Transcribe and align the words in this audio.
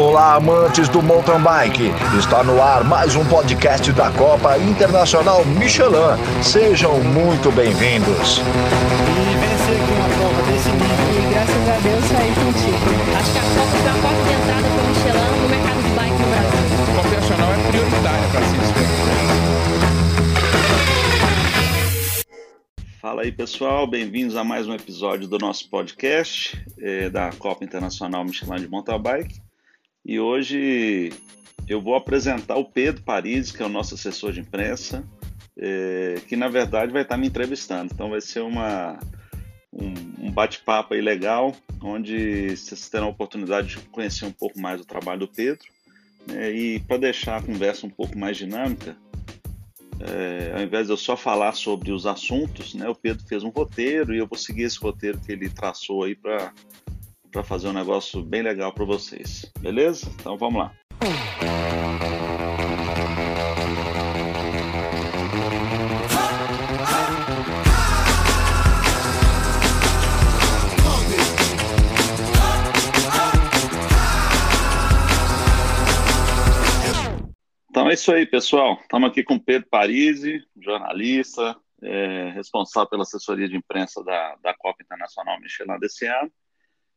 Olá, 0.00 0.36
amantes 0.36 0.88
do 0.88 1.02
mountain 1.02 1.42
bike. 1.42 1.92
Está 2.18 2.42
no 2.42 2.62
ar 2.62 2.82
mais 2.84 3.14
um 3.14 3.24
podcast 3.26 3.92
da 3.92 4.10
Copa 4.10 4.56
Internacional 4.56 5.44
Michelin. 5.44 6.16
Sejam 6.42 7.04
muito 7.04 7.52
bem-vindos. 7.52 8.40
Entrada 14.30 14.68
Michelin 14.88 15.36
no 15.42 15.48
mercado 15.50 15.82
de 15.82 15.90
bike 15.94 16.22
Brasil. 16.30 16.70
É 18.24 18.28
para 18.32 18.42
se 18.48 18.56
Fala 23.02 23.20
aí 23.20 23.32
pessoal, 23.32 23.86
bem-vindos 23.86 24.34
a 24.34 24.42
mais 24.42 24.66
um 24.66 24.72
episódio 24.72 25.28
do 25.28 25.36
nosso 25.36 25.68
podcast 25.68 26.58
eh, 26.78 27.10
da 27.10 27.28
Copa 27.38 27.62
Internacional 27.62 28.24
Michelin 28.24 28.62
de 28.62 28.68
Mountain 28.68 29.02
Bike. 29.02 29.49
E 30.04 30.18
hoje 30.18 31.12
eu 31.68 31.80
vou 31.80 31.94
apresentar 31.94 32.56
o 32.56 32.64
Pedro 32.64 33.02
Paris, 33.02 33.52
que 33.52 33.62
é 33.62 33.66
o 33.66 33.68
nosso 33.68 33.94
assessor 33.94 34.32
de 34.32 34.40
imprensa, 34.40 35.04
é, 35.56 36.20
que 36.26 36.36
na 36.36 36.48
verdade 36.48 36.92
vai 36.92 37.02
estar 37.02 37.16
me 37.16 37.26
entrevistando. 37.26 37.92
Então 37.92 38.10
vai 38.10 38.20
ser 38.20 38.40
uma, 38.40 38.98
um, 39.72 40.26
um 40.26 40.32
bate-papo 40.32 40.94
aí 40.94 41.00
legal, 41.00 41.54
onde 41.82 42.56
vocês 42.56 42.88
terão 42.88 43.06
a 43.06 43.10
oportunidade 43.10 43.68
de 43.68 43.78
conhecer 43.88 44.24
um 44.24 44.32
pouco 44.32 44.58
mais 44.58 44.80
o 44.80 44.84
trabalho 44.84 45.20
do 45.20 45.28
Pedro. 45.28 45.64
Né, 46.26 46.52
e 46.52 46.80
para 46.80 46.96
deixar 46.96 47.36
a 47.36 47.42
conversa 47.42 47.86
um 47.86 47.90
pouco 47.90 48.18
mais 48.18 48.36
dinâmica, 48.36 48.96
é, 50.00 50.52
ao 50.54 50.62
invés 50.62 50.86
de 50.86 50.92
eu 50.92 50.96
só 50.96 51.16
falar 51.16 51.52
sobre 51.52 51.92
os 51.92 52.06
assuntos, 52.06 52.74
né, 52.74 52.88
o 52.88 52.94
Pedro 52.94 53.24
fez 53.26 53.44
um 53.44 53.50
roteiro 53.50 54.14
e 54.14 54.18
eu 54.18 54.26
vou 54.26 54.38
seguir 54.38 54.62
esse 54.62 54.78
roteiro 54.78 55.20
que 55.20 55.30
ele 55.30 55.48
traçou 55.50 56.04
aí 56.04 56.14
para 56.14 56.52
para 57.30 57.44
fazer 57.44 57.68
um 57.68 57.72
negócio 57.72 58.22
bem 58.22 58.42
legal 58.42 58.72
para 58.72 58.84
vocês. 58.84 59.50
Beleza? 59.60 60.10
Então 60.20 60.36
vamos 60.36 60.60
lá. 60.60 60.74
Então 77.70 77.88
é 77.88 77.94
isso 77.94 78.12
aí, 78.12 78.26
pessoal. 78.26 78.78
Estamos 78.82 79.08
aqui 79.08 79.22
com 79.22 79.38
Pedro 79.38 79.68
Parisi, 79.70 80.44
jornalista, 80.60 81.56
é, 81.82 82.30
responsável 82.30 82.90
pela 82.90 83.02
assessoria 83.02 83.48
de 83.48 83.56
imprensa 83.56 84.02
da, 84.04 84.36
da 84.42 84.54
Copa 84.54 84.82
Internacional 84.82 85.40
Michelin 85.40 85.78
desse 85.78 86.06
ano. 86.06 86.30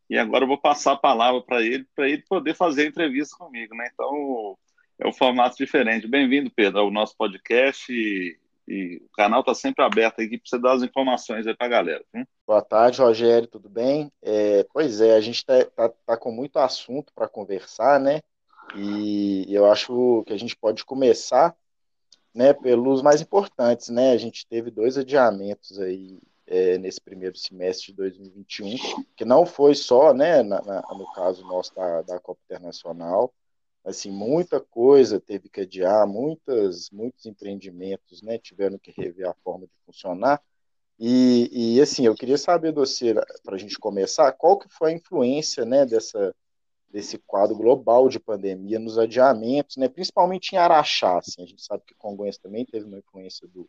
E 0.10 0.18
agora 0.18 0.44
eu 0.44 0.48
vou 0.48 0.58
passar 0.58 0.94
a 0.94 0.98
palavra 0.98 1.42
para 1.42 1.62
ele, 1.62 1.86
para 1.96 2.08
ele 2.08 2.24
poder 2.28 2.56
fazer 2.56 2.84
a 2.84 2.88
entrevista 2.88 3.38
comigo, 3.38 3.76
né? 3.76 3.90
Então, 3.94 4.58
é 5.00 5.08
um 5.08 5.14
formato 5.14 5.58
diferente. 5.58 6.08
Bem-vindo, 6.08 6.52
Pedro, 6.52 6.82
ao 6.82 6.92
nosso 6.92 7.16
podcast 7.18 7.92
e, 7.92 8.38
e 8.68 8.98
o 8.98 9.10
canal 9.16 9.40
está 9.40 9.54
sempre 9.54 9.84
aberto 9.84 10.20
aqui 10.20 10.38
para 10.38 10.50
você 10.50 10.60
dar 10.60 10.74
as 10.74 10.84
informações 10.84 11.48
aí 11.48 11.56
para 11.56 11.68
a 11.68 11.70
galera. 11.70 12.06
Viu? 12.14 12.26
Boa 12.46 12.62
tarde, 12.62 13.02
Rogério, 13.02 13.48
tudo 13.48 13.70
bem? 13.70 14.12
É, 14.22 14.66
pois 14.74 15.02
é, 15.02 15.16
a 15.16 15.22
gente 15.22 15.38
está 15.38 15.66
tá, 15.66 15.90
tá 15.90 16.18
com 16.18 16.32
muito 16.32 16.58
assunto 16.60 17.12
para 17.14 17.28
conversar, 17.28 18.00
né? 18.00 18.20
E 18.76 19.46
eu 19.50 19.70
acho 19.72 20.24
que 20.26 20.34
a 20.34 20.38
gente 20.38 20.56
pode 20.56 20.86
começar 20.86 21.56
né, 22.34 22.54
pelos 22.54 23.02
mais 23.02 23.22
importantes, 23.22 23.90
né? 23.90 24.12
A 24.12 24.18
gente 24.18 24.48
teve 24.48 24.72
dois 24.72 24.98
adiamentos 24.98 25.80
aí 25.80 26.20
é, 26.46 26.78
nesse 26.78 27.00
primeiro 27.00 27.38
semestre 27.38 27.88
de 27.88 27.94
2021, 27.94 28.76
que 29.16 29.26
não 29.26 29.46
foi 29.46 29.76
só, 29.76 30.14
né, 30.14 30.44
na, 30.44 30.62
na, 30.62 30.82
no 30.94 31.12
caso 31.14 31.46
nosso 31.46 31.74
da, 31.74 32.02
da 32.02 32.20
Copa 32.20 32.42
Internacional, 32.46 33.34
assim, 33.84 34.12
muita 34.12 34.60
coisa 34.60 35.20
teve 35.20 35.50
que 35.50 35.62
adiar, 35.62 36.08
muitas, 36.08 36.90
muitos 36.90 37.26
empreendimentos, 37.26 38.22
né, 38.22 38.38
tiveram 38.38 38.78
que 38.78 38.92
rever 38.92 39.28
a 39.28 39.36
forma 39.44 39.66
de 39.66 39.74
funcionar, 39.86 40.42
e, 41.00 41.76
e 41.76 41.82
assim, 41.82 42.06
eu 42.06 42.16
queria 42.16 42.38
saber 42.38 42.72
do 42.72 42.82
você, 42.82 43.14
para 43.44 43.56
a 43.56 43.58
gente 43.58 43.78
começar, 43.80 44.32
qual 44.34 44.58
que 44.58 44.70
foi 44.70 44.92
a 44.92 44.96
influência, 44.96 45.66
né, 45.66 45.86
dessa, 45.86 46.36
desse 46.90 47.18
quadro 47.18 47.56
global 47.56 48.08
de 48.08 48.20
pandemia 48.20 48.80
nos 48.80 48.98
adiamentos, 48.98 49.78
né, 49.78 49.90
principalmente 49.90 50.54
em 50.54 50.58
Araxá, 50.58 51.18
assim, 51.18 51.42
a 51.42 51.46
gente 51.46 51.64
sabe 51.64 51.84
que 51.86 51.96
Congonhas 51.96 52.38
também 52.38 52.66
teve 52.66 52.86
uma 52.86 53.00
influência 53.00 53.48
do, 53.48 53.68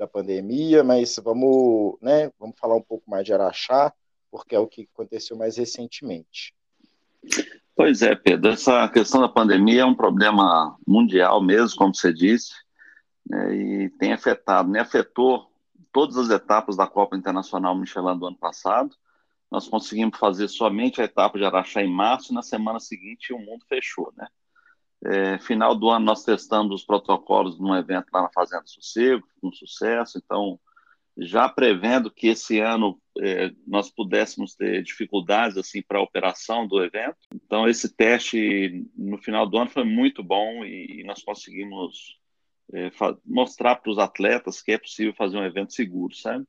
da 0.00 0.06
pandemia, 0.06 0.82
mas 0.82 1.20
vamos, 1.22 1.98
né, 2.00 2.32
vamos 2.40 2.58
falar 2.58 2.74
um 2.74 2.80
pouco 2.80 3.08
mais 3.10 3.22
de 3.22 3.34
Araxá, 3.34 3.92
porque 4.30 4.54
é 4.54 4.58
o 4.58 4.66
que 4.66 4.88
aconteceu 4.94 5.36
mais 5.36 5.58
recentemente. 5.58 6.54
Pois 7.76 8.00
é, 8.00 8.14
Pedro, 8.14 8.50
essa 8.50 8.88
questão 8.88 9.20
da 9.20 9.28
pandemia 9.28 9.82
é 9.82 9.84
um 9.84 9.94
problema 9.94 10.74
mundial 10.86 11.42
mesmo, 11.42 11.76
como 11.76 11.94
você 11.94 12.14
disse, 12.14 12.54
né, 13.28 13.54
e 13.54 13.90
tem 13.90 14.14
afetado, 14.14 14.70
né, 14.70 14.80
afetou 14.80 15.52
todas 15.92 16.16
as 16.16 16.30
etapas 16.30 16.78
da 16.78 16.86
Copa 16.86 17.14
Internacional 17.14 17.76
Michelin 17.76 18.18
do 18.18 18.26
ano 18.26 18.38
passado. 18.38 18.96
Nós 19.50 19.68
conseguimos 19.68 20.18
fazer 20.18 20.48
somente 20.48 21.02
a 21.02 21.04
etapa 21.04 21.36
de 21.36 21.44
Araxá 21.44 21.82
em 21.82 21.92
março, 21.92 22.32
e 22.32 22.34
na 22.34 22.42
semana 22.42 22.80
seguinte 22.80 23.34
o 23.34 23.38
mundo 23.38 23.66
fechou, 23.68 24.10
né? 24.16 24.26
É, 25.04 25.38
final 25.38 25.74
do 25.74 25.88
ano 25.88 26.04
nós 26.04 26.24
testamos 26.24 26.74
os 26.74 26.84
protocolos 26.84 27.58
num 27.58 27.74
evento 27.74 28.08
lá 28.12 28.22
na 28.22 28.32
Fazenda 28.32 28.66
Sossego, 28.66 29.26
com 29.40 29.50
sucesso, 29.50 30.18
então 30.18 30.60
já 31.16 31.48
prevendo 31.48 32.10
que 32.10 32.28
esse 32.28 32.60
ano 32.60 33.00
é, 33.18 33.50
nós 33.66 33.90
pudéssemos 33.90 34.54
ter 34.54 34.82
dificuldades 34.82 35.56
assim 35.56 35.82
para 35.82 35.98
a 35.98 36.02
operação 36.02 36.66
do 36.66 36.82
evento. 36.82 37.16
Então 37.34 37.68
esse 37.68 37.94
teste 37.94 38.86
no 38.96 39.18
final 39.18 39.46
do 39.46 39.58
ano 39.58 39.70
foi 39.70 39.84
muito 39.84 40.22
bom 40.22 40.64
e, 40.64 41.00
e 41.00 41.04
nós 41.04 41.22
conseguimos 41.22 42.18
é, 42.72 42.90
mostrar 43.24 43.76
para 43.76 43.90
os 43.90 43.98
atletas 43.98 44.62
que 44.62 44.72
é 44.72 44.78
possível 44.78 45.14
fazer 45.14 45.36
um 45.36 45.44
evento 45.44 45.72
seguro, 45.72 46.14
sabe? 46.14 46.46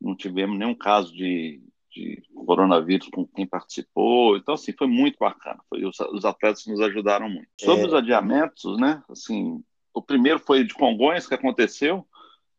Não 0.00 0.16
tivemos 0.16 0.58
nenhum 0.58 0.74
caso 0.74 1.12
de, 1.14 1.62
de 1.92 2.22
coronavírus 2.46 3.08
com 3.08 3.26
quem 3.26 3.46
participou. 3.46 4.36
Então, 4.36 4.54
assim, 4.54 4.72
foi 4.72 4.86
muito 4.86 5.18
bacana. 5.18 5.60
Foi, 5.68 5.84
os, 5.84 5.98
os 6.00 6.24
atletas 6.24 6.66
nos 6.66 6.80
ajudaram 6.80 7.28
muito. 7.28 7.48
Sobre 7.60 7.84
é... 7.84 7.86
os 7.86 7.94
adiamentos, 7.94 8.78
né? 8.78 9.02
Assim, 9.08 9.62
o 9.94 10.02
primeiro 10.02 10.38
foi 10.38 10.64
de 10.64 10.74
Congonhas 10.74 11.26
que 11.26 11.34
aconteceu. 11.34 12.06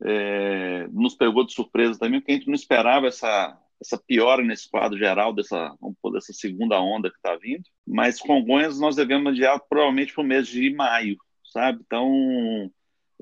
É, 0.06 0.88
nos 0.92 1.16
pegou 1.16 1.46
de 1.46 1.54
surpresa 1.54 1.98
também, 1.98 2.20
porque 2.20 2.34
a 2.34 2.36
gente 2.36 2.48
não 2.48 2.56
esperava 2.56 3.08
essa, 3.08 3.58
essa 3.82 3.98
piora 3.98 4.44
nesse 4.44 4.70
quadro 4.70 4.98
geral 4.98 5.34
dessa, 5.34 5.76
pôr, 6.02 6.12
dessa 6.12 6.34
segunda 6.34 6.80
onda 6.82 7.10
que 7.10 7.16
está 7.16 7.36
vindo. 7.36 7.64
Mas 7.88 8.20
Congonhas 8.20 8.80
nós 8.80 8.96
devemos 8.96 9.32
adiar 9.32 9.60
provavelmente 9.70 10.14
para 10.14 10.24
o 10.24 10.28
mês 10.28 10.48
de 10.48 10.74
maio, 10.74 11.18
sabe? 11.44 11.82
Então, 11.86 12.70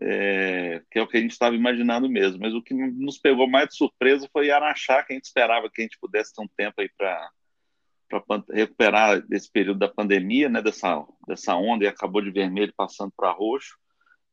é, 0.02 0.82
que 0.90 0.98
é 0.98 1.02
o 1.02 1.08
que 1.08 1.18
a 1.18 1.22
gente 1.22 1.32
estava 1.32 1.56
imaginando 1.56 2.10
mesmo. 2.10 2.40
Mas 2.40 2.54
o 2.54 2.62
que 2.62 2.74
nos 2.74 3.18
pegou 3.20 3.48
mais 3.48 3.70
de 3.70 3.76
surpresa 3.76 4.28
foi 4.34 4.50
Araxá, 4.50 5.04
que 5.04 5.14
a 5.14 5.16
gente 5.16 5.26
esperava 5.26 5.70
que 5.70 5.82
a 5.82 5.84
gente 5.84 6.00
pudesse 6.00 6.34
ter 6.34 6.42
um 6.42 6.48
tempo 6.48 6.82
aí 6.82 6.90
para 6.98 7.30
recuperar 8.52 9.24
esse 9.32 9.50
período 9.50 9.80
da 9.80 9.88
pandemia, 9.88 10.50
né, 10.50 10.62
dessa, 10.62 11.06
dessa 11.28 11.56
onda, 11.56 11.86
e 11.86 11.88
acabou 11.88 12.22
de 12.22 12.32
vermelho 12.32 12.74
passando 12.76 13.14
para 13.16 13.32
roxo. 13.32 13.78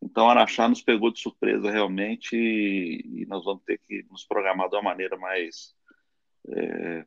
Então, 0.02 0.28
Araxá 0.28 0.68
nos 0.68 0.82
pegou 0.82 1.12
de 1.12 1.20
surpresa 1.20 1.70
realmente 1.70 2.34
e, 2.34 3.22
e 3.22 3.26
nós 3.26 3.44
vamos 3.44 3.62
ter 3.64 3.78
que 3.78 4.04
nos 4.10 4.24
programar 4.24 4.68
de 4.68 4.76
uma 4.76 4.82
maneira 4.82 5.16
mais 5.16 5.74
é, 6.50 7.04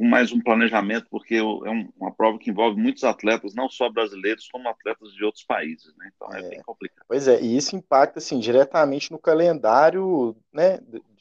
com 0.00 0.06
mais 0.06 0.32
um 0.32 0.40
planejamento, 0.40 1.06
porque 1.10 1.34
é 1.34 1.42
uma 1.42 2.10
prova 2.10 2.38
que 2.38 2.48
envolve 2.48 2.80
muitos 2.80 3.04
atletas, 3.04 3.54
não 3.54 3.68
só 3.68 3.90
brasileiros, 3.90 4.48
como 4.50 4.66
atletas 4.66 5.12
de 5.12 5.22
outros 5.22 5.44
países, 5.44 5.94
né? 5.98 6.10
Então 6.16 6.32
é, 6.32 6.38
é 6.38 6.48
bem 6.48 6.62
complicado. 6.62 7.04
Pois 7.06 7.28
é, 7.28 7.38
e 7.38 7.54
isso 7.54 7.76
impacta 7.76 8.18
assim 8.18 8.38
diretamente 8.38 9.12
no 9.12 9.18
calendário, 9.18 10.34
né, 10.50 10.78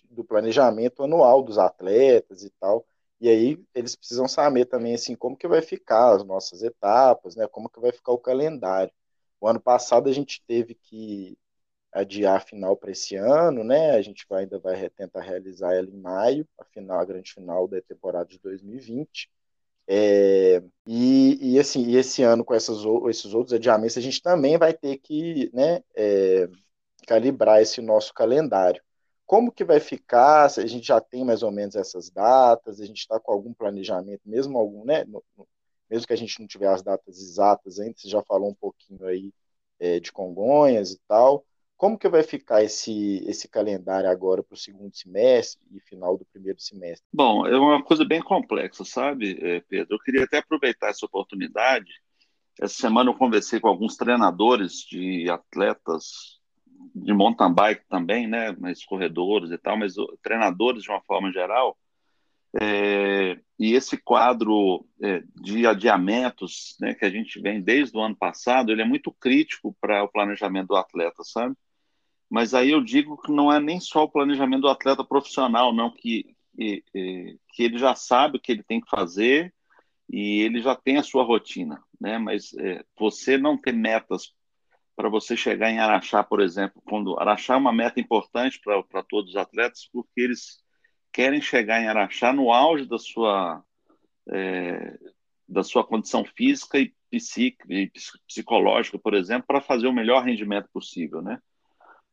do 0.09 0.23
planejamento 0.23 1.03
anual 1.03 1.43
dos 1.43 1.57
atletas 1.57 2.41
e 2.41 2.49
tal. 2.51 2.85
E 3.19 3.27
aí 3.27 3.61
eles 3.75 3.97
precisam 3.97 4.29
saber 4.29 4.63
também 4.63 4.93
assim 4.93 5.13
como 5.13 5.35
que 5.35 5.45
vai 5.45 5.61
ficar 5.61 6.15
as 6.15 6.23
nossas 6.23 6.63
etapas, 6.63 7.35
né? 7.35 7.49
Como 7.49 7.67
que 7.67 7.81
vai 7.81 7.91
ficar 7.91 8.13
o 8.13 8.17
calendário. 8.17 8.93
O 9.41 9.47
ano 9.49 9.59
passado 9.59 10.07
a 10.07 10.13
gente 10.13 10.41
teve 10.47 10.73
que 10.73 11.37
adiar 11.91 12.37
a 12.37 12.39
final 12.39 12.75
para 12.77 12.91
esse 12.91 13.15
ano, 13.15 13.63
né? 13.63 13.91
A 13.91 14.01
gente 14.01 14.25
vai, 14.29 14.43
ainda 14.43 14.59
vai 14.59 14.89
tentar 14.89 15.21
realizar 15.21 15.73
ela 15.73 15.87
em 15.89 15.97
maio, 15.97 16.47
a 16.57 16.65
final, 16.65 16.99
a 16.99 17.05
grande 17.05 17.33
final 17.33 17.67
da 17.67 17.81
temporada 17.81 18.29
de 18.29 18.39
2020. 18.39 19.29
É, 19.87 20.61
e, 20.85 21.55
e, 21.55 21.59
assim, 21.59 21.83
e 21.87 21.97
esse 21.97 22.21
ano 22.23 22.45
com 22.45 22.53
essas, 22.53 22.77
esses 23.09 23.33
outros 23.33 23.53
adiamentos, 23.53 23.97
a 23.97 24.01
gente 24.01 24.21
também 24.21 24.57
vai 24.57 24.73
ter 24.73 24.97
que 24.97 25.49
né, 25.53 25.83
é, 25.95 26.47
calibrar 27.07 27.61
esse 27.61 27.81
nosso 27.81 28.13
calendário. 28.13 28.83
Como 29.25 29.51
que 29.51 29.63
vai 29.63 29.79
ficar? 29.79 30.45
A 30.45 30.65
gente 30.67 30.87
já 30.87 31.01
tem 31.01 31.23
mais 31.25 31.43
ou 31.43 31.51
menos 31.51 31.75
essas 31.75 32.09
datas, 32.09 32.79
a 32.79 32.85
gente 32.85 32.99
está 32.99 33.19
com 33.19 33.31
algum 33.31 33.53
planejamento, 33.53 34.21
mesmo 34.25 34.57
algum, 34.57 34.85
né? 34.85 35.03
No, 35.05 35.23
no, 35.37 35.47
mesmo 35.89 36.07
que 36.07 36.13
a 36.13 36.17
gente 36.17 36.39
não 36.39 36.47
tiver 36.47 36.67
as 36.67 36.83
datas 36.83 37.19
exatas 37.19 37.79
ainda, 37.79 37.95
você 37.97 38.09
já 38.09 38.21
falou 38.23 38.49
um 38.49 38.55
pouquinho 38.55 39.05
aí 39.05 39.33
é, 39.79 39.99
de 39.99 40.11
Congonhas 40.11 40.91
e 40.91 40.99
tal. 41.07 41.45
Como 41.79 41.97
que 41.97 42.07
vai 42.07 42.21
ficar 42.21 42.61
esse, 42.61 43.23
esse 43.25 43.47
calendário 43.47 44.07
agora 44.07 44.43
para 44.43 44.53
o 44.53 44.57
segundo 44.57 44.95
semestre 44.95 45.65
e 45.71 45.79
final 45.79 46.15
do 46.15 46.25
primeiro 46.25 46.59
semestre? 46.59 47.07
Bom, 47.11 47.47
é 47.47 47.57
uma 47.57 47.81
coisa 47.81 48.05
bem 48.05 48.21
complexa, 48.21 48.85
sabe, 48.85 49.39
eh, 49.41 49.63
Pedro? 49.67 49.95
Eu 49.95 49.99
queria 49.99 50.25
até 50.25 50.37
aproveitar 50.37 50.89
essa 50.89 51.07
oportunidade 51.07 51.89
essa 52.59 52.75
semana 52.75 53.09
eu 53.09 53.15
conversei 53.15 53.59
com 53.59 53.69
alguns 53.69 53.95
treinadores 53.95 54.81
de 54.81 55.29
atletas 55.29 56.39
de 56.93 57.13
mountain 57.13 57.53
bike 57.53 57.85
também, 57.87 58.27
né, 58.27 58.53
mas 58.59 58.83
corredores 58.83 59.51
e 59.51 59.57
tal, 59.57 59.77
mas 59.77 59.93
treinadores 60.21 60.83
de 60.83 60.89
uma 60.89 61.01
forma 61.01 61.31
geral. 61.31 61.77
É, 62.59 63.39
e 63.57 63.73
esse 63.73 63.95
quadro 63.97 64.85
é, 65.01 65.23
de 65.41 65.65
adiamentos, 65.65 66.75
né, 66.81 66.93
que 66.93 67.05
a 67.05 67.09
gente 67.09 67.39
vem 67.39 67.61
desde 67.61 67.95
o 67.97 68.01
ano 68.01 68.15
passado, 68.15 68.71
ele 68.71 68.81
é 68.81 68.85
muito 68.85 69.11
crítico 69.11 69.75
para 69.79 70.03
o 70.03 70.09
planejamento 70.09 70.69
do 70.69 70.75
atleta, 70.75 71.23
sabe? 71.23 71.55
Mas 72.29 72.53
aí 72.53 72.69
eu 72.71 72.81
digo 72.81 73.17
que 73.17 73.31
não 73.31 73.51
é 73.51 73.59
nem 73.59 73.79
só 73.79 74.03
o 74.03 74.09
planejamento 74.09 74.61
do 74.61 74.69
atleta 74.69 75.03
profissional, 75.03 75.73
não, 75.73 75.91
que, 75.91 76.35
que, 76.55 77.63
ele 77.63 77.77
já 77.77 77.95
sabe 77.95 78.37
o 78.37 78.39
que 78.39 78.51
ele 78.51 78.63
tem 78.63 78.79
que 78.79 78.89
fazer 78.89 79.53
e 80.07 80.41
ele 80.41 80.61
já 80.61 80.75
tem 80.75 80.97
a 80.97 81.03
sua 81.03 81.23
rotina, 81.23 81.81
né? 81.99 82.17
Mas 82.17 82.53
é, 82.57 82.83
você 82.97 83.37
não 83.37 83.57
ter 83.57 83.73
metas 83.73 84.33
para 84.95 85.09
você 85.09 85.35
chegar 85.35 85.71
em 85.71 85.79
Araxá, 85.79 86.23
por 86.23 86.41
exemplo, 86.41 86.81
quando 86.85 87.17
Araxá 87.19 87.53
é 87.53 87.57
uma 87.57 87.71
meta 87.73 87.99
importante 87.99 88.59
para 88.61 89.03
todos 89.03 89.31
os 89.31 89.37
atletas, 89.37 89.89
porque 89.91 90.21
eles 90.21 90.59
querem 91.11 91.41
chegar 91.41 91.81
em 91.81 91.87
Araxá 91.87 92.33
no 92.33 92.51
auge 92.51 92.85
da 92.85 92.97
sua 92.97 93.63
é, 94.31 94.97
da 95.47 95.63
sua 95.63 95.83
condição 95.83 96.23
física 96.23 96.77
e, 96.77 96.93
psíquica, 97.09 97.65
e 97.73 97.91
psicológica, 98.27 98.99
por 98.99 99.15
exemplo, 99.15 99.47
para 99.47 99.61
fazer 99.61 99.87
o 99.87 99.93
melhor 99.93 100.23
rendimento 100.23 100.69
possível, 100.71 101.21
né? 101.21 101.39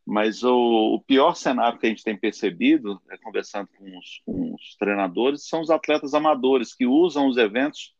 Mas 0.06 0.44
o, 0.44 0.94
o, 0.94 1.00
pior 1.00 1.34
cenário 1.34 1.80
que 1.80 1.86
a 1.86 1.88
gente 1.88 2.04
tem 2.04 2.16
percebido, 2.16 3.02
é, 3.10 3.16
conversando 3.16 3.68
com 3.76 3.98
os, 3.98 4.22
com 4.24 4.54
os, 4.54 4.76
treinadores, 4.76 5.48
são 5.48 5.60
os 5.60 5.68
atletas 5.68 6.14
amadores 6.14 6.72
que 6.72 6.86
usam 6.86 7.26
os 7.26 7.36
eventos 7.36 7.92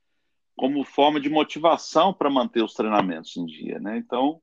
como 0.54 0.84
forma 0.84 1.20
de 1.20 1.28
motivação 1.28 2.14
para 2.14 2.30
manter 2.30 2.62
os 2.62 2.74
treinamentos 2.74 3.36
em 3.36 3.44
dia. 3.44 3.80
Né? 3.80 3.98
Então, 3.98 4.40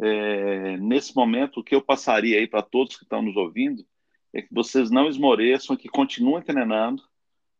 é, 0.00 0.76
nesse 0.78 1.14
momento, 1.14 1.60
o 1.60 1.64
que 1.64 1.76
eu 1.76 1.80
passaria 1.80 2.38
aí 2.38 2.48
para 2.48 2.62
todos 2.62 2.96
que 2.96 3.04
estão 3.04 3.22
nos 3.22 3.36
ouvindo 3.36 3.86
é 4.32 4.42
que 4.42 4.52
vocês 4.52 4.90
não 4.90 5.08
esmoreçam, 5.08 5.76
que 5.76 5.88
continuem 5.88 6.42
treinando, 6.42 7.00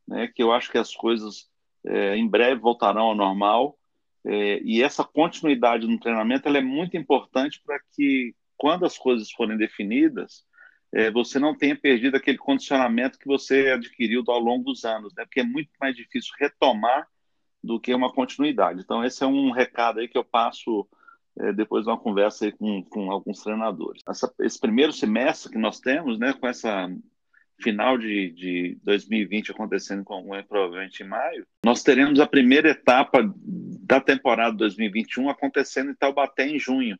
né? 0.07 0.27
que 0.27 0.43
eu 0.43 0.53
acho 0.53 0.69
que 0.69 0.79
as 0.79 0.93
coisas 0.97 1.49
é, 1.87 2.17
em 2.17 2.27
breve 2.27 2.61
voltarão 2.61 3.05
ao 3.05 3.15
normal. 3.15 3.79
É, 4.27 4.61
e 4.65 4.83
essa 4.83 5.05
continuidade 5.05 5.87
no 5.87 6.01
treinamento 6.01 6.49
é 6.49 6.61
muito 6.61 6.97
importante 6.97 7.63
para 7.65 7.79
que 7.95 8.35
quando 8.57 8.85
as 8.85 8.97
coisas 8.97 9.31
forem 9.31 9.57
definidas, 9.57 10.45
é, 10.93 11.11
você 11.11 11.39
não 11.39 11.57
tenha 11.57 11.77
perdido 11.77 12.17
aquele 12.17 12.39
condicionamento 12.39 13.19
que 13.19 13.27
você 13.27 13.71
adquiriu 13.71 14.23
ao 14.29 14.39
longo 14.39 14.65
dos 14.65 14.85
anos, 14.85 15.13
né? 15.15 15.25
porque 15.25 15.41
é 15.41 15.45
muito 15.45 15.71
mais 15.81 15.97
difícil 15.97 16.33
retomar 16.39 17.09
do 17.63 17.81
que 17.81 17.93
uma 17.93 18.13
continuidade. 18.13 18.81
Então, 18.81 19.05
esse 19.05 19.25
é 19.25 19.27
um 19.27 19.51
recado 19.51 19.99
aí 19.99 20.07
que 20.07 20.17
eu 20.17 20.25
passo 20.25 20.87
é, 21.39 21.53
depois 21.53 21.85
de 21.85 21.91
uma 21.91 21.99
conversa 21.99 22.51
com, 22.53 22.83
com 22.85 23.11
alguns 23.11 23.43
treinadores. 23.43 24.03
Essa, 24.09 24.33
esse 24.41 24.61
primeiro 24.61 24.93
semestre 24.93 25.51
que 25.51 25.59
nós 25.59 25.81
temos, 25.81 26.19
né, 26.19 26.33
com 26.33 26.47
essa 26.47 26.89
final 27.61 27.97
de, 27.99 28.31
de 28.31 28.79
2020 28.85 29.51
acontecendo 29.51 30.05
com, 30.05 30.29
provavelmente 30.49 31.03
em 31.03 31.09
maio, 31.09 31.47
nós 31.65 31.83
teremos 31.83 32.21
a 32.21 32.27
primeira 32.27 32.71
etapa 32.71 33.21
da 33.87 34.01
temporada 34.01 34.57
2021 34.57 35.29
acontecendo 35.29 35.91
em 35.91 35.95
Taubaté 35.95 36.47
em 36.47 36.59
junho 36.59 36.99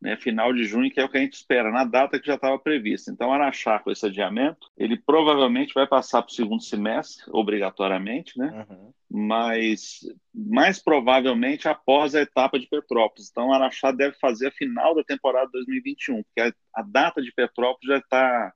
né, 0.00 0.16
final 0.16 0.52
de 0.52 0.64
junho, 0.64 0.90
que 0.90 0.98
é 0.98 1.04
o 1.04 1.08
que 1.08 1.18
a 1.18 1.20
gente 1.20 1.34
espera, 1.34 1.70
na 1.70 1.84
data 1.84 2.18
que 2.18 2.26
já 2.26 2.34
estava 2.34 2.58
prevista. 2.58 3.10
Então, 3.10 3.32
Araxá, 3.32 3.78
com 3.78 3.90
esse 3.90 4.06
adiamento, 4.06 4.70
ele 4.76 4.96
provavelmente 4.96 5.74
vai 5.74 5.86
passar 5.86 6.22
para 6.22 6.30
o 6.30 6.34
segundo 6.34 6.62
semestre, 6.62 7.24
obrigatoriamente, 7.28 8.38
né? 8.38 8.66
Uhum. 8.68 8.92
mas 9.10 10.00
mais 10.32 10.82
provavelmente 10.82 11.68
após 11.68 12.14
a 12.14 12.22
etapa 12.22 12.58
de 12.58 12.66
Petrópolis. 12.66 13.28
Então, 13.30 13.52
Araxá 13.52 13.92
deve 13.92 14.16
fazer 14.18 14.48
a 14.48 14.52
final 14.52 14.94
da 14.94 15.04
temporada 15.04 15.50
2021, 15.52 16.22
porque 16.22 16.40
a, 16.40 16.80
a 16.80 16.82
data 16.82 17.20
de 17.20 17.32
Petrópolis 17.32 17.88
já 17.88 17.98
está 17.98 18.52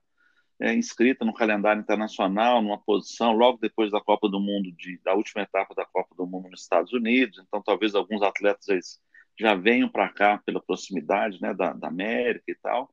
é, 0.59 0.73
inscrita 0.73 1.25
no 1.25 1.33
calendário 1.33 1.81
internacional, 1.81 2.61
numa 2.61 2.79
posição 2.79 3.33
logo 3.33 3.59
depois 3.59 3.91
da 3.91 4.01
Copa 4.01 4.29
do 4.29 4.39
Mundo, 4.39 4.71
de, 4.71 4.99
da 5.03 5.13
última 5.13 5.43
etapa 5.43 5.75
da 5.75 5.85
Copa 5.85 6.15
do 6.15 6.25
Mundo 6.25 6.49
nos 6.49 6.61
Estados 6.61 6.93
Unidos. 6.93 7.39
Então, 7.45 7.61
talvez 7.61 7.93
alguns 7.93 8.21
atletas 8.21 8.99
já 9.37 9.53
venham 9.55 9.89
para 9.89 10.09
cá 10.09 10.41
pela 10.45 10.61
proximidade 10.61 11.41
né, 11.41 11.53
da, 11.53 11.73
da, 11.73 11.87
América 11.87 12.45
e 12.47 12.55
tal. 12.55 12.89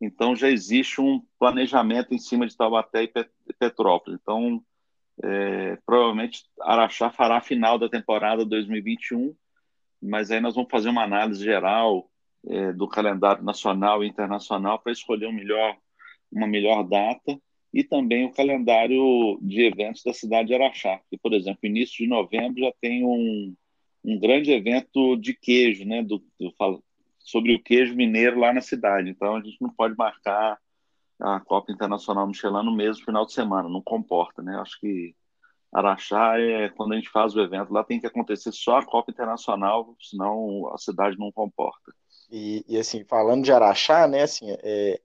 Então 0.00 0.34
já 0.34 0.50
existe 0.50 1.00
um 1.00 1.22
planejamento 1.38 2.14
em 2.14 2.18
cima 2.18 2.46
de 2.46 2.56
Taubaté 2.56 3.04
e 3.04 3.54
Petrópolis. 3.58 4.18
Então, 4.20 4.62
é, 5.22 5.78
provavelmente 5.86 6.44
Araxá 6.60 7.10
fará 7.10 7.36
a 7.36 7.42
final 7.42 7.78
da 7.78 7.88
temporada 7.88 8.44
2021, 8.44 9.34
mas 10.02 10.30
aí 10.30 10.40
nós 10.40 10.54
vamos 10.54 10.70
fazer 10.70 10.88
uma 10.88 11.04
análise 11.04 11.44
geral 11.44 12.10
é, 12.46 12.72
do 12.72 12.88
calendário 12.88 13.44
nacional 13.44 14.02
e 14.02 14.08
internacional 14.08 14.78
para 14.78 14.92
escolher 14.92 15.26
um 15.26 15.32
melhor, 15.32 15.76
uma 16.30 16.46
melhor 16.46 16.82
data 16.82 17.38
e 17.72 17.82
também 17.82 18.24
o 18.24 18.32
calendário 18.32 19.38
de 19.42 19.62
eventos 19.62 20.02
da 20.04 20.12
cidade 20.12 20.48
de 20.48 20.54
Araxá, 20.54 21.00
que, 21.10 21.18
por 21.18 21.32
exemplo, 21.32 21.60
início 21.64 21.98
de 21.98 22.06
novembro 22.06 22.60
já 22.60 22.72
tem 22.80 23.04
um, 23.04 23.54
um 24.04 24.18
grande 24.18 24.52
evento 24.52 25.16
de 25.16 25.34
queijo, 25.34 25.84
né? 25.84 26.02
Do, 26.02 26.22
do, 26.38 26.54
sobre 27.18 27.54
o 27.54 27.62
queijo 27.62 27.96
mineiro 27.96 28.38
lá 28.38 28.52
na 28.52 28.60
cidade. 28.60 29.08
Então 29.08 29.36
a 29.36 29.40
gente 29.40 29.56
não 29.60 29.70
pode 29.70 29.96
marcar 29.96 30.58
a 31.20 31.40
Copa 31.40 31.72
Internacional 31.72 32.26
Michelin 32.26 32.64
no 32.64 32.74
mesmo 32.74 33.04
final 33.04 33.24
de 33.24 33.32
semana, 33.32 33.68
não 33.68 33.80
comporta, 33.80 34.42
né? 34.42 34.56
Acho 34.56 34.78
que 34.78 35.14
Araxá 35.72 36.38
é 36.38 36.68
quando 36.68 36.92
a 36.92 36.96
gente 36.96 37.08
faz 37.08 37.34
o 37.34 37.40
evento 37.40 37.72
lá 37.72 37.82
tem 37.82 37.98
que 37.98 38.06
acontecer 38.06 38.52
só 38.52 38.78
a 38.78 38.84
Copa 38.84 39.10
Internacional, 39.10 39.96
senão 40.00 40.72
a 40.72 40.78
cidade 40.78 41.18
não 41.18 41.32
comporta. 41.32 41.92
E, 42.30 42.64
e 42.68 42.76
assim 42.76 43.04
falando 43.04 43.44
de 43.44 43.52
Araxá, 43.52 44.06
né? 44.06 44.22
Assim, 44.22 44.46
é, 44.50 45.00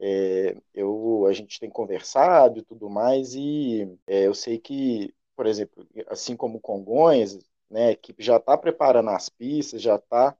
é, 0.00 0.56
eu 0.74 1.26
a 1.28 1.32
gente 1.32 1.60
tem 1.60 1.70
conversado 1.70 2.58
e 2.58 2.62
tudo 2.62 2.88
mais 2.88 3.34
e 3.34 3.86
é, 4.06 4.26
eu 4.26 4.34
sei 4.34 4.58
que, 4.58 5.14
por 5.36 5.46
exemplo, 5.46 5.86
assim 6.08 6.36
como 6.36 6.60
Congonhas 6.60 7.38
né? 7.72 7.88
A 7.88 7.92
equipe 7.92 8.22
já 8.22 8.36
está 8.36 8.56
preparando 8.56 9.10
as 9.10 9.28
pistas, 9.28 9.80
já 9.82 9.96
está 9.96 10.36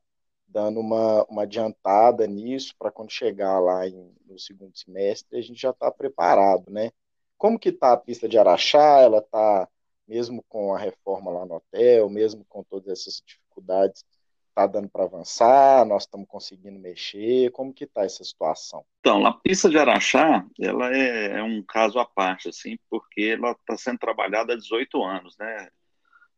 dando 0.46 0.80
uma, 0.80 1.24
uma 1.24 1.42
adiantada 1.42 2.26
nisso 2.26 2.74
para 2.78 2.90
quando 2.90 3.10
chegar 3.10 3.58
lá 3.58 3.88
em, 3.88 4.14
no 4.26 4.38
segundo 4.38 4.76
semestre 4.76 5.38
a 5.38 5.42
gente 5.42 5.60
já 5.60 5.70
está 5.70 5.90
preparado, 5.90 6.70
né? 6.70 6.92
Como 7.38 7.58
que 7.58 7.70
está 7.70 7.92
a 7.94 7.96
pista 7.96 8.28
de 8.28 8.38
Araxá? 8.38 9.00
Ela 9.00 9.18
está 9.18 9.68
mesmo 10.06 10.44
com 10.48 10.74
a 10.74 10.78
reforma 10.78 11.30
lá 11.30 11.46
no 11.46 11.54
hotel, 11.54 12.08
mesmo 12.10 12.44
com 12.44 12.62
todas 12.62 13.00
essas 13.00 13.22
dificuldades, 13.26 14.04
está 14.50 14.66
dando 14.66 14.88
para 14.90 15.04
avançar? 15.04 15.86
Nós 15.86 16.02
estamos 16.02 16.28
conseguindo 16.28 16.78
mexer? 16.78 17.50
Como 17.52 17.72
que 17.72 17.84
está 17.84 18.04
essa 18.04 18.22
situação? 18.22 18.84
Então, 19.00 19.24
a 19.26 19.32
pista 19.32 19.70
de 19.70 19.78
Araxá, 19.78 20.46
ela 20.60 20.94
é, 20.94 21.38
é 21.38 21.42
um 21.42 21.62
caso 21.62 21.98
à 21.98 22.04
parte, 22.04 22.50
assim, 22.50 22.76
porque 22.90 23.36
ela 23.38 23.52
está 23.52 23.76
sendo 23.76 23.98
trabalhada 23.98 24.52
há 24.52 24.56
18 24.56 25.02
anos, 25.02 25.36
né? 25.38 25.68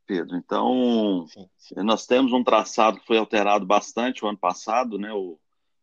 Pedro. 0.07 0.37
Então, 0.37 1.27
sim, 1.29 1.49
sim. 1.57 1.75
nós 1.83 2.07
temos 2.07 2.33
um 2.33 2.45
traçado 2.45 3.01
que 3.01 3.07
foi 3.07 3.19
alterado 3.19 3.65
bastante 3.67 4.25
o 4.25 4.29
ano 4.29 4.39
passado, 4.39 4.99
né? 4.99 5.13
O, 5.13 5.39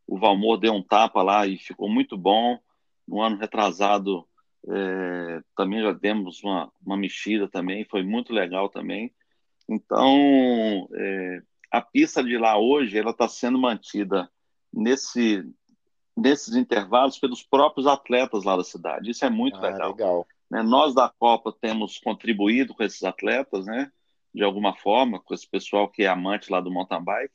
o 0.07 0.19
Valmor 0.19 0.57
deu 0.57 0.73
um 0.73 0.83
tapa 0.83 1.21
lá 1.21 1.47
e 1.47 1.57
ficou 1.57 1.89
muito 1.89 2.17
bom. 2.17 2.59
No 3.07 3.21
ano 3.21 3.37
retrasado, 3.37 4.27
é, 4.69 5.41
também 5.55 5.81
já 5.81 5.91
demos 5.91 6.43
uma, 6.43 6.71
uma 6.85 6.97
mexida 6.97 7.47
também, 7.47 7.85
foi 7.85 8.03
muito 8.03 8.31
legal 8.31 8.69
também. 8.69 9.11
Então, 9.69 10.87
é, 10.93 11.41
a 11.71 11.81
pista 11.81 12.23
de 12.23 12.37
lá 12.37 12.57
hoje, 12.57 12.97
ela 12.97 13.11
está 13.11 13.27
sendo 13.27 13.57
mantida 13.57 14.29
nesse, 14.71 15.43
nesses 16.15 16.55
intervalos 16.55 17.17
pelos 17.17 17.41
próprios 17.41 17.87
atletas 17.87 18.43
lá 18.43 18.57
da 18.57 18.63
cidade. 18.63 19.11
Isso 19.11 19.25
é 19.25 19.29
muito 19.29 19.57
ah, 19.57 19.61
legal. 19.61 19.91
legal. 19.91 20.27
Né? 20.49 20.61
Nós 20.61 20.93
da 20.93 21.09
Copa 21.09 21.55
temos 21.59 21.97
contribuído 21.97 22.75
com 22.75 22.83
esses 22.83 23.03
atletas, 23.03 23.65
né? 23.65 23.89
De 24.33 24.43
alguma 24.43 24.75
forma, 24.75 25.19
com 25.19 25.33
esse 25.33 25.49
pessoal 25.49 25.89
que 25.89 26.03
é 26.03 26.07
amante 26.07 26.51
lá 26.51 26.61
do 26.61 26.71
mountain 26.71 27.03
bike, 27.03 27.33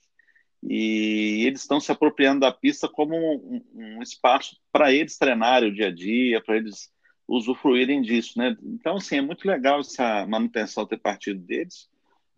e 0.62 1.44
eles 1.46 1.60
estão 1.60 1.78
se 1.78 1.92
apropriando 1.92 2.40
da 2.40 2.52
pista 2.52 2.88
como 2.88 3.14
um, 3.14 3.62
um 3.74 4.02
espaço 4.02 4.56
para 4.72 4.92
eles 4.92 5.18
treinarem 5.18 5.68
o 5.68 5.74
dia 5.74 5.88
a 5.88 5.94
dia, 5.94 6.42
para 6.42 6.56
eles 6.56 6.90
usufruírem 7.28 8.02
disso, 8.02 8.38
né? 8.38 8.56
Então, 8.62 8.96
assim, 8.96 9.16
é 9.16 9.20
muito 9.20 9.46
legal 9.46 9.80
essa 9.80 10.26
manutenção 10.26 10.86
ter 10.86 10.98
partido 10.98 11.40
deles. 11.40 11.88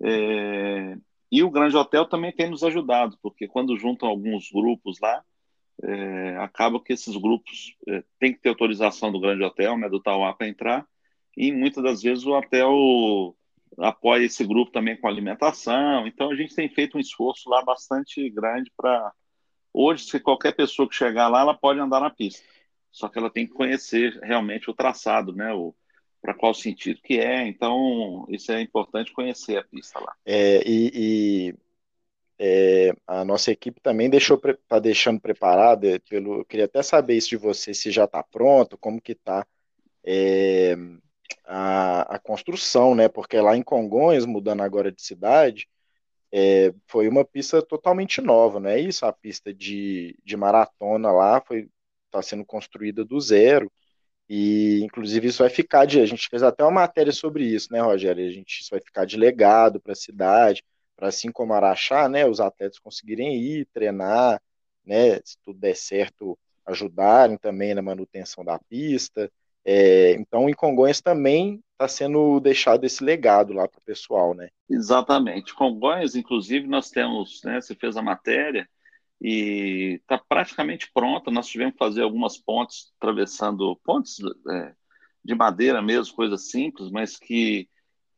É... 0.03 0.97
E 1.31 1.43
o 1.43 1.51
Grande 1.51 1.77
Hotel 1.77 2.07
também 2.07 2.33
tem 2.33 2.51
nos 2.51 2.63
ajudado, 2.63 3.19
porque 3.23 3.47
quando 3.47 3.79
juntam 3.79 4.09
alguns 4.09 4.51
grupos 4.51 4.99
lá, 5.01 5.23
é... 5.83 6.37
acaba 6.39 6.83
que 6.83 6.93
esses 6.93 7.17
grupos 7.17 7.77
é, 7.87 8.03
têm 8.19 8.33
que 8.33 8.41
ter 8.41 8.49
autorização 8.49 9.13
do 9.13 9.21
Grande 9.21 9.45
Hotel, 9.45 9.77
né, 9.79 9.89
do 9.89 10.01
Tauá, 10.01 10.33
para 10.33 10.49
entrar, 10.49 10.87
e 11.37 11.53
muitas 11.53 11.83
das 11.83 12.03
vezes 12.03 12.27
o 12.27 12.33
hotel 12.33 13.37
apoia 13.79 14.25
esse 14.25 14.45
grupo 14.45 14.73
também 14.73 14.97
com 14.97 15.09
alimentação. 15.09 16.07
Então 16.07 16.31
a 16.31 16.37
gente 16.37 16.55
tem 16.55 16.69
feito 16.69 16.97
um 16.97 17.01
esforço 17.01 17.49
lá 17.49 17.63
bastante 17.63 18.29
grande 18.31 18.73
para 18.77 19.13
hoje, 19.73 20.05
se 20.05 20.21
qualquer 20.21 20.55
pessoa 20.55 20.89
que 20.89 20.95
chegar 20.95 21.29
lá, 21.29 21.41
ela 21.41 21.55
pode 21.55 21.81
andar 21.81 22.01
na 22.01 22.11
pista. 22.11 22.43
Só 22.91 23.09
que 23.09 23.19
ela 23.19 23.31
tem 23.31 23.47
que 23.47 23.53
conhecer 23.53 24.19
realmente 24.23 24.71
o 24.71 24.75
traçado, 24.75 25.33
né? 25.35 25.53
O 25.53 25.75
para 26.21 26.35
qual 26.35 26.53
sentido 26.53 27.01
que 27.03 27.19
é. 27.19 27.47
Então 27.47 28.27
isso 28.29 28.51
é 28.53 28.61
importante 28.61 29.13
conhecer 29.13 29.57
a 29.57 29.65
pista 29.65 30.01
lá. 30.01 30.15
É, 30.25 30.63
e, 30.69 30.91
e 30.95 31.55
é, 32.39 32.93
a 33.07 33.25
nossa 33.25 33.51
equipe 33.51 33.81
também 33.81 34.11
deixou 34.11 34.41
tá 34.67 34.79
deixando 34.79 35.21
preparada 35.21 36.01
pelo. 36.09 36.41
Eu 36.41 36.45
queria 36.45 36.67
até 36.67 36.83
saber 36.83 37.17
isso 37.17 37.31
de 37.31 37.37
você, 37.37 37.73
se 37.75 37.91
já 37.91 38.05
está 38.05 38.23
pronto, 38.23 38.77
como 38.79 39.01
que 39.01 39.13
está 39.13 39.47
é, 40.05 40.77
a, 41.45 42.17
a, 42.17 42.19
construção, 42.19 42.95
né? 42.95 43.09
Porque 43.09 43.41
lá 43.41 43.57
em 43.57 43.63
Congonhas, 43.63 44.27
mudando 44.27 44.63
agora 44.63 44.93
de 44.93 45.03
cidade, 45.03 45.69
é, 46.33 46.75
foi 46.87 47.09
uma 47.09 47.25
pista 47.25 47.63
totalmente 47.63 48.21
nova, 48.21 48.61
não 48.61 48.71
é 48.71 48.81
isso? 48.81 49.07
A 49.07 49.13
pista 49.13 49.53
de, 49.53 50.19
de 50.25 50.37
maratona 50.37 51.11
lá 51.13 51.41
foi 51.41 51.69
está 52.07 52.23
sendo 52.23 52.45
construída 52.45 53.05
do 53.05 53.21
zero. 53.21 53.71
E, 54.29 54.81
inclusive, 54.83 55.29
isso 55.29 55.43
vai 55.43 55.51
ficar 55.51 55.87
de. 55.87 56.01
A 56.01 56.07
gente 56.07 56.29
fez 56.29 56.43
até 56.43 56.63
uma 56.65 56.71
matéria 56.73 57.13
sobre 57.13 57.45
isso, 57.45 57.73
né, 57.73 57.81
Rogério? 57.81 58.27
A 58.27 58.31
gente, 58.31 58.61
isso 58.61 58.71
vai 58.71 58.81
ficar 58.81 59.05
de 59.07 59.17
legado 59.17 59.81
para 59.81 59.93
a 59.93 59.97
cidade 59.97 60.63
para 60.99 61.09
assim 61.09 61.31
como 61.31 61.55
Araxá, 61.55 62.09
né, 62.09 62.27
os 62.27 62.41
atletas 62.41 62.81
conseguirem 62.81 63.37
ir 63.37 63.67
treinar, 63.73 64.43
né, 64.85 65.21
se 65.25 65.39
tudo 65.45 65.61
der 65.61 65.77
certo, 65.77 66.37
ajudarem 66.67 67.39
também 67.39 67.73
na 67.73 67.81
manutenção 67.81 68.45
da 68.45 68.59
pista. 68.59 69.31
É, 69.65 70.13
então, 70.13 70.49
em 70.49 70.55
Congonhas 70.55 71.01
também 71.01 71.63
está 71.73 71.87
sendo 71.87 72.41
deixado 72.41 72.85
esse 72.85 73.05
legado 73.05 73.53
lá 73.53 73.69
para 73.69 73.79
o 73.79 73.85
pessoal, 73.85 74.35
né? 74.35 74.49
Exatamente. 74.69 75.55
Congonhas, 75.55 76.17
inclusive, 76.17 76.67
nós 76.67 76.91
temos, 76.91 77.41
né, 77.45 77.61
você 77.61 77.75
fez 77.75 77.97
a 77.97 78.03
matéria 78.03 78.69
e 79.21 80.01
está 80.01 80.19
praticamente 80.19 80.91
pronta. 80.93 81.31
Nós 81.31 81.47
tivemos 81.47 81.75
que 81.75 81.79
fazer 81.79 82.03
algumas 82.03 82.37
pontes, 82.37 82.93
atravessando 82.99 83.79
pontes 83.85 84.17
é, 84.51 84.73
de 85.25 85.35
madeira 85.35 85.81
mesmo, 85.81 86.15
coisas 86.15 86.51
simples, 86.51 86.91
mas 86.91 87.17
que 87.17 87.69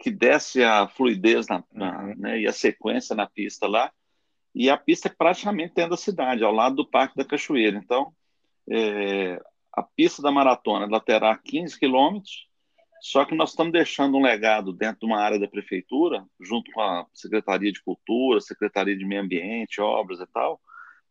que 0.00 0.10
desse 0.10 0.64
a 0.64 0.88
fluidez 0.88 1.46
na, 1.46 1.62
na, 1.72 2.02
uhum. 2.02 2.14
né, 2.16 2.40
e 2.40 2.46
a 2.46 2.52
sequência 2.52 3.14
na 3.14 3.26
pista 3.26 3.68
lá. 3.68 3.92
E 4.54 4.68
a 4.68 4.76
pista 4.76 5.08
é 5.08 5.14
praticamente 5.16 5.74
dentro 5.74 5.90
da 5.90 5.96
cidade, 5.96 6.42
ao 6.42 6.52
lado 6.52 6.76
do 6.76 6.88
Parque 6.88 7.16
da 7.16 7.24
Cachoeira. 7.24 7.76
Então, 7.76 8.12
é, 8.68 9.40
a 9.72 9.82
pista 9.82 10.22
da 10.22 10.30
maratona 10.30 10.86
ela 10.86 11.00
terá 11.00 11.36
15 11.36 11.78
quilômetros, 11.78 12.48
só 13.00 13.24
que 13.24 13.34
nós 13.34 13.50
estamos 13.50 13.72
deixando 13.72 14.16
um 14.16 14.22
legado 14.22 14.72
dentro 14.72 15.00
de 15.00 15.06
uma 15.06 15.20
área 15.20 15.38
da 15.38 15.48
prefeitura, 15.48 16.24
junto 16.38 16.70
com 16.72 16.80
a 16.80 17.06
Secretaria 17.14 17.72
de 17.72 17.82
Cultura, 17.82 18.40
Secretaria 18.40 18.96
de 18.96 19.06
Meio 19.06 19.22
Ambiente, 19.22 19.80
Obras 19.80 20.20
e 20.20 20.26
tal, 20.26 20.60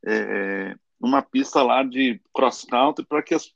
é, 0.06 0.76
uma 1.00 1.22
pista 1.22 1.64
lá 1.64 1.84
de 1.84 2.22
cross-country 2.34 3.06
para 3.06 3.24
que 3.24 3.34
as 3.34 3.52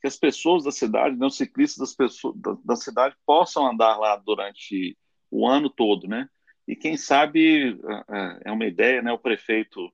que 0.00 0.06
as 0.06 0.16
pessoas 0.16 0.64
da 0.64 0.70
cidade, 0.70 1.16
né, 1.16 1.26
os 1.26 1.36
ciclistas 1.36 1.78
das 1.78 1.94
pessoas, 1.94 2.36
da, 2.36 2.56
da, 2.64 2.76
cidade 2.76 3.16
possam 3.26 3.66
andar 3.66 3.96
lá 3.96 4.16
durante 4.16 4.96
o 5.30 5.48
ano 5.48 5.70
todo, 5.70 6.06
né? 6.06 6.28
E 6.68 6.76
quem 6.76 6.96
sabe 6.96 7.70
é, 7.70 8.16
é, 8.16 8.40
é 8.46 8.52
uma 8.52 8.66
ideia, 8.66 9.02
né? 9.02 9.12
O 9.12 9.18
prefeito 9.18 9.92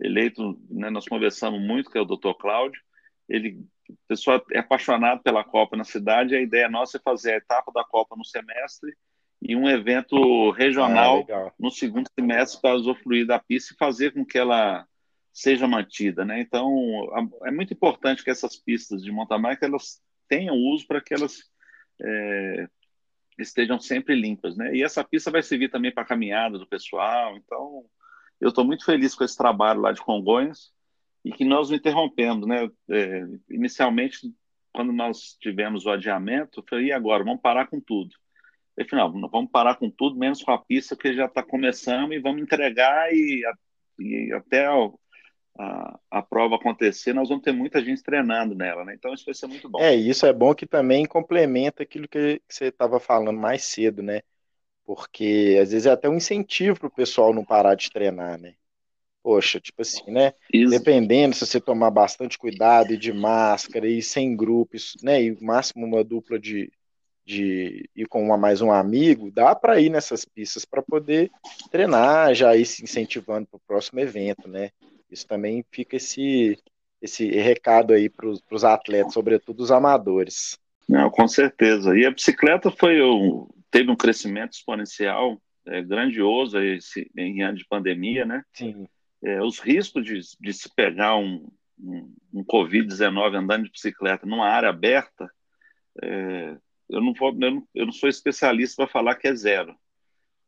eleito, 0.00 0.58
né, 0.70 0.90
nós 0.90 1.06
conversamos 1.06 1.60
muito, 1.60 1.90
que 1.90 1.98
é 1.98 2.00
o 2.00 2.04
Dr. 2.04 2.34
Cláudio, 2.38 2.80
ele 3.28 3.64
o 3.92 4.08
pessoal 4.08 4.42
é 4.52 4.58
apaixonado 4.58 5.22
pela 5.22 5.44
Copa 5.44 5.76
na 5.76 5.84
cidade, 5.84 6.34
a 6.34 6.40
ideia 6.40 6.68
nossa 6.68 6.98
é 6.98 7.00
fazer 7.00 7.34
a 7.34 7.36
etapa 7.36 7.70
da 7.72 7.84
Copa 7.84 8.16
no 8.16 8.24
semestre 8.24 8.94
e 9.40 9.56
um 9.56 9.68
evento 9.68 10.50
regional 10.52 11.26
ah, 11.30 11.52
no 11.58 11.70
segundo 11.70 12.08
semestre 12.18 12.60
para 12.60 12.76
usufruir 12.76 13.26
da 13.26 13.38
pista 13.38 13.74
e 13.74 13.76
fazer 13.76 14.12
com 14.12 14.24
que 14.24 14.38
ela 14.38 14.86
seja 15.32 15.66
mantida, 15.66 16.24
né? 16.24 16.40
Então 16.40 16.70
é 17.44 17.50
muito 17.50 17.72
importante 17.72 18.22
que 18.22 18.30
essas 18.30 18.56
pistas 18.56 19.02
de 19.02 19.10
mountain 19.10 19.40
bike 19.40 19.64
elas 19.64 20.00
tenham 20.28 20.54
uso 20.54 20.86
para 20.86 21.00
que 21.00 21.12
elas 21.14 21.38
é, 22.00 22.68
estejam 23.38 23.80
sempre 23.80 24.14
limpas, 24.14 24.56
né? 24.56 24.74
E 24.74 24.82
essa 24.82 25.02
pista 25.02 25.30
vai 25.30 25.42
servir 25.42 25.70
também 25.70 25.92
para 25.92 26.04
caminhada 26.04 26.58
do 26.58 26.66
pessoal. 26.66 27.36
Então 27.36 27.84
eu 28.40 28.50
estou 28.50 28.64
muito 28.64 28.84
feliz 28.84 29.14
com 29.14 29.24
esse 29.24 29.36
trabalho 29.36 29.80
lá 29.80 29.92
de 29.92 30.02
Congonhas 30.02 30.72
e 31.24 31.32
que 31.32 31.44
nós 31.44 31.70
não 31.70 31.76
interrompemos, 31.76 32.46
né? 32.46 32.68
É, 32.90 33.24
inicialmente 33.50 34.32
quando 34.72 34.92
nós 34.92 35.36
tivemos 35.38 35.84
o 35.84 35.90
adiamento, 35.90 36.60
eu 36.60 36.64
falei, 36.68 36.86
e 36.86 36.92
agora? 36.92 37.24
Vamos 37.24 37.42
parar 37.42 37.66
com 37.66 37.78
tudo. 37.80 38.14
Eu 38.76 38.88
falei, 38.88 39.04
não, 39.04 39.28
vamos 39.28 39.50
parar 39.50 39.76
com 39.76 39.90
tudo, 39.90 40.18
menos 40.18 40.42
com 40.42 40.50
a 40.50 40.58
pista, 40.58 40.96
que 40.96 41.12
já 41.12 41.26
está 41.26 41.42
começando, 41.42 42.14
e 42.14 42.18
vamos 42.18 42.40
entregar 42.42 43.12
e, 43.12 43.42
e 43.98 44.32
até 44.32 44.66
a, 45.58 45.98
a 46.10 46.22
prova 46.22 46.56
acontecer, 46.56 47.12
nós 47.12 47.28
vamos 47.28 47.44
ter 47.44 47.52
muita 47.52 47.84
gente 47.84 48.02
treinando 48.02 48.54
nela, 48.54 48.84
né? 48.84 48.94
Então 48.94 49.12
isso 49.12 49.26
vai 49.26 49.34
ser 49.34 49.46
muito 49.46 49.68
bom. 49.68 49.78
É, 49.78 49.94
isso 49.94 50.24
é 50.24 50.32
bom 50.32 50.54
que 50.54 50.66
também 50.66 51.04
complementa 51.04 51.82
aquilo 51.82 52.08
que, 52.08 52.40
que 52.48 52.54
você 52.54 52.66
estava 52.66 52.98
falando 52.98 53.38
mais 53.38 53.64
cedo, 53.64 54.02
né? 54.02 54.22
Porque 54.84 55.58
às 55.60 55.70
vezes 55.70 55.86
é 55.86 55.90
até 55.90 56.08
um 56.08 56.16
incentivo 56.16 56.80
para 56.80 56.88
o 56.88 56.90
pessoal 56.94 57.34
não 57.34 57.44
parar 57.44 57.74
de 57.74 57.90
treinar, 57.90 58.40
né? 58.40 58.54
Poxa, 59.22 59.60
tipo 59.60 59.82
assim, 59.82 60.10
né? 60.10 60.32
Isso. 60.52 60.70
Dependendo 60.70 61.34
se 61.34 61.46
você 61.46 61.60
tomar 61.60 61.90
bastante 61.90 62.36
cuidado 62.36 62.92
e 62.92 62.96
de 62.96 63.12
máscara 63.12 63.86
e 63.86 64.02
sem 64.02 64.36
grupos, 64.36 64.96
né? 65.02 65.22
E 65.22 65.40
máximo 65.40 65.86
uma 65.86 66.02
dupla 66.02 66.38
de, 66.38 66.72
de 67.24 67.88
ir 67.94 68.06
com 68.08 68.22
uma 68.22 68.36
mais 68.36 68.60
um 68.60 68.72
amigo, 68.72 69.30
dá 69.30 69.54
para 69.54 69.80
ir 69.80 69.90
nessas 69.90 70.24
pistas 70.24 70.64
para 70.64 70.82
poder 70.82 71.30
treinar, 71.70 72.34
já 72.34 72.56
ir 72.56 72.66
se 72.66 72.82
incentivando 72.82 73.46
para 73.46 73.58
o 73.58 73.62
próximo 73.66 74.00
evento, 74.00 74.48
né? 74.48 74.70
Isso 75.08 75.26
também 75.26 75.64
fica 75.70 75.96
esse, 75.96 76.58
esse 77.00 77.30
recado 77.30 77.92
aí 77.92 78.08
para 78.08 78.28
os 78.28 78.64
atletas, 78.64 79.12
sobretudo 79.12 79.60
os 79.60 79.70
amadores. 79.70 80.58
Não, 80.88 81.10
com 81.10 81.28
certeza. 81.28 81.96
E 81.96 82.04
a 82.04 82.10
bicicleta 82.10 82.70
foi 82.70 83.00
um, 83.02 83.46
teve 83.70 83.90
um 83.90 83.96
crescimento 83.96 84.54
exponencial 84.54 85.40
é, 85.66 85.80
grandioso 85.82 86.58
esse, 86.58 87.10
em 87.16 87.42
ano 87.42 87.56
de 87.56 87.66
pandemia, 87.66 88.24
né? 88.24 88.42
Sim. 88.52 88.86
É, 89.24 89.40
os 89.42 89.58
riscos 89.58 90.04
de, 90.04 90.20
de 90.40 90.52
se 90.52 90.74
pegar 90.74 91.16
um, 91.16 91.48
um, 91.78 92.14
um 92.34 92.44
Covid-19 92.44 93.36
andando 93.36 93.64
de 93.64 93.70
bicicleta 93.70 94.26
numa 94.26 94.48
área 94.48 94.68
aberta, 94.68 95.30
é, 96.02 96.56
eu, 96.88 97.00
não 97.00 97.12
vou, 97.14 97.30
eu, 97.30 97.50
não, 97.50 97.68
eu 97.74 97.86
não 97.86 97.92
sou 97.92 98.08
especialista 98.08 98.82
para 98.82 98.92
falar 98.92 99.14
que 99.16 99.28
é 99.28 99.34
zero, 99.34 99.76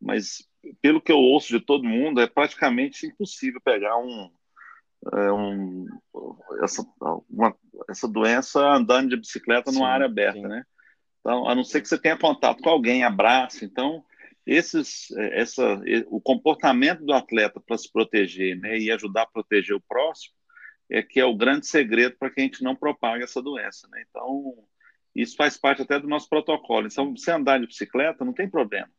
mas 0.01 0.47
pelo 0.81 1.01
que 1.01 1.11
eu 1.11 1.17
ouço 1.17 1.47
de 1.49 1.63
todo 1.63 1.87
mundo, 1.87 2.19
é 2.19 2.27
praticamente 2.27 3.05
impossível 3.05 3.61
pegar 3.63 3.97
um, 3.97 4.29
é 5.13 5.31
um, 5.31 5.85
essa, 6.63 6.85
uma, 7.29 7.55
essa 7.89 8.07
doença 8.07 8.59
andando 8.59 9.09
de 9.09 9.17
bicicleta 9.17 9.71
sim, 9.71 9.77
numa 9.77 9.89
área 9.89 10.05
aberta, 10.05 10.39
sim. 10.39 10.47
né? 10.47 10.63
Então, 11.19 11.47
a 11.47 11.55
não 11.55 11.63
ser 11.63 11.81
que 11.81 11.87
você 11.87 11.97
tenha 11.97 12.17
contato 12.17 12.61
com 12.61 12.69
alguém, 12.69 13.03
abraço. 13.03 13.65
Então, 13.65 14.03
esses, 14.45 15.11
é, 15.11 15.41
essa, 15.41 15.81
o 16.07 16.21
comportamento 16.21 17.03
do 17.03 17.13
atleta 17.13 17.59
para 17.59 17.77
se 17.77 17.91
proteger 17.91 18.57
né, 18.59 18.77
e 18.77 18.91
ajudar 18.91 19.23
a 19.23 19.27
proteger 19.27 19.75
o 19.75 19.81
próximo 19.81 20.35
é 20.89 21.01
que 21.01 21.19
é 21.19 21.25
o 21.25 21.35
grande 21.35 21.65
segredo 21.65 22.15
para 22.17 22.29
que 22.29 22.39
a 22.39 22.43
gente 22.43 22.63
não 22.63 22.75
propague 22.75 23.23
essa 23.23 23.41
doença. 23.41 23.87
Né? 23.89 24.03
Então, 24.07 24.53
isso 25.15 25.35
faz 25.35 25.57
parte 25.57 25.81
até 25.81 25.99
do 25.99 26.07
nosso 26.07 26.29
protocolo. 26.29 26.85
Então, 26.85 27.15
você 27.15 27.31
andar 27.31 27.59
de 27.59 27.65
bicicleta 27.65 28.23
não 28.23 28.33
tem 28.33 28.47
problema. 28.47 28.89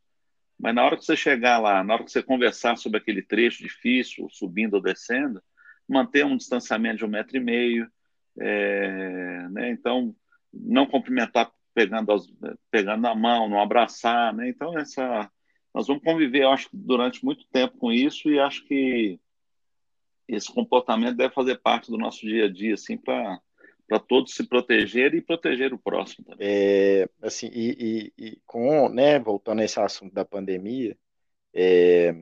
Mas 0.58 0.74
na 0.74 0.84
hora 0.84 0.96
que 0.96 1.04
você 1.04 1.14
chegar 1.14 1.58
lá, 1.58 1.84
na 1.84 1.94
hora 1.94 2.04
que 2.04 2.10
você 2.10 2.22
conversar 2.22 2.76
sobre 2.76 2.98
aquele 2.98 3.22
trecho 3.22 3.62
difícil, 3.62 4.26
subindo 4.30 4.74
ou 4.74 4.82
descendo, 4.82 5.42
manter 5.88 6.24
um 6.24 6.36
distanciamento 6.36 6.98
de 6.98 7.04
um 7.04 7.08
metro 7.08 7.36
e 7.36 7.40
meio, 7.40 7.88
é, 8.40 9.48
né? 9.50 9.70
então 9.70 10.14
não 10.52 10.86
cumprimentar 10.86 11.52
pegando, 11.74 12.10
as, 12.10 12.26
pegando 12.70 13.02
na 13.02 13.14
mão, 13.14 13.48
não 13.48 13.60
abraçar, 13.60 14.34
né? 14.34 14.48
então 14.48 14.76
essa 14.78 15.30
nós 15.76 15.86
vamos 15.88 16.02
conviver, 16.02 16.44
eu 16.44 16.48
acho, 16.48 16.70
durante 16.72 17.22
muito 17.22 17.46
tempo 17.52 17.76
com 17.76 17.92
isso 17.92 18.30
e 18.30 18.40
acho 18.40 18.64
que 18.64 19.20
esse 20.26 20.50
comportamento 20.50 21.18
deve 21.18 21.34
fazer 21.34 21.60
parte 21.60 21.90
do 21.90 21.98
nosso 21.98 22.22
dia 22.22 22.46
a 22.46 22.48
dia, 22.50 22.72
assim, 22.72 22.96
para 22.96 23.38
para 23.86 24.00
todos 24.00 24.34
se 24.34 24.42
protegerem 24.42 25.18
e 25.20 25.22
proteger 25.22 25.72
o 25.72 25.78
próximo 25.78 26.24
também. 26.24 26.44
É, 26.48 27.08
assim, 27.22 27.48
e, 27.52 28.12
e, 28.18 28.26
e, 28.26 28.38
com, 28.44 28.88
né, 28.88 29.16
voltando 29.20 29.60
a 29.60 29.64
esse 29.64 29.78
assunto 29.78 30.12
da 30.12 30.24
pandemia, 30.24 30.98
é, 31.54 32.12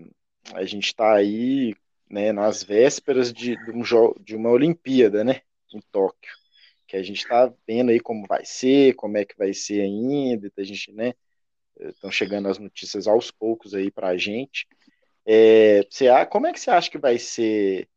a 0.52 0.64
gente 0.66 0.88
está 0.88 1.14
aí 1.14 1.74
né, 2.10 2.32
nas 2.32 2.62
vésperas 2.62 3.32
de, 3.32 3.56
de, 3.56 3.70
um 3.70 3.82
de 4.20 4.36
uma 4.36 4.50
Olimpíada, 4.50 5.24
né, 5.24 5.40
em 5.72 5.80
Tóquio, 5.90 6.32
que 6.86 6.98
a 6.98 7.02
gente 7.02 7.22
está 7.22 7.50
vendo 7.66 7.90
aí 7.92 8.00
como 8.00 8.26
vai 8.26 8.44
ser, 8.44 8.94
como 8.96 9.16
é 9.16 9.24
que 9.24 9.38
vai 9.38 9.54
ser 9.54 9.80
ainda, 9.80 10.52
a 10.58 10.62
gente, 10.62 10.92
né, 10.92 11.14
estão 11.78 12.10
chegando 12.10 12.48
as 12.48 12.58
notícias 12.58 13.06
aos 13.06 13.30
poucos 13.30 13.74
aí 13.74 13.90
para 13.90 14.08
a 14.08 14.16
gente. 14.16 14.66
É, 15.26 15.82
você, 15.90 16.06
como 16.30 16.46
é 16.46 16.52
que 16.52 16.60
você 16.60 16.70
acha 16.70 16.90
que 16.90 16.98
vai 16.98 17.18
ser, 17.18 17.88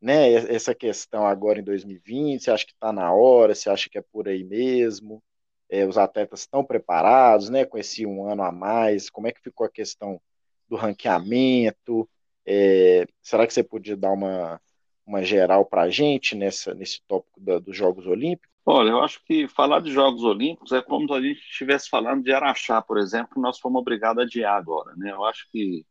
né, 0.00 0.32
essa 0.54 0.74
questão 0.74 1.26
agora 1.26 1.60
em 1.60 1.64
2020? 1.64 2.42
Você 2.42 2.50
acha 2.50 2.66
que 2.66 2.72
está 2.72 2.92
na 2.92 3.12
hora? 3.12 3.54
Você 3.54 3.70
acha 3.70 3.88
que 3.90 3.98
é 3.98 4.02
por 4.02 4.28
aí 4.28 4.44
mesmo? 4.44 5.22
É, 5.68 5.86
os 5.86 5.98
atletas 5.98 6.40
estão 6.40 6.64
preparados, 6.64 7.48
né, 7.50 7.64
com 7.64 7.78
esse 7.78 8.06
um 8.06 8.26
ano 8.26 8.42
a 8.42 8.52
mais? 8.52 9.10
Como 9.10 9.28
é 9.28 9.32
que 9.32 9.42
ficou 9.42 9.66
a 9.66 9.70
questão 9.70 10.20
do 10.68 10.76
ranqueamento? 10.76 12.08
É, 12.46 13.06
será 13.22 13.46
que 13.46 13.54
você 13.54 13.62
podia 13.62 13.96
dar 13.96 14.12
uma, 14.12 14.60
uma 15.06 15.22
geral 15.22 15.64
para 15.64 15.82
a 15.82 15.90
gente 15.90 16.34
nessa, 16.34 16.74
nesse 16.74 17.00
tópico 17.06 17.40
da, 17.40 17.58
dos 17.58 17.76
Jogos 17.76 18.06
Olímpicos? 18.06 18.49
Olha, 18.64 18.90
eu 18.90 19.02
acho 19.02 19.24
que 19.24 19.48
falar 19.48 19.80
de 19.80 19.90
Jogos 19.90 20.22
Olímpicos 20.22 20.72
é 20.72 20.82
como 20.82 21.06
se 21.06 21.14
a 21.14 21.20
gente 21.20 21.40
estivesse 21.40 21.88
falando 21.88 22.22
de 22.22 22.32
Araxá, 22.32 22.80
por 22.80 22.98
exemplo, 22.98 23.34
que 23.34 23.40
nós 23.40 23.58
fomos 23.58 23.80
obrigados 23.80 24.22
a 24.22 24.26
adiar 24.26 24.56
agora. 24.56 24.94
Né? 24.96 25.10
Eu 25.10 25.24
acho 25.24 25.48
que 25.50 25.84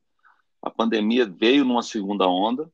A 0.61 0.69
pandemia 0.69 1.25
veio 1.25 1.63
numa 1.63 1.81
segunda 1.81 2.27
onda, 2.27 2.69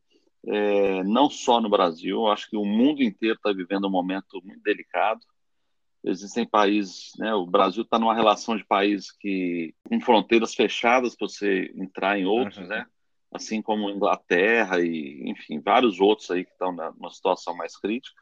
é, 0.48 1.04
não 1.04 1.30
só 1.30 1.62
no 1.62 1.70
Brasil, 1.70 2.28
acho 2.28 2.50
que 2.50 2.58
o 2.58 2.66
mundo 2.66 3.04
inteiro 3.04 3.36
está 3.36 3.52
vivendo 3.52 3.88
um 3.88 3.92
momento 3.92 4.42
muito 4.44 4.62
delicado. 4.64 5.22
Existem 6.04 6.48
países, 6.48 7.12
né, 7.18 7.34
o 7.34 7.46
Brasil 7.46 7.84
está 7.84 7.98
numa 7.98 8.14
relação 8.14 8.56
de 8.56 8.64
países 8.64 9.12
que 9.12 9.74
com 9.88 10.00
fronteiras 10.00 10.54
fechadas 10.54 11.16
para 11.16 11.28
você 11.28 11.72
entrar 11.76 12.20
em 12.20 12.26
outros, 12.26 12.58
uhum. 12.58 12.68
né? 12.68 12.86
Assim 13.32 13.62
como 13.62 13.90
Inglaterra 13.90 14.80
e, 14.80 15.24
enfim, 15.30 15.60
vários 15.60 16.00
outros 16.00 16.30
aí 16.32 16.46
que 16.46 16.52
estão 16.52 16.72
numa 16.72 17.10
situação 17.10 17.56
mais 17.56 17.76
crítica. 17.76 18.22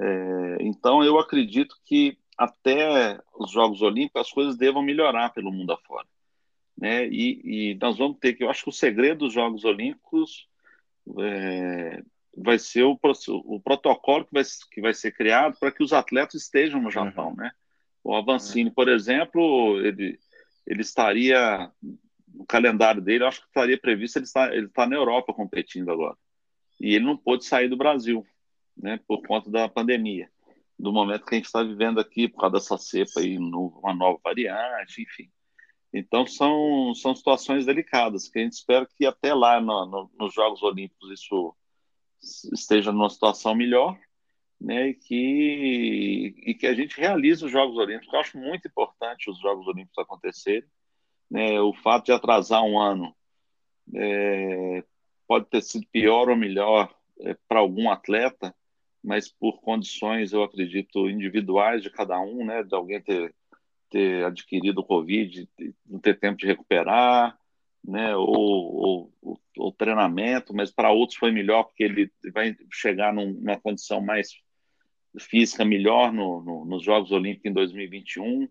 É, 0.00 0.58
então, 0.60 1.02
eu 1.02 1.18
acredito 1.18 1.76
que 1.84 2.16
até 2.36 3.18
os 3.34 3.50
Jogos 3.50 3.82
Olímpicos 3.82 4.22
as 4.22 4.32
coisas 4.32 4.56
devam 4.56 4.82
melhorar 4.82 5.30
pelo 5.30 5.52
mundo 5.52 5.72
afora. 5.72 6.06
Né? 6.76 7.08
E, 7.08 7.72
e 7.72 7.74
nós 7.80 7.98
vamos 7.98 8.18
ter 8.18 8.34
que, 8.34 8.44
eu 8.44 8.50
acho 8.50 8.62
que 8.62 8.68
o 8.68 8.72
segredo 8.72 9.20
dos 9.20 9.32
Jogos 9.32 9.64
Olímpicos 9.64 10.48
é, 11.18 12.02
vai 12.36 12.58
ser 12.58 12.84
o, 12.84 12.98
o 13.44 13.60
protocolo 13.60 14.24
que 14.24 14.32
vai, 14.32 14.42
que 14.70 14.80
vai 14.80 14.94
ser 14.94 15.12
criado 15.12 15.58
para 15.58 15.72
que 15.72 15.82
os 15.82 15.92
atletas 15.92 16.42
estejam 16.42 16.80
no 16.80 16.90
Japão, 16.90 17.30
uhum. 17.30 17.36
né? 17.36 17.50
O 18.04 18.14
Avancini, 18.14 18.70
por 18.70 18.88
exemplo, 18.88 19.80
ele, 19.84 20.18
ele 20.64 20.80
estaria 20.80 21.70
no 22.32 22.46
calendário 22.46 23.02
dele, 23.02 23.24
acho 23.24 23.40
que 23.40 23.48
estaria 23.48 23.76
previsto 23.76 24.18
ele 24.18 24.24
está 24.24 24.54
ele 24.54 24.66
está 24.66 24.86
na 24.86 24.94
Europa 24.94 25.34
competindo 25.34 25.90
agora 25.90 26.16
e 26.80 26.94
ele 26.94 27.04
não 27.04 27.16
pôde 27.16 27.44
sair 27.44 27.68
do 27.68 27.76
Brasil, 27.76 28.24
né? 28.78 29.00
Por 29.06 29.22
conta 29.26 29.50
da 29.50 29.68
pandemia, 29.68 30.30
do 30.78 30.92
momento 30.92 31.24
que 31.26 31.34
a 31.34 31.38
gente 31.38 31.46
está 31.46 31.62
vivendo 31.62 32.00
aqui 32.00 32.28
por 32.28 32.40
causa 32.40 32.54
dessa 32.54 32.78
cepa 32.78 33.20
aí, 33.20 33.36
uma 33.38 33.94
nova 33.94 34.18
variante, 34.22 35.02
enfim. 35.02 35.30
Então 35.92 36.26
são 36.26 36.94
são 36.94 37.14
situações 37.14 37.66
delicadas 37.66 38.28
que 38.28 38.38
a 38.38 38.42
gente 38.42 38.52
espera 38.52 38.86
que 38.86 39.06
até 39.06 39.32
lá 39.34 39.60
no, 39.60 39.86
no, 39.86 40.10
nos 40.18 40.34
Jogos 40.34 40.62
Olímpicos 40.62 41.10
isso 41.10 41.54
esteja 42.52 42.92
numa 42.92 43.10
situação 43.10 43.54
melhor, 43.54 43.98
né, 44.60 44.88
e 44.88 44.94
que, 44.94 46.34
e 46.46 46.54
que 46.54 46.66
a 46.66 46.74
gente 46.74 47.00
realize 47.00 47.44
os 47.44 47.50
Jogos 47.50 47.76
Olímpicos. 47.76 48.12
Eu 48.12 48.20
acho 48.20 48.38
muito 48.38 48.66
importante 48.66 49.30
os 49.30 49.40
Jogos 49.40 49.66
Olímpicos 49.66 49.98
acontecerem. 49.98 50.68
Né, 51.30 51.60
o 51.60 51.74
fato 51.74 52.06
de 52.06 52.12
atrasar 52.12 52.62
um 52.64 52.80
ano 52.80 53.14
é, 53.94 54.82
pode 55.26 55.46
ter 55.46 55.62
sido 55.62 55.86
pior 55.92 56.28
ou 56.28 56.36
melhor 56.36 56.92
é, 57.20 57.34
para 57.46 57.60
algum 57.60 57.90
atleta, 57.90 58.54
mas 59.02 59.28
por 59.28 59.60
condições, 59.60 60.32
eu 60.32 60.42
acredito, 60.42 61.08
individuais 61.08 61.82
de 61.82 61.90
cada 61.90 62.20
um, 62.20 62.44
né, 62.44 62.62
de 62.62 62.74
alguém 62.74 63.00
ter, 63.00 63.34
ter 63.90 64.24
adquirido 64.24 64.78
o 64.80 64.84
Covid, 64.84 65.48
não 65.86 65.98
ter 65.98 66.18
tempo 66.18 66.38
de 66.38 66.46
recuperar, 66.46 67.38
né, 67.84 68.14
ou, 68.16 69.12
ou, 69.22 69.40
ou 69.56 69.72
treinamento, 69.72 70.54
mas 70.54 70.70
para 70.70 70.90
outros 70.90 71.18
foi 71.18 71.30
melhor 71.30 71.64
porque 71.64 71.84
ele 71.84 72.10
vai 72.32 72.56
chegar 72.72 73.12
num, 73.12 73.32
numa 73.32 73.58
condição 73.58 74.00
mais 74.00 74.30
física 75.18 75.64
melhor 75.64 76.12
no, 76.12 76.42
no, 76.42 76.64
nos 76.64 76.82
Jogos 76.82 77.10
Olímpicos 77.12 77.50
em 77.50 77.54
2021. 77.54 78.48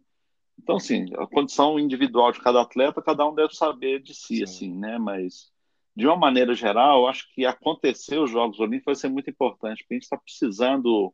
Então, 0.59 0.77
assim, 0.77 1.05
a 1.17 1.27
condição 1.27 1.79
individual 1.79 2.31
de 2.31 2.41
cada 2.41 2.61
atleta, 2.61 3.01
cada 3.01 3.27
um 3.27 3.35
deve 3.35 3.53
saber 3.53 4.01
de 4.01 4.13
si, 4.13 4.37
Sim. 4.37 4.43
assim, 4.43 4.75
né? 4.75 4.97
Mas, 4.97 5.51
de 5.97 6.05
uma 6.05 6.15
maneira 6.15 6.53
geral, 6.53 7.07
acho 7.07 7.27
que 7.33 7.43
acontecer 7.43 8.19
os 8.19 8.29
Jogos 8.29 8.59
Olímpicos 8.59 8.85
vai 8.85 8.95
ser 8.95 9.09
muito 9.09 9.31
importante, 9.31 9.79
porque 9.79 9.95
a 9.95 9.97
gente 9.97 10.03
está 10.03 10.15
precisando 10.15 11.11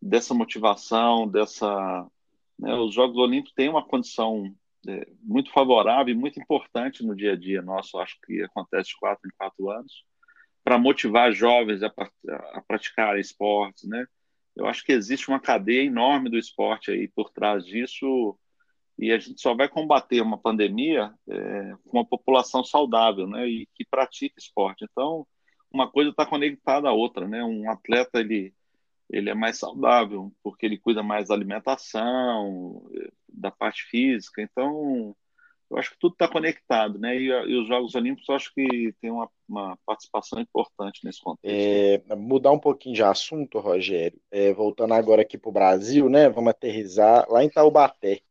dessa 0.00 0.32
motivação, 0.32 1.26
dessa... 1.26 2.06
Né? 2.56 2.72
Os 2.76 2.94
Jogos 2.94 3.16
Olímpicos 3.16 3.52
têm 3.52 3.68
uma 3.68 3.84
condição 3.84 4.54
é, 4.86 5.08
muito 5.20 5.50
favorável 5.50 6.14
e 6.14 6.16
muito 6.16 6.38
importante 6.38 7.04
no 7.04 7.16
dia 7.16 7.32
a 7.32 7.36
dia 7.36 7.60
nosso, 7.62 7.98
acho 7.98 8.16
que 8.24 8.40
acontece 8.44 8.90
de 8.90 8.96
quatro 9.00 9.28
em 9.28 9.36
quatro 9.36 9.68
anos, 9.70 10.04
para 10.62 10.78
motivar 10.78 11.32
jovens 11.32 11.82
a, 11.82 11.92
a 12.52 12.62
praticar 12.62 13.18
esportes, 13.18 13.88
né? 13.88 14.06
Eu 14.54 14.66
acho 14.66 14.84
que 14.84 14.92
existe 14.92 15.30
uma 15.30 15.40
cadeia 15.40 15.84
enorme 15.84 16.30
do 16.30 16.38
esporte 16.38 16.92
aí 16.92 17.08
por 17.08 17.30
trás 17.30 17.66
disso 17.66 18.38
e 19.02 19.10
a 19.10 19.18
gente 19.18 19.40
só 19.40 19.52
vai 19.52 19.68
combater 19.68 20.20
uma 20.20 20.38
pandemia 20.38 21.12
é, 21.28 21.74
com 21.88 21.98
uma 21.98 22.06
população 22.06 22.62
saudável, 22.62 23.26
né? 23.26 23.48
E 23.48 23.66
que 23.74 23.84
pratica 23.84 24.38
esporte. 24.38 24.86
Então, 24.88 25.26
uma 25.72 25.90
coisa 25.90 26.10
está 26.10 26.24
conectada 26.24 26.88
à 26.88 26.92
outra, 26.92 27.26
né? 27.26 27.42
Um 27.42 27.68
atleta 27.68 28.20
ele 28.20 28.54
ele 29.10 29.28
é 29.28 29.34
mais 29.34 29.58
saudável 29.58 30.32
porque 30.40 30.64
ele 30.64 30.78
cuida 30.78 31.02
mais 31.02 31.28
da 31.28 31.34
alimentação, 31.34 32.88
da 33.28 33.50
parte 33.50 33.82
física. 33.82 34.40
Então, 34.40 35.16
eu 35.68 35.76
acho 35.76 35.90
que 35.90 35.98
tudo 35.98 36.12
está 36.12 36.28
conectado, 36.28 36.96
né? 36.96 37.16
E, 37.16 37.26
e, 37.26 37.60
os 37.60 37.66
Jogos 37.66 37.96
Olímpicos 37.96 38.28
eu 38.28 38.36
acho 38.36 38.54
que 38.54 38.94
tem 39.00 39.10
uma, 39.10 39.28
uma 39.48 39.76
participação 39.84 40.40
importante 40.40 41.00
nesse 41.04 41.20
contexto. 41.20 41.44
É, 41.44 42.14
mudar 42.14 42.52
um 42.52 42.58
pouquinho 42.58 42.94
de 42.94 43.02
assunto, 43.02 43.58
Rogério. 43.58 44.20
É, 44.30 44.52
voltando 44.54 44.94
agora 44.94 45.22
aqui 45.22 45.36
para 45.36 45.50
o 45.50 45.52
Brasil, 45.52 46.08
né? 46.08 46.28
Vamos 46.28 46.50
aterrizar 46.50 47.26
lá 47.28 47.42
em 47.42 47.50
Taubaté, 47.50 48.22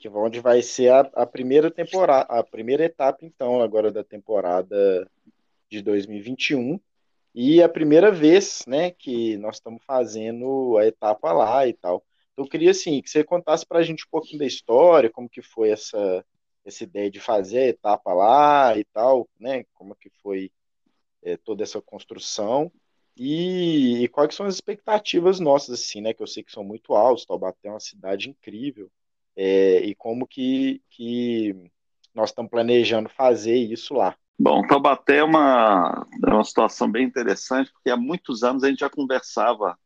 que 0.00 0.08
onde 0.08 0.40
vai 0.40 0.62
ser 0.62 0.90
a, 0.90 1.00
a 1.00 1.26
primeira 1.26 1.70
temporada, 1.70 2.26
a 2.32 2.42
primeira 2.42 2.84
etapa, 2.84 3.18
então, 3.22 3.60
agora 3.60 3.92
da 3.92 4.02
temporada 4.02 5.08
de 5.68 5.82
2021. 5.82 6.80
E 7.34 7.62
a 7.62 7.68
primeira 7.68 8.10
vez, 8.10 8.64
né, 8.66 8.90
que 8.90 9.36
nós 9.36 9.56
estamos 9.56 9.84
fazendo 9.84 10.76
a 10.78 10.86
etapa 10.86 11.32
lá 11.32 11.66
e 11.66 11.74
tal. 11.74 12.02
Então, 12.32 12.44
eu 12.44 12.48
queria, 12.50 12.70
assim, 12.70 13.00
que 13.02 13.10
você 13.10 13.22
contasse 13.22 13.64
para 13.66 13.78
a 13.78 13.82
gente 13.82 14.04
um 14.06 14.10
pouquinho 14.10 14.40
da 14.40 14.46
história, 14.46 15.10
como 15.10 15.28
que 15.28 15.42
foi 15.42 15.70
essa, 15.70 16.24
essa 16.64 16.82
ideia 16.82 17.10
de 17.10 17.20
fazer 17.20 17.58
a 17.58 17.68
etapa 17.68 18.12
lá 18.12 18.76
e 18.76 18.84
tal, 18.84 19.28
né, 19.38 19.64
como 19.74 19.94
que 19.94 20.10
foi 20.22 20.50
é, 21.22 21.36
toda 21.36 21.62
essa 21.62 21.80
construção 21.82 22.72
e, 23.16 24.02
e, 24.04 24.08
quais 24.08 24.34
são 24.34 24.46
as 24.46 24.54
expectativas 24.54 25.40
nossas, 25.40 25.80
assim, 25.80 26.00
né, 26.00 26.14
que 26.14 26.22
eu 26.22 26.26
sei 26.26 26.42
que 26.42 26.52
são 26.52 26.64
muito 26.64 26.94
altas, 26.94 27.26
Taubaté 27.26 27.68
é 27.68 27.70
uma 27.70 27.80
cidade 27.80 28.30
incrível, 28.30 28.90
é, 29.42 29.80
e 29.86 29.94
como 29.94 30.26
que, 30.26 30.82
que 30.90 31.56
nós 32.14 32.28
estamos 32.28 32.50
planejando 32.50 33.08
fazer 33.08 33.56
isso 33.56 33.94
lá. 33.94 34.14
Bom, 34.38 34.66
Taubaté 34.66 35.16
é 35.16 35.24
uma, 35.24 36.06
é 36.26 36.30
uma 36.30 36.44
situação 36.44 36.90
bem 36.90 37.06
interessante, 37.06 37.72
porque 37.72 37.88
há 37.88 37.96
muitos 37.96 38.42
anos 38.42 38.62
a 38.62 38.68
gente 38.68 38.80
já 38.80 38.90
conversava 38.90 39.78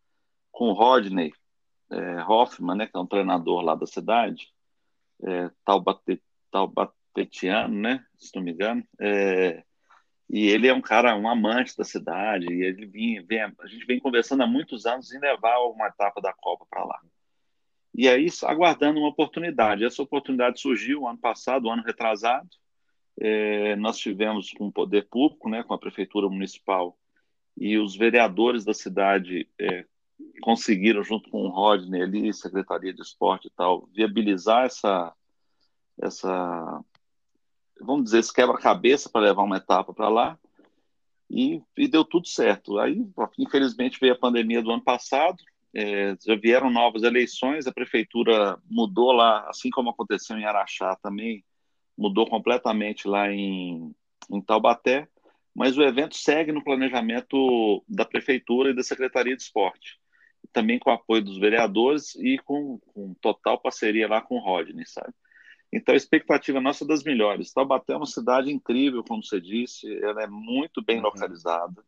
com 0.50 0.70
o 0.70 0.72
Rodney 0.72 1.32
é, 1.88 2.24
Hoffman, 2.24 2.76
né, 2.76 2.86
que 2.88 2.96
é 2.96 3.00
um 3.00 3.06
treinador 3.06 3.62
lá 3.62 3.76
da 3.76 3.86
cidade, 3.86 4.48
é, 5.22 5.48
Taubatetiano, 6.50 7.80
né, 7.80 8.04
se 8.18 8.34
não 8.34 8.42
me 8.42 8.50
engano, 8.50 8.84
é, 9.00 9.62
e 10.28 10.48
ele 10.48 10.66
é 10.66 10.74
um 10.74 10.80
cara, 10.80 11.14
um 11.14 11.28
amante 11.28 11.76
da 11.76 11.84
cidade, 11.84 12.52
e 12.52 12.64
ele 12.64 12.86
vem, 12.86 13.20
a 13.40 13.66
gente 13.68 13.86
vem 13.86 14.00
conversando 14.00 14.42
há 14.42 14.48
muitos 14.48 14.84
anos 14.84 15.12
em 15.12 15.20
levar 15.20 15.60
uma 15.60 15.86
etapa 15.86 16.20
da 16.20 16.32
Copa 16.32 16.66
para 16.68 16.84
lá. 16.84 16.98
E 17.94 18.08
aí, 18.08 18.26
aguardando 18.42 18.98
uma 18.98 19.08
oportunidade. 19.08 19.84
Essa 19.84 20.02
oportunidade 20.02 20.60
surgiu 20.60 21.06
ano 21.06 21.18
passado, 21.18 21.70
ano 21.70 21.82
retrasado, 21.82 22.48
é, 23.20 23.76
nós 23.76 23.98
tivemos 23.98 24.50
com 24.50 24.66
o 24.66 24.72
poder 24.72 25.06
público, 25.08 25.48
né, 25.48 25.62
com 25.62 25.72
a 25.72 25.78
prefeitura 25.78 26.28
municipal 26.28 26.98
e 27.56 27.78
os 27.78 27.96
vereadores 27.96 28.64
da 28.64 28.74
cidade 28.74 29.48
é, 29.58 29.84
conseguiram, 30.42 31.02
junto 31.02 31.30
com 31.30 31.42
o 31.42 31.48
Rodney 31.48 32.02
ali, 32.02 32.32
Secretaria 32.32 32.92
de 32.92 33.02
Esporte 33.02 33.46
e 33.46 33.50
tal, 33.50 33.88
viabilizar 33.92 34.64
essa, 34.64 35.12
essa 36.00 36.84
vamos 37.80 38.04
dizer, 38.04 38.18
esse 38.18 38.32
quebra-cabeça 38.32 39.08
para 39.08 39.26
levar 39.26 39.42
uma 39.42 39.58
etapa 39.58 39.92
para 39.92 40.08
lá 40.08 40.38
e, 41.30 41.62
e, 41.76 41.88
deu 41.88 42.04
tudo 42.04 42.26
certo. 42.26 42.78
Aí, 42.78 43.04
infelizmente, 43.38 43.98
veio 44.00 44.12
a 44.12 44.18
pandemia 44.18 44.62
do 44.62 44.70
ano 44.70 44.82
passado, 44.82 45.42
é, 45.74 46.16
já 46.24 46.36
vieram 46.36 46.70
novas 46.70 47.02
eleições, 47.02 47.66
a 47.66 47.72
prefeitura 47.72 48.56
mudou 48.70 49.10
lá, 49.10 49.48
assim 49.48 49.70
como 49.70 49.90
aconteceu 49.90 50.36
em 50.36 50.44
Araxá 50.44 50.96
também, 51.02 51.44
mudou 51.98 52.28
completamente 52.28 53.08
lá 53.08 53.30
em, 53.30 53.94
em 54.30 54.40
Taubaté, 54.40 55.08
mas 55.54 55.76
o 55.76 55.82
evento 55.82 56.16
segue 56.16 56.52
no 56.52 56.62
planejamento 56.62 57.84
da 57.88 58.04
Prefeitura 58.04 58.70
e 58.70 58.74
da 58.74 58.82
Secretaria 58.82 59.36
de 59.36 59.42
Esporte, 59.42 59.98
também 60.52 60.78
com 60.78 60.90
o 60.90 60.92
apoio 60.92 61.22
dos 61.22 61.38
vereadores 61.38 62.14
e 62.16 62.38
com, 62.38 62.78
com 62.86 63.14
total 63.14 63.58
parceria 63.60 64.08
lá 64.08 64.20
com 64.20 64.36
o 64.36 64.40
Rodney, 64.40 64.86
sabe? 64.86 65.12
Então 65.72 65.92
a 65.92 65.96
expectativa 65.96 66.60
nossa 66.60 66.84
é 66.84 66.86
das 66.86 67.02
melhores. 67.02 67.52
Taubaté 67.52 67.94
é 67.94 67.96
uma 67.96 68.06
cidade 68.06 68.52
incrível, 68.52 69.02
como 69.02 69.24
você 69.24 69.40
disse, 69.40 69.92
ela 70.04 70.22
é 70.22 70.26
muito 70.28 70.84
bem 70.84 70.98
uhum. 70.98 71.04
localizada. 71.04 71.84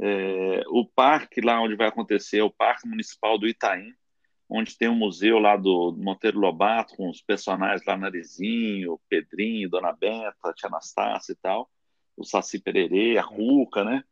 É, 0.00 0.62
o 0.68 0.86
parque 0.86 1.40
lá 1.40 1.60
onde 1.60 1.74
vai 1.74 1.88
acontecer 1.88 2.38
é 2.38 2.42
o 2.42 2.50
Parque 2.50 2.86
Municipal 2.88 3.36
do 3.36 3.48
Itaim, 3.48 3.92
onde 4.48 4.76
tem 4.78 4.88
um 4.88 4.94
museu 4.94 5.38
lá 5.38 5.56
do 5.56 5.94
Monteiro 5.98 6.38
Lobato, 6.38 6.96
com 6.96 7.10
os 7.10 7.20
personagens 7.20 7.84
lá, 7.84 7.96
Narizinho, 7.96 8.98
Pedrinho, 9.08 9.68
Dona 9.68 9.92
Benta, 9.92 10.54
Tia 10.54 10.68
Anastácia 10.68 11.32
e 11.32 11.36
tal, 11.36 11.68
o 12.16 12.24
Saci 12.24 12.58
Pererê, 12.58 13.18
a 13.18 13.22
Ruca, 13.22 13.84
né? 13.84 14.02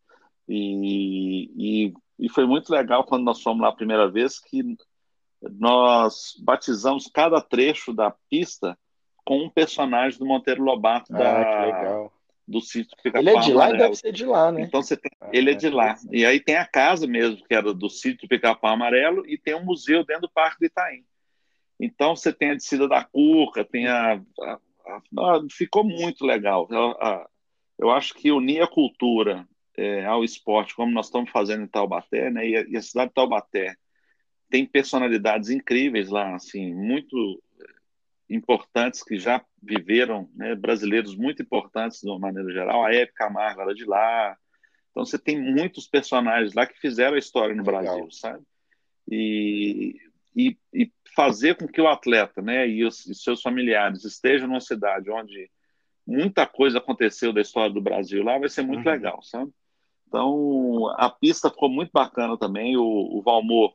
E, 0.49 1.51
e, 1.57 1.95
e, 2.19 2.29
foi 2.29 2.47
muito 2.47 2.71
legal 2.71 3.05
quando 3.05 3.25
nós 3.25 3.43
fomos 3.43 3.63
lá 3.63 3.69
a 3.69 3.75
primeira 3.75 4.09
vez 4.09 4.39
que 4.39 4.63
nós 5.59 6.35
batizamos 6.41 7.11
cada 7.13 7.41
trecho 7.41 7.93
da 7.93 8.15
pista 8.31 8.79
com 9.25 9.43
um 9.43 9.51
personagem 9.51 10.19
do 10.19 10.27
Monteiro 10.27 10.63
Lobato 10.63 11.13
ah, 11.15 11.19
da, 11.19 12.11
do 12.47 12.61
sítio 12.61 12.97
Pica-Pau 13.03 13.21
Ele 13.21 13.31
é 13.31 13.41
de 13.41 13.53
lá 13.53 13.65
e 13.65 13.69
Amarelo. 13.71 13.79
deve 13.79 13.97
ser 13.97 14.13
de 14.13 14.25
lá, 14.25 14.53
né? 14.53 14.63
Então 14.63 14.83
você 14.83 14.97
tem- 14.97 15.11
Ah, 15.21 15.31
ele 15.33 15.51
é 15.51 15.55
de 15.55 15.69
lá. 15.69 15.85
interessante. 15.91 16.17
E 16.17 16.25
aí 16.25 16.39
tem 16.41 16.57
a 16.57 16.67
casa 16.67 17.07
mesmo, 17.07 17.45
que 17.45 17.55
era 17.55 17.75
do 17.75 17.89
sítio 17.91 18.29
Pica-Pau 18.29 18.73
Amarelo, 18.73 19.29
e 19.29 19.37
tem 19.37 19.55
um 19.55 19.65
museu 19.65 20.05
dentro 20.05 20.23
do 20.23 20.31
Parque 20.31 20.61
do 20.61 20.67
Itaim. 20.67 21.05
Então 21.81 22.15
você 22.17 22.33
tem 22.33 22.51
a 22.51 22.55
descida 22.55 22.89
da 22.89 23.05
Cuca, 23.05 23.65
tem 23.65 23.87
a. 23.89 24.15
a- 24.15 24.59
a- 25.19 25.43
ficou 25.51 25.83
muito 25.85 26.25
legal. 26.25 26.67
Eu, 26.71 26.91
a- 26.93 27.29
eu 27.79 27.91
acho 27.91 28.15
que 28.15 28.31
unir 28.31 28.63
a 28.63 28.67
cultura 28.69 29.47
é, 29.77 30.07
ao 30.07 30.25
esporte, 30.25 30.75
como 30.75 30.91
nós 30.93 31.07
estamos 31.07 31.31
fazendo 31.31 31.65
em 31.65 31.69
Taubaté, 31.69 32.31
né? 32.31 32.49
E 32.49 32.57
a, 32.57 32.65
e 32.69 32.77
a 32.79 32.83
cidade 32.83 33.09
de 33.09 33.15
Taubaté 33.15 33.75
tem 34.49 34.65
personalidades 34.65 35.51
incríveis 35.51 36.09
lá, 36.09 36.35
assim, 36.35 36.73
muito 36.73 37.43
importantes 38.29 39.03
que 39.03 39.19
já 39.19 39.45
viveram, 39.63 40.29
né, 40.35 40.55
brasileiros 40.55 41.15
muito 41.17 41.43
importantes 41.43 42.01
de 42.01 42.09
uma 42.09 42.19
maneira 42.19 42.53
geral. 42.53 42.85
A 42.85 42.93
Hebe 42.93 43.13
Camargo 43.13 43.61
era 43.61 43.75
de 43.75 43.85
lá. 43.85 44.37
Então 44.91 45.05
você 45.05 45.19
tem 45.19 45.41
muitos 45.41 45.87
personagens 45.87 46.55
lá 46.55 46.67
que 46.67 46.79
fizeram 46.81 47.15
a 47.15 47.19
história 47.19 47.55
no 47.55 47.63
Legal. 47.63 47.83
Brasil, 47.83 48.11
sabe? 48.11 48.43
E, 49.11 49.95
e, 50.35 50.57
e 50.75 50.91
fazer 51.15 51.57
com 51.57 51.69
que 51.69 51.81
o 51.81 51.89
atleta, 51.89 52.43
né, 52.43 52.69
e 52.69 52.85
os, 52.85 53.07
e 53.07 53.15
seus 53.15 53.41
familiares 53.41 54.05
estejam 54.05 54.49
numa 54.49 54.61
cidade 54.61 55.11
onde 55.11 55.49
muita 56.07 56.47
coisa 56.47 56.79
aconteceu 56.79 57.33
da 57.33 57.41
história 57.41 57.73
do 57.73 57.81
Brasil 57.81 58.23
lá 58.25 58.39
vai 58.39 58.49
ser 58.49 58.63
muito 58.63 58.87
Uhum. 58.87 58.93
legal, 58.93 59.23
sabe? 59.23 59.53
Então 60.09 60.89
a 60.97 61.11
pista 61.11 61.51
ficou 61.51 61.69
muito 61.69 61.91
bacana 61.93 62.37
também. 62.39 62.77
O, 62.77 62.83
o 63.19 63.23
Valmor 63.23 63.75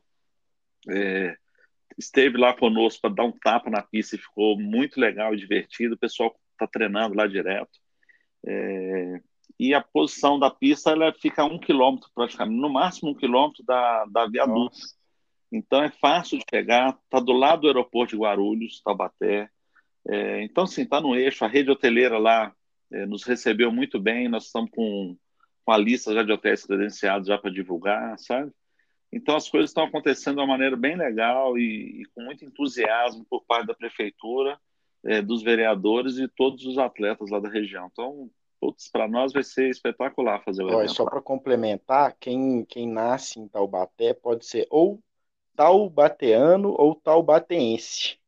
é, 0.88 1.36
esteve 1.98 2.38
lá 2.38 2.54
conosco 2.54 3.00
para 3.02 3.14
dar 3.14 3.24
um 3.24 3.32
tapa 3.32 3.70
na 3.70 3.82
pista 3.82 4.16
e 4.16 4.18
ficou 4.18 4.58
muito 4.58 5.00
legal 5.00 5.34
e 5.34 5.38
divertido. 5.38 5.94
O 5.94 5.98
pessoal 5.98 6.34
está 6.52 6.66
treinando 6.66 7.16
lá 7.16 7.26
direto. 7.26 7.78
É, 8.46 9.20
e 9.58 9.74
a 9.74 9.80
posição 9.80 10.38
da 10.38 10.50
pista 10.50 10.90
ela 10.90 11.12
fica 11.12 11.42
a 11.42 11.46
um 11.46 11.58
quilômetro 11.58 12.08
praticamente, 12.14 12.60
no 12.60 12.68
máximo 12.68 13.10
um 13.10 13.14
quilômetro 13.14 13.64
da, 13.64 14.04
da 14.06 14.26
viaduto. 14.26 14.76
Nossa. 14.76 15.02
Então 15.52 15.82
é 15.82 15.90
fácil 15.90 16.38
de 16.38 16.44
chegar, 16.48 16.98
está 17.04 17.20
do 17.20 17.32
lado 17.32 17.62
do 17.62 17.66
aeroporto 17.68 18.16
de 18.16 18.20
Guarulhos, 18.20 18.80
Taubaté. 18.82 19.50
É, 20.08 20.42
então, 20.42 20.66
sim, 20.66 20.82
está 20.82 21.00
no 21.00 21.14
eixo. 21.14 21.44
A 21.44 21.48
rede 21.48 21.70
hoteleira 21.70 22.18
lá 22.18 22.52
é, 22.90 23.06
nos 23.06 23.22
recebeu 23.24 23.70
muito 23.70 24.00
bem. 24.00 24.28
Nós 24.28 24.46
estamos 24.46 24.70
com, 24.70 25.16
com 25.64 25.72
a 25.72 25.76
lista 25.76 26.14
já 26.14 26.22
de 26.22 26.32
hotéis 26.32 26.64
credenciados 26.64 27.28
já 27.28 27.38
para 27.38 27.52
divulgar, 27.52 28.18
sabe? 28.18 28.50
Então 29.12 29.36
as 29.36 29.48
coisas 29.48 29.70
estão 29.70 29.84
acontecendo 29.84 30.36
de 30.36 30.40
uma 30.40 30.46
maneira 30.46 30.76
bem 30.76 30.96
legal 30.96 31.58
e, 31.58 32.02
e 32.02 32.04
com 32.14 32.22
muito 32.22 32.44
entusiasmo 32.44 33.24
por 33.28 33.44
parte 33.44 33.66
da 33.66 33.74
prefeitura, 33.74 34.58
é, 35.04 35.20
dos 35.20 35.42
vereadores 35.42 36.16
e 36.18 36.28
todos 36.28 36.64
os 36.64 36.78
atletas 36.78 37.30
lá 37.30 37.38
da 37.40 37.48
região. 37.48 37.88
Então, 37.92 38.30
putz, 38.60 38.88
para 38.88 39.08
nós 39.08 39.32
vai 39.32 39.42
ser 39.42 39.68
espetacular 39.68 40.42
fazer 40.44 40.62
o 40.64 40.70
evento. 40.70 40.88
só 40.88 41.04
para 41.04 41.20
complementar, 41.20 42.16
quem, 42.18 42.64
quem 42.64 42.88
nasce 42.88 43.38
em 43.38 43.48
Taubaté 43.48 44.14
pode 44.14 44.46
ser 44.46 44.66
ou 44.70 45.02
taubateano 45.56 46.74
ou 46.78 46.94
taubateense. 46.94 48.18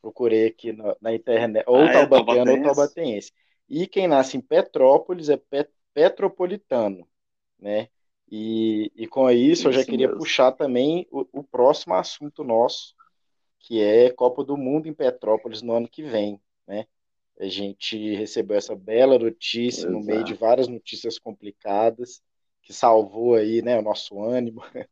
Procurei 0.00 0.46
aqui 0.48 0.72
na, 0.72 0.96
na 1.00 1.14
internet. 1.14 1.64
Ou 1.68 1.88
Ah, 1.88 1.92
é, 1.92 1.92
taubateano 1.92 2.52
ou 2.52 2.56
taubateense? 2.56 2.62
taubateense. 2.62 3.32
E 3.68 3.86
quem 3.86 4.08
nasce 4.08 4.36
em 4.36 4.40
Petrópolis 4.40 5.28
é 5.28 5.36
pet- 5.36 5.72
petropolitano, 5.94 7.06
né? 7.58 7.88
E, 8.30 8.92
e 8.94 9.06
com 9.08 9.28
isso 9.30 9.68
eu 9.68 9.72
já 9.72 9.84
queria 9.84 10.06
mesmo. 10.06 10.20
puxar 10.20 10.52
também 10.52 11.06
o, 11.10 11.26
o 11.32 11.42
próximo 11.42 11.94
assunto 11.94 12.44
nosso, 12.44 12.94
que 13.58 13.82
é 13.82 14.10
Copa 14.10 14.44
do 14.44 14.56
Mundo 14.56 14.86
em 14.88 14.94
Petrópolis 14.94 15.62
no 15.62 15.72
ano 15.72 15.88
que 15.88 16.02
vem, 16.02 16.40
né? 16.66 16.86
A 17.38 17.48
gente 17.48 18.14
recebeu 18.14 18.56
essa 18.56 18.76
bela 18.76 19.18
notícia 19.18 19.88
no 19.88 19.96
Pois 19.96 20.06
meio 20.06 20.24
de 20.24 20.34
várias 20.34 20.68
notícias 20.68 21.18
complicadas, 21.18 22.22
que 22.62 22.72
salvou 22.72 23.34
aí, 23.34 23.62
né, 23.62 23.78
o 23.78 23.82
nosso 23.82 24.22
ânimo 24.22 24.62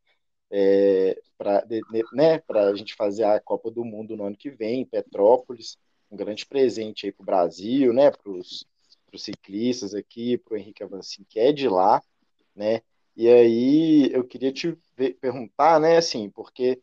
é, 0.51 1.21
para 1.37 1.65
né, 2.13 2.43
a 2.49 2.75
gente 2.75 2.95
fazer 2.95 3.25
a 3.25 3.39
Copa 3.39 3.71
do 3.71 3.85
Mundo 3.85 4.17
no 4.17 4.25
ano 4.25 4.37
que 4.37 4.51
vem, 4.51 4.81
em 4.81 4.87
Petrópolis, 4.87 5.77
um 6.11 6.17
grande 6.17 6.47
presente 6.47 7.07
aí 7.07 7.13
para 7.13 7.23
o 7.23 7.27
Brasil, 7.27 7.93
né, 7.93 8.11
para 8.11 8.33
os 8.33 8.67
ciclistas 9.17 9.95
aqui, 9.95 10.39
para 10.39 10.55
o 10.55 10.57
Henrique 10.57 10.83
Avancini, 10.83 11.27
que 11.29 11.39
é 11.39 11.53
de 11.53 11.69
lá, 11.69 12.03
né, 12.57 12.81
e 13.19 13.29
aí 13.29 14.11
eu 14.13 14.25
queria 14.25 14.53
te 14.53 14.79
ver- 14.97 15.15
perguntar, 15.21 15.81
né, 15.81 15.99
assim, 15.99 16.31
porque 16.31 16.81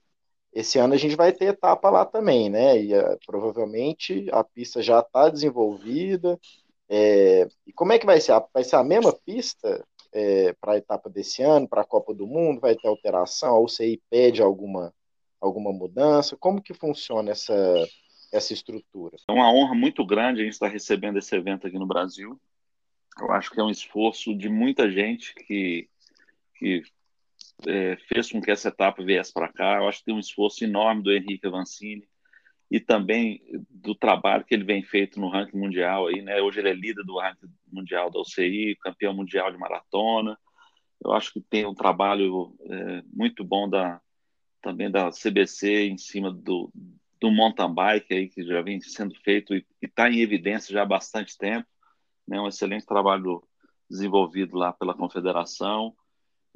esse 0.54 0.78
ano 0.80 0.93
a 0.93 0.98
gente 0.98 1.15
vai 1.15 1.34
ter 1.34 1.45
etapa 1.45 1.89
lá 1.89 2.06
também, 2.06 2.50
né, 2.50 2.82
e 2.82 2.93
ah, 2.93 3.17
provavelmente 3.26 4.28
a 4.32 4.43
pista 4.43 4.82
já 4.82 5.00
está 5.00 5.30
desenvolvida, 5.30 6.39
é, 6.88 7.48
e 7.65 7.74
como 7.74 7.93
é 7.93 8.00
que 8.00 8.06
vai 8.06 8.21
ser? 8.21 8.34
Vai 8.54 8.63
ser 8.63 8.76
a 8.76 8.84
mesma 8.84 9.13
pista 9.13 9.84
para 10.62 10.74
a 10.74 10.78
etapa 10.78 11.10
desse 11.10 11.43
ano, 11.43 11.67
para 11.67 11.82
a 11.82 11.86
Copa 11.86 12.13
do 12.13 12.26
Mundo? 12.26 12.62
Vai 12.62 12.76
ter 12.76 12.88
alteração? 12.88 13.56
A 13.56 13.60
UCI 13.60 14.02
pede 14.10 14.41
alguma, 14.41 14.93
alguma 15.41 15.74
mudança? 15.74 16.38
Como 16.38 16.62
que 16.62 16.74
funciona 16.74 17.32
essa, 17.32 17.54
essa 18.32 18.54
estrutura? 18.54 19.17
É 19.28 19.32
uma 19.32 19.52
honra 19.52 19.76
muito 19.76 20.06
grande 20.06 20.41
a 20.41 20.43
gente 20.43 20.54
estar 20.54 20.69
recebendo 20.69 21.19
esse 21.19 21.36
evento 21.36 21.67
aqui 21.67 21.78
no 21.78 21.86
Brasil. 21.88 22.39
Eu 23.19 23.32
acho 23.32 23.52
que 23.52 23.60
é 23.60 23.63
um 23.63 23.69
esforço 23.69 24.34
de 24.36 24.48
muita 24.48 24.89
gente 24.89 25.34
que, 25.36 25.89
que 26.58 26.82
é, 27.68 27.98
fez 28.08 28.32
com 28.32 28.41
que 28.41 28.52
essa 28.52 28.70
etapa 28.70 29.04
viesse 29.04 29.34
para 29.34 29.52
cá. 29.52 29.78
Eu 29.78 29.88
acho 29.88 30.00
que 30.00 30.06
tem 30.06 30.15
um 30.15 30.20
esforço 30.20 30.63
enorme 30.63 31.04
do 31.04 31.12
Henrique 31.12 31.48
Avancini 31.48 32.08
e 32.70 32.80
também 32.80 33.41
do 33.70 33.94
trabalho 33.94 34.44
que 34.44 34.54
ele 34.54 34.63
vem 34.63 34.84
feito 34.84 35.20
no 35.20 35.30
ranking 35.30 35.58
mundial 35.58 36.08
aí, 36.08 36.22
né? 36.22 36.41
Hoje 36.41 36.60
ele 36.60 36.70
é 36.70 36.74
líder 36.74 37.04
do 37.04 37.20
ranking 37.20 37.48
mundial 37.72 38.10
da 38.10 38.20
UCI, 38.20 38.78
campeão 38.82 39.13
mundial 39.13 39.52
de 39.52 39.58
maratona. 39.58 40.38
Eu 41.04 41.13
acho 41.13 41.32
que 41.32 41.41
tem 41.41 41.65
um 41.65 41.76
trabalho 41.76 42.56
é, 42.70 43.04
muito 43.13 43.44
bom 43.44 43.70
da 43.70 44.02
também 44.62 44.89
da 44.89 45.12
CBC 45.12 45.89
em 45.89 45.98
cima 45.98 46.32
do, 46.32 46.72
do 47.22 47.30
mountain 47.30 47.72
bike 47.72 48.12
aí 48.12 48.28
que 48.28 48.44
já 48.44 48.63
vem 48.63 48.82
sendo 48.82 49.13
feito 49.22 49.54
e 49.54 49.63
está 49.80 50.10
em 50.10 50.22
evidência 50.22 50.74
já 50.74 50.82
há 50.82 50.86
bastante 50.86 51.38
tempo, 51.38 51.68
né? 52.28 52.41
Um 52.41 52.48
excelente 52.48 52.86
trabalho 52.86 53.44
desenvolvido 53.88 54.58
lá 54.58 54.74
pela 54.74 54.96
confederação. 54.96 55.96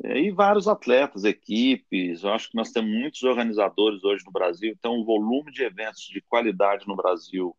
É, 0.03 0.19
e 0.19 0.31
vários 0.31 0.67
atletas, 0.67 1.23
equipes. 1.23 2.23
Eu 2.23 2.31
acho 2.31 2.49
que 2.49 2.55
nós 2.55 2.71
temos 2.71 2.89
muitos 2.89 3.21
organizadores 3.23 4.03
hoje 4.03 4.23
no 4.25 4.31
Brasil, 4.31 4.73
então 4.77 4.99
o 4.99 5.05
volume 5.05 5.51
de 5.51 5.63
eventos 5.63 6.03
de 6.03 6.21
qualidade 6.21 6.87
no 6.87 6.95
Brasil 6.95 7.55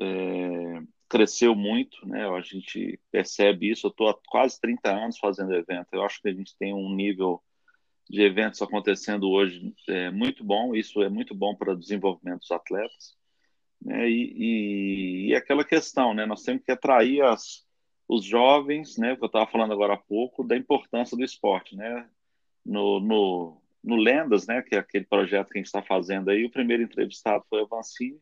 é, 0.00 0.82
cresceu 1.08 1.54
muito, 1.54 2.06
né? 2.06 2.28
A 2.28 2.40
gente 2.40 2.98
percebe 3.10 3.70
isso. 3.70 3.86
Eu 3.86 3.90
estou 3.90 4.08
há 4.08 4.18
quase 4.28 4.60
30 4.60 4.90
anos 4.90 5.18
fazendo 5.18 5.54
evento. 5.54 5.88
Eu 5.92 6.02
acho 6.04 6.20
que 6.22 6.28
a 6.28 6.32
gente 6.32 6.56
tem 6.58 6.72
um 6.72 6.94
nível 6.94 7.42
de 8.08 8.22
eventos 8.22 8.62
acontecendo 8.62 9.28
hoje 9.28 9.74
é 9.88 10.10
muito 10.10 10.44
bom. 10.44 10.74
Isso 10.74 11.02
é 11.02 11.08
muito 11.08 11.34
bom 11.34 11.54
para 11.54 11.72
o 11.72 11.78
desenvolvimento 11.78 12.40
dos 12.40 12.50
atletas. 12.50 13.16
Né? 13.80 14.08
E, 14.08 14.32
e, 14.36 15.30
e 15.30 15.34
aquela 15.34 15.64
questão, 15.64 16.14
né? 16.14 16.26
Nós 16.26 16.42
temos 16.42 16.62
que 16.64 16.72
atrair 16.72 17.22
as, 17.22 17.64
os 18.14 18.24
jovens, 18.24 18.98
né? 18.98 19.16
Que 19.16 19.24
eu 19.24 19.26
estava 19.26 19.50
falando 19.50 19.72
agora 19.72 19.94
há 19.94 19.96
pouco 19.96 20.44
da 20.44 20.56
importância 20.56 21.16
do 21.16 21.24
esporte, 21.24 21.74
né? 21.76 22.08
No, 22.64 23.00
no, 23.00 23.62
no 23.82 23.96
Lendas, 23.96 24.46
né? 24.46 24.62
Que 24.62 24.74
é 24.74 24.78
aquele 24.78 25.06
projeto 25.06 25.48
que 25.48 25.58
a 25.58 25.60
gente 25.60 25.66
está 25.66 25.82
fazendo 25.82 26.30
aí. 26.30 26.44
O 26.44 26.50
primeiro 26.50 26.82
entrevistado 26.82 27.44
foi 27.48 27.62
o 27.62 27.64
Avancini 27.64 28.20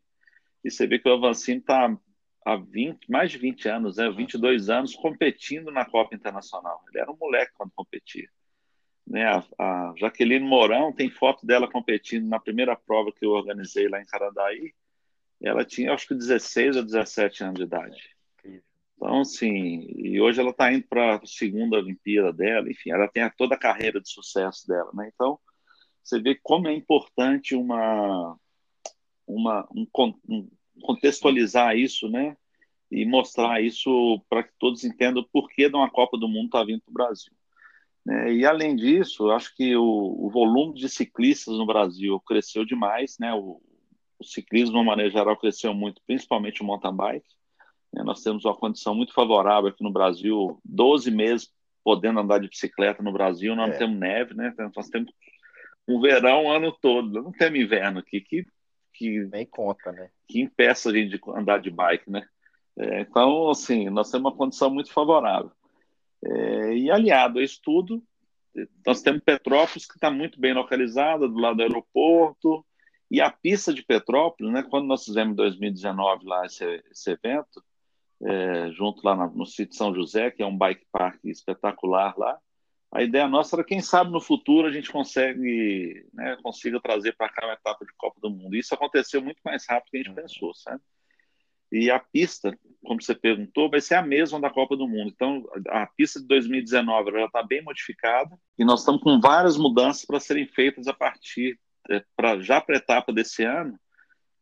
e 0.65 0.71
você 0.71 0.87
vê 0.87 0.99
que 0.99 1.09
o 1.09 1.13
Avancini 1.13 1.59
está 1.59 1.97
há 2.45 2.57
20, 2.57 3.11
mais 3.11 3.33
de 3.33 3.39
20 3.39 3.69
anos, 3.69 3.97
né? 3.97 4.11
22 4.11 4.71
anos 4.71 4.95
competindo 4.95 5.71
na 5.73 5.85
Copa 5.85 6.15
Internacional. 6.15 6.83
Ele 6.89 7.01
era 7.01 7.11
um 7.11 7.17
moleque 7.17 7.53
quando 7.55 7.73
competia. 7.75 8.29
Né? 9.07 9.25
A, 9.25 9.45
a 9.59 9.95
Jaqueline 9.97 10.47
Mourão 10.47 10.93
tem 10.93 11.11
foto 11.11 11.45
dela 11.45 11.69
competindo 11.69 12.29
na 12.29 12.39
primeira 12.39 12.77
prova 12.77 13.11
que 13.13 13.25
eu 13.25 13.31
organizei 13.31 13.89
lá 13.89 14.01
em 14.01 14.07
Carandaí. 14.07 14.73
Ela 15.43 15.65
tinha, 15.65 15.93
acho 15.93 16.07
que 16.07 16.15
16 16.15 16.77
ou 16.77 16.85
17 16.85 17.43
anos 17.43 17.57
de 17.57 17.65
idade. 17.65 18.20
Então, 19.01 19.21
assim, 19.21 19.87
e 19.97 20.21
hoje 20.21 20.41
ela 20.41 20.51
está 20.51 20.71
indo 20.71 20.87
para 20.87 21.17
a 21.17 21.27
segunda 21.27 21.79
Olimpíada 21.79 22.31
dela, 22.35 22.71
enfim, 22.71 22.91
ela 22.91 23.09
tem 23.09 23.29
toda 23.31 23.55
a 23.55 23.59
carreira 23.59 23.99
de 23.99 24.11
sucesso 24.11 24.69
dela, 24.69 24.91
né? 24.93 25.11
Então, 25.15 25.39
você 26.05 26.21
vê 26.21 26.35
como 26.35 26.69
é 26.69 26.75
importante 26.75 27.55
uma, 27.55 28.37
uma 29.27 29.67
um, 29.75 29.87
um, 30.29 30.51
contextualizar 30.83 31.79
isso, 31.79 32.11
né? 32.11 32.37
E 32.91 33.07
mostrar 33.07 33.63
isso 33.63 34.21
para 34.29 34.43
que 34.43 34.53
todos 34.59 34.85
entendam 34.85 35.23
o 35.23 35.29
porquê 35.33 35.71
de 35.71 35.77
uma 35.77 35.91
Copa 35.91 36.19
do 36.19 36.29
Mundo 36.29 36.47
estar 36.47 36.59
tá 36.59 36.65
vindo 36.67 36.83
para 36.83 36.91
o 36.91 36.95
Brasil. 36.95 37.33
Né? 38.05 38.35
E 38.35 38.45
além 38.45 38.77
disso, 38.77 39.31
acho 39.31 39.55
que 39.57 39.75
o, 39.77 40.27
o, 40.27 40.29
volume 40.29 40.75
de 40.75 40.91
ciclistas 40.91 41.57
no 41.57 41.65
Brasil 41.65 42.21
cresceu 42.21 42.67
demais, 42.67 43.17
né? 43.19 43.33
O, 43.33 43.63
o 44.19 44.25
ciclismo, 44.25 44.73
de 44.73 44.79
uma 44.79 44.85
maneira 44.85 45.11
geral, 45.11 45.39
cresceu 45.39 45.73
muito, 45.73 46.03
principalmente 46.07 46.61
o 46.61 46.67
mountain 46.67 46.95
bike. 46.95 47.40
Né? 47.93 48.03
Nós 48.03 48.23
temos 48.23 48.45
uma 48.45 48.57
condição 48.57 48.95
muito 48.95 49.13
favorável 49.13 49.71
aqui 49.71 49.83
no 49.83 49.93
Brasil, 49.93 50.61
12 50.65 51.11
meses 51.11 51.53
podendo 51.83 52.21
andar 52.21 52.39
de 52.39 52.49
bicicleta 52.49 53.03
no 53.03 53.13
Brasil, 53.13 53.57
nós 53.57 53.69
é. 53.69 53.73
não 53.73 53.79
temos 53.79 53.99
neve, 53.99 54.35
né? 54.35 54.55
Nós 54.77 54.89
temos 54.89 55.11
um 55.89 56.01
verão 56.01 56.45
o 56.45 56.51
ano 56.51 56.73
todo, 56.73 57.23
não 57.23 57.33
temos 57.33 57.59
inverno 57.59 57.99
aqui, 57.99 58.21
que, 58.21 58.47
que, 58.95 59.25
Nem 59.33 59.47
conta, 59.47 59.91
né? 59.91 60.11
que 60.29 60.41
impeça 60.41 60.91
a 60.91 60.93
gente 60.93 61.19
de 61.19 61.21
andar 61.31 61.59
de 61.59 61.71
bike, 61.71 62.11
né? 62.11 62.27
É, 62.79 63.01
então, 63.01 63.51
assim, 63.51 63.91
nós 63.91 64.11
temos 64.11 64.31
uma 64.31 64.37
condição 64.37 64.71
muito 64.71 64.93
favorável. 64.93 65.51
É, 66.25 66.75
e 66.75 66.91
aliado 66.91 67.39
a 67.39 67.43
isso 67.43 67.61
tudo, 67.63 68.03
nós 68.87 69.03
temos 69.03 69.23
Petrópolis, 69.23 69.87
que 69.87 69.95
está 69.95 70.11
muito 70.11 70.41
bem 70.41 70.53
localizada, 70.53 71.29
do 71.29 71.39
lado 71.39 71.57
do 71.57 71.63
aeroporto, 71.63 72.65
e 73.11 73.21
a 73.21 73.31
pista 73.31 73.73
de 73.75 73.83
Petrópolis, 73.83 74.53
né, 74.53 74.63
quando 74.63 74.87
nós 74.87 75.05
fizemos 75.05 75.33
em 75.33 75.37
2019 75.37 76.25
lá 76.27 76.47
esse, 76.47 76.65
esse 76.91 77.11
evento, 77.11 77.63
é, 78.23 78.71
junto 78.73 79.05
lá 79.05 79.17
no, 79.17 79.31
no 79.31 79.47
sítio 79.47 79.77
São 79.77 79.95
José, 79.95 80.31
que 80.31 80.43
é 80.43 80.47
um 80.47 80.57
bike 80.57 80.87
park 80.93 81.25
espetacular 81.25 82.17
lá, 82.19 82.39
a 82.93 83.03
ideia 83.03 83.29
nossa 83.29 83.55
era, 83.55 83.65
quem 83.65 83.81
sabe 83.81 84.11
no 84.11 84.21
futuro 84.21 84.67
a 84.67 84.73
gente 84.73 84.91
consegue, 84.91 86.05
né, 86.13 86.37
consiga 86.43 86.81
trazer 86.81 87.15
para 87.17 87.29
cá 87.29 87.47
uma 87.47 87.55
etapa 87.55 87.85
de 87.85 87.93
Copa 87.97 88.21
do 88.21 88.31
Mundo. 88.31 88.57
Isso 88.57 88.75
aconteceu 88.75 89.23
muito 89.23 89.39
mais 89.45 89.65
rápido 89.69 89.87
do 89.87 89.91
que 89.91 89.97
a 89.97 90.01
gente 90.01 90.09
uhum. 90.09 90.15
pensou, 90.17 90.55
sabe? 90.55 90.83
E 91.73 91.89
a 91.89 92.01
pista, 92.01 92.59
como 92.85 93.01
você 93.01 93.15
perguntou, 93.15 93.71
vai 93.71 93.81
ser 93.81 93.95
a 93.95 94.03
mesma 94.03 94.41
da 94.41 94.51
Copa 94.51 94.77
do 94.77 94.89
Mundo. 94.89 95.13
Então, 95.15 95.49
a 95.69 95.87
pista 95.87 96.19
de 96.19 96.27
2019 96.27 97.13
já 97.13 97.27
está 97.27 97.45
bem 97.45 97.63
modificada 97.63 98.37
e 98.59 98.65
nós 98.65 98.81
estamos 98.81 99.01
com 99.01 99.21
várias 99.21 99.57
mudanças 99.57 100.05
para 100.05 100.19
serem 100.19 100.49
feitas 100.49 100.89
a 100.89 100.93
partir, 100.93 101.61
é, 101.89 102.03
pra, 102.17 102.41
já 102.41 102.61
para 102.61 102.75
a 102.75 102.79
etapa 102.79 103.13
desse 103.13 103.45
ano, 103.45 103.79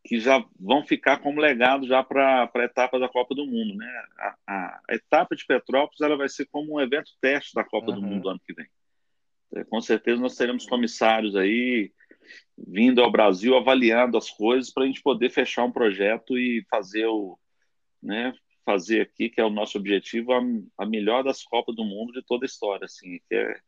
que 0.03 0.19
já 0.19 0.43
vão 0.59 0.85
ficar 0.85 1.17
como 1.17 1.41
legado 1.41 1.85
já 1.87 2.03
para 2.03 2.49
a 2.53 2.63
etapa 2.63 2.99
da 2.99 3.09
Copa 3.09 3.35
do 3.35 3.45
Mundo. 3.45 3.75
Né? 3.75 4.03
A, 4.17 4.35
a, 4.47 4.81
a, 4.89 4.95
etapa 4.95 5.35
de 5.35 5.45
Petrópolis 5.45 6.01
ela 6.01 6.17
vai 6.17 6.29
ser 6.29 6.47
como 6.51 6.75
um 6.75 6.81
evento 6.81 7.11
teste 7.21 7.53
da 7.53 7.63
Copa 7.63 7.91
uhum. 7.91 7.95
do 7.95 8.01
Mundo 8.01 8.29
ano 8.29 8.41
que 8.45 8.53
vem. 8.53 8.67
É, 9.55 9.63
com 9.63 9.81
certeza 9.81 10.21
nós 10.21 10.35
teremos 10.35 10.65
comissários 10.65 11.35
aí 11.35 11.91
vindo 12.57 13.01
ao 13.01 13.11
Brasil 13.11 13.57
avaliando 13.57 14.17
as 14.17 14.29
coisas 14.29 14.71
para 14.71 14.83
a 14.83 14.85
gente 14.85 15.01
poder 15.01 15.29
fechar 15.31 15.63
um 15.63 15.71
projeto 15.71 16.37
e 16.37 16.63
fazer 16.69 17.07
o, 17.07 17.37
né, 18.01 18.33
fazer 18.63 19.01
aqui 19.01 19.29
que 19.29 19.41
é 19.41 19.45
o 19.45 19.49
nosso 19.49 19.77
objetivo 19.77 20.33
a, 20.33 20.41
a 20.77 20.85
melhor 20.85 21.23
das 21.23 21.43
Copas 21.43 21.75
do 21.75 21.83
Mundo 21.83 22.13
de 22.13 22.23
toda 22.23 22.45
a 22.45 22.47
história, 22.47 22.85
assim, 22.85 23.19
que 23.27 23.35
é, 23.35 23.59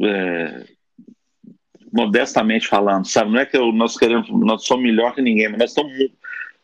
é 0.00 0.66
modestamente 1.92 2.66
falando, 2.66 3.06
sabe? 3.06 3.30
Não 3.30 3.38
é 3.38 3.46
que 3.46 3.56
eu, 3.56 3.70
nós 3.72 3.96
queremos, 3.96 4.28
nós 4.30 4.64
somos 4.64 4.82
melhor 4.82 5.14
que 5.14 5.20
ninguém, 5.20 5.48
mas 5.48 5.58
nós 5.58 5.70
estamos 5.70 5.96
muito, 5.96 6.16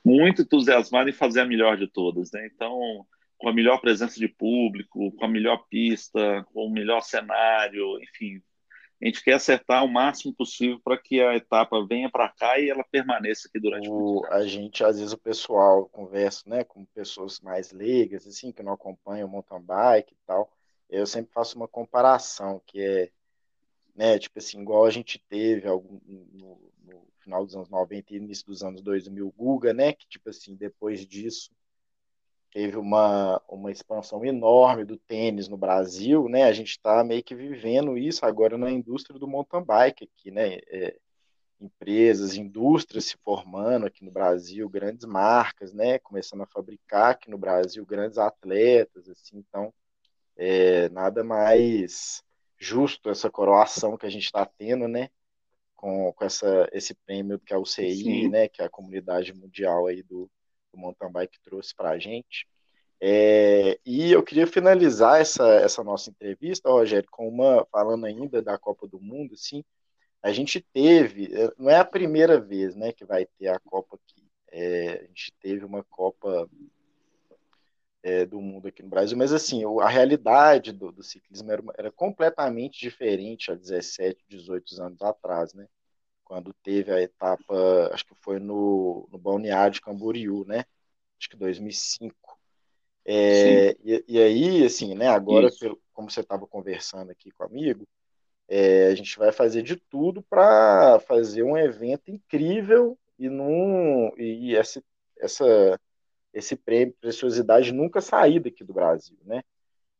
muito 0.05 0.43
entusiasmados 0.43 1.13
em 1.13 1.17
fazer 1.17 1.41
a 1.41 1.47
melhor 1.47 1.77
de 1.77 1.87
todas, 1.87 2.33
né? 2.33 2.47
Então, 2.47 3.07
com 3.37 3.49
a 3.49 3.53
melhor 3.53 3.81
presença 3.81 4.19
de 4.19 4.27
público, 4.27 5.13
com 5.13 5.25
a 5.25 5.29
melhor 5.29 5.65
pista, 5.69 6.45
com 6.53 6.67
o 6.67 6.71
melhor 6.71 7.03
cenário, 7.03 8.01
enfim, 8.03 8.43
a 9.01 9.07
gente 9.07 9.23
quer 9.23 9.35
acertar 9.35 9.85
o 9.85 9.89
máximo 9.89 10.35
possível 10.35 10.81
para 10.83 10.99
que 10.99 11.21
a 11.21 11.37
etapa 11.37 11.87
venha 11.87 12.11
para 12.11 12.29
cá 12.29 12.59
e 12.59 12.69
ela 12.69 12.85
permaneça 12.91 13.47
aqui 13.47 13.61
durante 13.61 13.89
o, 13.89 14.25
A 14.29 14.45
gente, 14.45 14.83
às 14.83 14.99
vezes, 14.99 15.13
o 15.13 15.19
pessoal 15.19 15.89
conversa 15.89 16.43
né, 16.47 16.65
com 16.65 16.85
pessoas 16.87 17.39
mais 17.39 17.71
leigas, 17.71 18.27
assim, 18.27 18.51
que 18.51 18.63
não 18.63 18.73
acompanham 18.73 19.29
o 19.29 19.31
mountain 19.31 19.61
bike 19.61 20.15
e 20.15 20.27
tal. 20.27 20.51
Eu 20.91 21.07
sempre 21.07 21.33
faço 21.33 21.57
uma 21.57 21.69
comparação, 21.69 22.61
que 22.67 22.81
é, 22.81 23.11
né, 23.99 24.17
tipo 24.17 24.39
assim, 24.39 24.61
igual 24.63 24.85
a 24.87 24.91
gente 24.91 25.19
teve 25.29 25.67
algum, 25.67 25.99
no, 26.07 26.61
no 26.85 27.03
final 27.19 27.45
dos 27.45 27.57
anos 27.57 27.69
90 27.69 28.15
e 28.15 28.17
início 28.17 28.47
dos 28.47 28.63
anos 28.63 28.81
2000, 28.81 29.35
Guga, 29.37 29.75
né, 29.75 29.93
que, 29.93 30.07
tipo 30.07 30.31
assim, 30.31 30.55
depois 30.55 31.05
disso 31.05 31.51
teve 32.53 32.77
uma, 32.77 33.43
uma 33.49 33.73
expansão 33.73 34.25
enorme 34.25 34.85
do 34.85 34.97
tênis 34.97 35.49
no 35.49 35.57
Brasil, 35.57 36.29
né? 36.29 36.45
A 36.45 36.53
gente 36.53 36.71
está 36.71 37.05
meio 37.05 37.23
que 37.23 37.35
vivendo 37.35 37.99
isso 37.99 38.25
agora 38.25 38.57
na 38.57 38.71
indústria 38.71 39.19
do 39.19 39.29
mountain 39.29 39.63
bike 39.63 40.05
aqui, 40.05 40.31
né? 40.31 40.59
É, 40.69 40.97
empresas, 41.61 42.37
indústrias 42.37 43.05
se 43.07 43.19
formando 43.19 43.85
aqui 43.87 44.05
no 44.05 44.11
Brasil, 44.11 44.69
grandes 44.69 45.05
marcas, 45.05 45.75
né? 45.75 45.99
Começando 45.99 46.43
a 46.43 46.47
fabricar 46.47 47.11
aqui 47.11 47.31
no 47.31 47.37
Brasil 47.37 47.85
grandes 47.85 48.17
atletas, 48.17 49.09
assim. 49.11 49.39
Então, 49.39 49.75
é, 50.37 50.89
nada 50.89 51.23
mais 51.23 52.23
justo 52.59 53.09
essa 53.09 53.31
coroação 53.31 53.97
que 53.97 54.07
a 54.07 54.11
gente 54.11 54.25
está 54.25 54.45
tendo, 54.45 54.89
né? 54.89 55.11
Com, 55.77 56.13
com 56.13 56.25
essa, 56.25 56.69
esse 56.73 56.95
prêmio 56.95 57.39
que 57.39 57.55
é 57.55 57.57
o 57.57 57.65
CI, 57.65 58.29
né? 58.29 58.49
Que 58.49 58.63
é 58.63 58.65
a 58.65 58.71
comunidade 58.71 59.33
mundial 59.33 59.87
aí 59.87 60.03
do, 60.03 60.31
o 60.73 60.79
mountain 60.79 61.11
bike 61.11 61.41
trouxe 61.43 61.75
para 61.75 61.91
a 61.91 61.99
gente. 61.99 62.47
É, 63.01 63.79
e 63.87 64.11
eu 64.11 64.23
queria 64.25 64.47
finalizar 64.47 65.21
essa, 65.21 65.47
essa 65.55 65.85
nossa 65.85 66.11
entrevista, 66.11 66.69
Rogério, 66.69 67.09
com 67.11 67.29
uma 67.29 67.65
falando 67.71 68.05
ainda 68.07 68.43
da 68.43 68.59
Copa 68.59 68.89
do 68.89 69.01
Mundo, 69.01 69.37
sim. 69.37 69.65
A 70.21 70.33
gente 70.33 70.61
teve, 70.61 71.33
é, 71.33 71.53
não 71.57 71.71
é 71.71 71.77
a 71.77 71.85
primeira 71.85 72.41
vez, 72.41 72.75
né, 72.75 72.93
que 72.93 73.05
vai 73.05 73.25
ter 73.39 73.49
a 73.49 73.61
Copa 73.61 73.97
aqui. 73.97 74.27
É, 74.51 75.05
a 75.05 75.07
gente 75.07 75.33
teve 75.41 75.65
uma 75.65 75.85
Copa 75.85 76.49
é, 78.09 78.27
do 78.27 78.41
Mundo 78.41 78.69
aqui 78.69 78.83
no 78.83 78.89
Brasil, 78.89 79.17
mas 79.17 79.33
assim, 79.33 79.63
a 79.81 79.89
realidade 79.89 80.73
do, 80.73 80.91
do 80.91 81.03
ciclismo 81.03 81.53
era, 81.53 81.63
era, 81.77 81.93
completamente 81.93 82.81
diferente 82.81 83.51
há 83.51 83.55
17, 83.55 84.25
18 84.29 84.83
anos 84.83 85.03
atrás, 85.03 85.53
né? 85.53 85.67
quando 86.25 86.53
teve 86.63 86.93
a 86.93 87.01
etapa, 87.01 87.91
acho 87.93 88.05
que 88.05 88.15
foi 88.21 88.39
no, 88.39 89.09
no 89.11 89.19
Balneário 89.19 89.73
de 89.73 89.81
Camboriú, 89.81 90.45
né? 90.47 90.65
Acho 91.19 91.31
que 91.31 91.37
2005. 91.37 92.15
É, 93.05 93.71
e, 93.83 94.05
e, 94.07 94.23
aí, 94.23 94.65
assim, 94.65 94.95
né, 94.95 95.09
agora, 95.09 95.49
pelo, 95.59 95.81
como 95.95 96.11
você 96.11 96.21
estava 96.21 96.47
conversando 96.47 97.11
aqui 97.11 97.31
com 97.31 97.45
o 97.45 97.47
amigo, 97.47 97.89
é, 98.47 98.89
a 98.89 98.95
gente 98.95 99.19
vai 99.19 99.33
fazer 99.33 99.63
de 99.63 99.77
tudo 99.77 100.23
para 100.23 101.01
fazer 101.01 101.43
um 101.43 101.57
evento 101.57 102.11
incrível 102.11 102.99
e, 103.19 103.31
num, 103.31 104.13
e 104.19 104.55
essa, 104.55 104.83
essa, 105.19 105.81
esse 106.33 106.57
prêmio 106.57 106.95
Preciosidade 107.01 107.73
nunca 107.73 108.01
sair 108.01 108.41
daqui 108.41 108.65
do 108.65 108.75
Brasil, 108.75 109.17
né? 109.25 109.43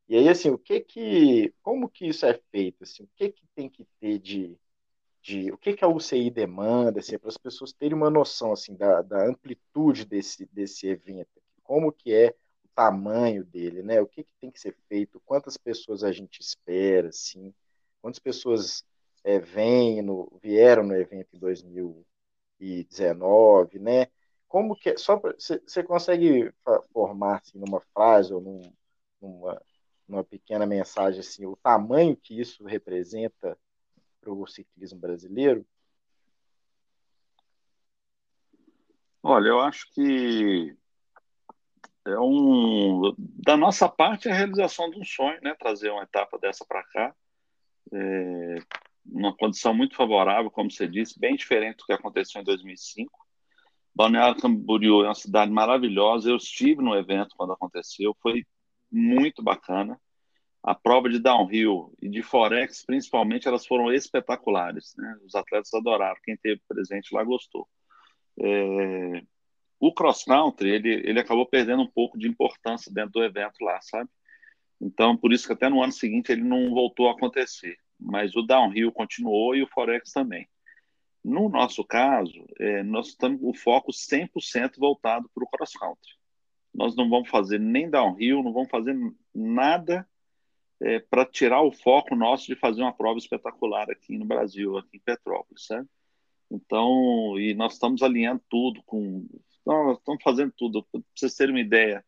E 0.09 0.17
aí, 0.17 0.29
assim, 0.29 0.51
o 0.51 0.59
que 0.59 0.81
que, 0.81 1.55
como 1.63 1.89
que 1.89 2.07
isso 2.09 2.25
é 2.25 2.35
feito? 2.51 2.85
Assim, 2.85 3.05
o 3.05 3.09
que 3.15 3.31
que 3.31 3.47
tem 3.55 3.69
que 3.69 3.85
ter 4.01 4.19
de, 4.19 4.57
de 5.23 5.53
o 5.53 5.59
que, 5.59 5.75
que 5.75 5.85
a 5.85 5.89
UCI 5.89 6.31
demanda, 6.31 7.01
assim, 7.01 7.19
para 7.19 7.29
as 7.29 7.37
pessoas 7.37 7.73
terem 7.73 7.97
uma 7.97 8.11
noção 8.11 8.53
assim 8.53 8.75
da, 8.75 9.03
da 9.03 9.27
amplitude 9.27 10.05
desse, 10.07 10.47
desse 10.47 10.87
evento, 10.87 11.29
como 11.63 11.93
que 11.93 12.15
é 12.15 12.35
o 12.65 12.69
tamanho 12.75 13.45
dele, 13.45 13.83
né? 13.83 14.01
O 14.01 14.07
que, 14.07 14.25
que 14.25 14.33
tem 14.41 14.51
que 14.51 14.61
ser 14.61 14.75
feito, 14.89 15.21
quantas 15.27 15.57
pessoas 15.59 16.03
a 16.03 16.11
gente 16.13 16.41
espera, 16.41 17.09
assim, 17.09 17.53
quantas 18.01 18.19
pessoas 18.19 18.85
é, 19.25 19.39
vêm 19.39 20.01
no, 20.03 20.39
vieram 20.43 20.83
no 20.85 20.95
evento 20.97 21.37
em 21.37 21.39
2019, 21.39 23.79
né? 23.79 24.07
Como 24.49 24.75
que 24.75 24.91
é, 24.91 24.97
só 24.97 25.21
você 25.21 25.83
consegue 25.83 26.53
formar 26.93 27.37
assim 27.39 27.59
numa 27.59 27.81
frase 27.93 28.33
ou 28.33 28.41
num, 28.41 28.73
numa, 29.21 29.63
numa 30.09 30.25
pequena 30.25 30.67
mensagem 30.67 31.21
assim 31.21 31.45
o 31.45 31.57
tamanho 31.57 32.17
que 32.17 32.41
isso 32.41 32.65
representa 32.65 33.59
para 34.21 34.33
o 34.33 34.47
ciclismo 34.47 34.99
brasileiro? 34.99 35.67
Olha, 39.23 39.49
eu 39.49 39.61
acho 39.61 39.93
que 39.93 40.75
é 42.07 42.19
um 42.19 43.15
da 43.19 43.57
nossa 43.57 43.87
parte 43.87 44.29
é 44.29 44.33
a 44.33 44.35
realização 44.35 44.89
de 44.91 44.99
um 44.99 45.05
sonho, 45.05 45.39
né? 45.43 45.55
Trazer 45.59 45.91
uma 45.91 46.05
etapa 46.05 46.39
dessa 46.39 46.65
para 46.65 46.83
cá, 46.85 47.15
é, 47.93 48.55
uma 49.05 49.37
condição 49.37 49.75
muito 49.75 49.95
favorável, 49.95 50.51
como 50.51 50.71
você 50.71 50.89
disse, 50.89 51.19
bem 51.19 51.37
diferente 51.37 51.79
do 51.79 51.85
que 51.85 51.93
aconteceu 51.93 52.41
em 52.41 52.45
2005. 52.45 53.28
Balneário 53.99 54.41
Camboriú 54.41 55.03
é 55.03 55.09
uma 55.09 55.15
cidade 55.17 55.51
maravilhosa. 55.51 56.31
Eu 56.31 56.37
estive 56.37 56.81
no 56.81 56.95
evento 56.95 57.35
quando 57.37 57.53
aconteceu, 57.53 58.17
foi 58.23 58.45
muito 58.93 59.43
bacana 59.43 60.01
a 60.63 60.73
prova 60.73 61.09
de 61.09 61.19
downhill 61.19 61.93
e 62.01 62.09
de 62.09 62.23
forex, 62.23 62.85
principalmente, 62.85 63.49
elas 63.49 63.67
foram 63.67 63.93
espetaculares. 63.93 64.95
Né? 64.97 65.19
Os 65.25 65.35
atletas 65.35 65.75
adoraram, 65.75 66.17
quem 66.23 66.37
teve 66.37 66.61
presente 66.69 67.13
lá 67.13 67.25
gostou. 67.25 67.67
É... 68.41 69.23
O 69.81 69.93
cross 69.93 70.23
country 70.23 70.71
ele, 70.71 70.91
ele 71.05 71.19
acabou 71.19 71.47
perdendo 71.47 71.83
um 71.83 71.91
pouco 71.91 72.17
de 72.17 72.29
importância 72.29 72.93
dentro 72.93 73.15
do 73.15 73.25
evento 73.25 73.65
lá, 73.65 73.81
sabe? 73.81 74.09
Então, 74.81 75.17
por 75.17 75.33
isso 75.33 75.47
que 75.47 75.53
até 75.53 75.69
no 75.69 75.83
ano 75.83 75.93
seguinte 75.93 76.31
ele 76.31 76.45
não 76.45 76.71
voltou 76.71 77.09
a 77.09 77.13
acontecer. 77.13 77.77
Mas 77.99 78.37
o 78.37 78.43
downhill 78.43 78.93
continuou 78.93 79.57
e 79.57 79.63
o 79.63 79.69
forex 79.69 80.13
também. 80.13 80.47
No 81.25 81.49
nosso 81.49 81.85
caso, 81.85 82.45
é, 82.59 82.83
nós 82.83 83.09
estamos 83.09 83.41
o 83.43 83.53
foco 83.53 83.93
100% 83.93 84.79
voltado 84.79 85.29
para 85.35 85.45
o 85.45 85.49
cross 85.49 85.73
country. 85.73 86.13
Nós 86.75 86.95
não 86.95 87.09
vamos 87.09 87.29
fazer 87.29 87.59
nem 87.59 87.91
downhill, 87.91 88.43
não 88.43 88.53
vamos 88.53 88.71
fazer 88.71 88.97
nada 89.35 90.09
é, 90.81 91.01
para 91.01 91.27
tirar 91.27 91.63
o 91.63 91.73
foco 91.73 92.15
nosso 92.15 92.47
de 92.47 92.55
fazer 92.55 92.83
uma 92.83 92.93
prova 92.93 93.19
espetacular 93.19 93.91
aqui 93.91 94.17
no 94.17 94.25
Brasil, 94.25 94.77
aqui 94.79 94.97
em 94.97 95.01
Petrópolis, 95.01 95.67
certo? 95.67 95.89
Então, 96.51 97.39
e 97.39 97.55
nós 97.55 97.75
estamos 97.75 98.03
alinhando 98.03 98.43
tudo 98.49 98.83
com. 98.85 99.27
Nós 99.67 99.99
estamos 99.99 100.23
fazendo 100.23 100.53
tudo. 100.57 100.83
Para 100.85 101.01
vocês 101.15 101.35
terem 101.35 101.55
uma 101.55 101.61
ideia, 101.61 102.05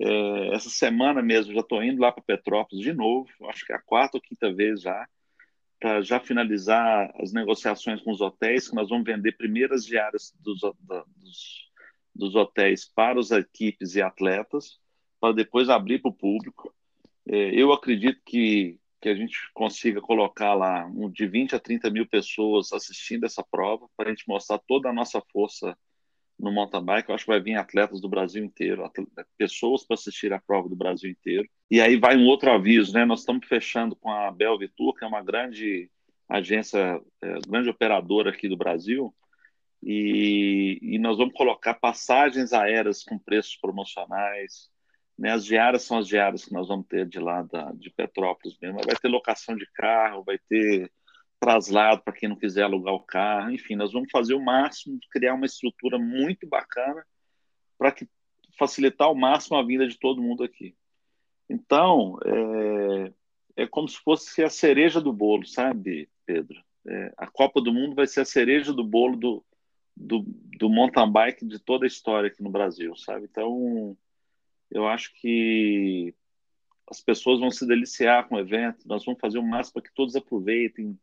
é, 0.00 0.54
essa 0.54 0.68
semana 0.68 1.22
mesmo 1.22 1.52
já 1.52 1.60
estou 1.60 1.82
indo 1.82 2.00
lá 2.00 2.10
para 2.10 2.22
Petrópolis 2.22 2.84
de 2.84 2.92
novo, 2.92 3.28
acho 3.48 3.64
que 3.64 3.72
é 3.72 3.76
a 3.76 3.82
quarta 3.82 4.16
ou 4.16 4.20
quinta 4.20 4.52
vez 4.52 4.80
já, 4.80 5.08
para 5.80 6.02
já 6.02 6.20
finalizar 6.20 7.12
as 7.20 7.32
negociações 7.32 8.00
com 8.00 8.10
os 8.10 8.20
hotéis, 8.20 8.68
que 8.68 8.74
nós 8.74 8.88
vamos 8.88 9.04
vender 9.04 9.32
primeiras 9.32 9.84
diárias 9.84 10.34
dos, 10.40 10.60
dos, 10.60 11.70
dos 12.14 12.34
hotéis 12.34 12.84
para 12.84 13.20
as 13.20 13.30
equipes 13.30 13.94
e 13.94 14.02
atletas, 14.02 14.78
para 15.20 15.34
depois 15.34 15.68
abrir 15.68 16.00
para 16.00 16.10
o 16.10 16.14
público. 16.14 16.74
É, 17.26 17.50
eu 17.54 17.72
acredito 17.72 18.20
que, 18.24 18.78
que 19.00 19.08
a 19.08 19.14
gente 19.14 19.38
consiga 19.52 20.00
colocar 20.00 20.54
lá 20.54 20.86
um, 20.86 21.10
de 21.10 21.26
20 21.26 21.56
a 21.56 21.60
30 21.60 21.90
mil 21.90 22.06
pessoas 22.06 22.72
assistindo 22.72 23.24
essa 23.24 23.42
prova, 23.42 23.88
para 23.96 24.08
a 24.08 24.14
gente 24.14 24.28
mostrar 24.28 24.58
toda 24.58 24.88
a 24.88 24.92
nossa 24.92 25.22
força 25.32 25.76
no 26.38 26.52
mountain 26.52 26.84
bike. 26.84 27.08
Eu 27.08 27.14
acho 27.14 27.24
que 27.24 27.30
vai 27.30 27.40
vir 27.40 27.56
atletas 27.56 28.00
do 28.00 28.08
Brasil 28.08 28.44
inteiro, 28.44 28.90
pessoas 29.38 29.84
para 29.84 29.94
assistir 29.94 30.32
a 30.32 30.40
prova 30.40 30.68
do 30.68 30.76
Brasil 30.76 31.10
inteiro. 31.10 31.48
E 31.70 31.80
aí 31.80 31.96
vai 31.96 32.16
um 32.16 32.26
outro 32.26 32.50
aviso, 32.50 32.92
né? 32.92 33.04
Nós 33.04 33.20
estamos 33.20 33.46
fechando 33.46 33.96
com 33.96 34.10
a 34.10 34.30
Belvitur, 34.30 34.94
que 34.94 35.04
é 35.04 35.08
uma 35.08 35.22
grande 35.22 35.90
agência, 36.28 37.00
é, 37.22 37.38
grande 37.46 37.68
operadora 37.68 38.30
aqui 38.30 38.48
do 38.48 38.56
Brasil, 38.56 39.14
e, 39.82 40.78
e, 40.80 40.98
nós 40.98 41.18
vamos 41.18 41.34
colocar 41.34 41.74
passagens 41.74 42.54
aéreas 42.54 43.04
com 43.04 43.18
preços 43.18 43.56
promocionais. 43.56 44.70
Né? 45.18 45.30
As 45.30 45.44
diárias 45.44 45.82
são 45.82 45.98
as 45.98 46.08
diárias 46.08 46.46
que 46.46 46.54
nós 46.54 46.68
vamos 46.68 46.86
ter 46.86 47.06
de 47.06 47.18
lá 47.18 47.42
da, 47.42 47.70
de 47.72 47.90
Petrópolis 47.90 48.56
mesmo. 48.60 48.80
Vai 48.82 48.96
ter 48.96 49.08
locação 49.08 49.54
de 49.54 49.66
carro, 49.74 50.24
vai 50.24 50.38
ter 50.48 50.90
traslado 51.40 52.02
para 52.02 52.12
quem 52.12 52.28
não 52.28 52.36
quiser 52.36 52.62
alugar 52.62 52.94
o 52.94 53.00
carro. 53.00 53.50
Enfim, 53.50 53.76
nós 53.76 53.92
vamos 53.92 54.10
fazer 54.10 54.34
o 54.34 54.44
máximo, 54.44 54.98
criar 55.10 55.34
uma 55.34 55.46
estrutura 55.46 55.98
muito 55.98 56.46
bacana 56.46 57.04
para 57.78 57.94
facilitar 58.58 59.08
ao 59.08 59.14
máximo 59.14 59.56
a 59.56 59.64
vinda 59.64 59.86
de 59.86 59.98
todo 59.98 60.22
mundo 60.22 60.42
aqui. 60.42 60.76
Então, 61.48 62.18
é, 62.24 63.12
é 63.62 63.66
como 63.66 63.88
se 63.88 63.98
fosse 63.98 64.42
a 64.42 64.50
cereja 64.50 65.00
do 65.00 65.12
bolo, 65.12 65.46
sabe, 65.46 66.08
Pedro? 66.24 66.62
É, 66.86 67.12
a 67.16 67.26
Copa 67.26 67.60
do 67.60 67.72
Mundo 67.72 67.94
vai 67.94 68.06
ser 68.06 68.20
a 68.20 68.24
cereja 68.24 68.72
do 68.72 68.84
bolo 68.84 69.16
do, 69.16 69.44
do, 69.96 70.24
do 70.58 70.68
mountain 70.68 71.10
bike 71.10 71.46
de 71.46 71.58
toda 71.58 71.84
a 71.84 71.88
história 71.88 72.28
aqui 72.28 72.42
no 72.42 72.50
Brasil, 72.50 72.94
sabe? 72.96 73.26
Então, 73.30 73.96
eu 74.70 74.86
acho 74.86 75.12
que 75.20 76.14
as 76.90 77.00
pessoas 77.00 77.40
vão 77.40 77.50
se 77.50 77.66
deliciar 77.66 78.28
com 78.28 78.34
o 78.34 78.40
evento, 78.40 78.86
nós 78.86 79.04
vamos 79.04 79.20
fazer 79.20 79.38
o 79.38 79.42
máximo 79.42 79.74
para 79.74 79.82
que 79.82 79.94
todos 79.94 80.14
aproveitem, 80.14 80.98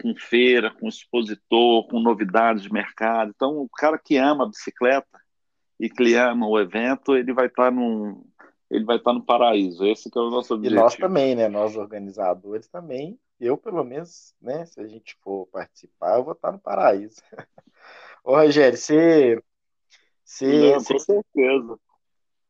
com 0.00 0.14
feira, 0.14 0.70
com 0.70 0.88
expositor, 0.88 1.86
com 1.88 2.00
novidades 2.00 2.62
de 2.62 2.72
mercado. 2.72 3.32
Então, 3.34 3.58
o 3.58 3.68
cara 3.68 3.98
que 3.98 4.16
ama 4.16 4.44
a 4.44 4.48
bicicleta 4.48 5.20
e 5.78 5.88
que 5.88 6.14
ama 6.14 6.46
o 6.46 6.58
evento, 6.58 7.16
ele 7.16 7.32
vai 7.32 7.46
estar 7.46 7.70
num, 7.70 8.22
ele 8.70 8.84
vai 8.84 8.96
estar 8.96 9.12
no 9.12 9.24
paraíso. 9.24 9.84
Esse 9.84 10.08
é 10.14 10.18
o 10.18 10.30
nosso 10.30 10.54
objetivo. 10.54 10.80
E 10.80 10.82
nós 10.82 10.94
também, 10.94 11.34
né? 11.34 11.48
Nós 11.48 11.76
organizadores 11.76 12.68
também. 12.68 13.18
Eu, 13.40 13.56
pelo 13.56 13.82
menos, 13.82 14.34
né? 14.40 14.64
Se 14.66 14.80
a 14.80 14.86
gente 14.86 15.16
for 15.22 15.46
participar, 15.46 16.18
eu 16.18 16.24
vou 16.24 16.34
estar 16.34 16.52
no 16.52 16.58
paraíso. 16.58 17.16
Ô, 18.22 18.36
Rogério, 18.36 18.78
você. 18.78 19.42
você, 20.24 20.46
Não, 20.46 20.84
com 20.84 20.98
certeza. 20.98 21.78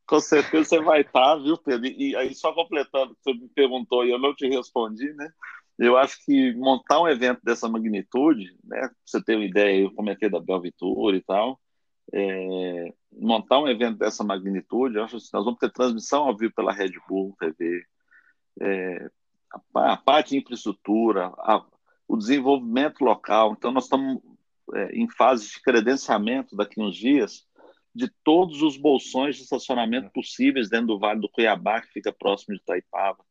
Com 0.06 0.20
certeza 0.20 0.64
você 0.64 0.80
vai 0.80 1.02
estar, 1.02 1.36
viu, 1.36 1.56
Pedro? 1.56 1.86
E 1.86 2.16
aí, 2.16 2.34
só 2.34 2.52
completando, 2.52 3.16
você 3.20 3.32
me 3.32 3.48
perguntou 3.48 4.04
e 4.04 4.10
eu 4.10 4.18
não 4.18 4.34
te 4.34 4.48
respondi, 4.48 5.12
né? 5.14 5.32
Eu 5.80 5.96
acho 5.96 6.22
que 6.26 6.52
montar 6.56 7.00
um 7.00 7.08
evento 7.08 7.40
dessa 7.42 7.66
magnitude, 7.66 8.54
né? 8.62 8.80
Pra 8.80 8.90
você 9.02 9.24
ter 9.24 9.34
uma 9.36 9.46
ideia, 9.46 9.80
eu 9.80 9.94
comentei 9.94 10.28
da 10.28 10.38
Belvitur 10.38 11.14
e 11.14 11.22
tal, 11.22 11.58
é, 12.12 12.92
montar 13.10 13.60
um 13.60 13.66
evento 13.66 13.96
dessa 13.96 14.22
magnitude, 14.22 14.98
acho 14.98 15.16
que 15.16 15.24
nós 15.32 15.42
vamos 15.42 15.58
ter 15.58 15.72
transmissão 15.72 16.24
ao 16.24 16.36
vivo 16.36 16.52
pela 16.54 16.70
Red 16.70 16.92
Bull 17.08 17.34
TV, 17.40 17.82
é, 18.60 19.10
a, 19.74 19.92
a, 19.94 19.96
parte 19.96 20.30
de 20.30 20.38
infraestrutura, 20.38 21.32
a, 21.38 21.64
o 22.06 22.14
desenvolvimento 22.18 23.02
local. 23.02 23.54
Então, 23.56 23.72
nós 23.72 23.84
estamos 23.84 24.20
é, 24.74 24.94
em 24.94 25.08
fase 25.08 25.48
de 25.48 25.62
credenciamento 25.62 26.54
daqui 26.54 26.78
a 26.78 26.84
uns 26.84 26.94
dias 26.94 27.46
de 27.94 28.12
todos 28.22 28.60
os 28.60 28.76
bolsões 28.76 29.36
de 29.36 29.44
estacionamento 29.44 30.10
possíveis 30.12 30.68
dentro 30.68 30.88
do 30.88 30.98
Vale 30.98 31.20
do 31.20 31.28
Cuiabá, 31.30 31.80
que 31.80 31.88
fica 31.88 32.12
próximo 32.12 32.54
de 32.54 32.60
Itaipava. 32.60 33.24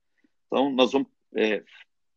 Então, 0.48 0.72
nós 0.72 0.92
vamos 0.92 1.08
é, 1.36 1.64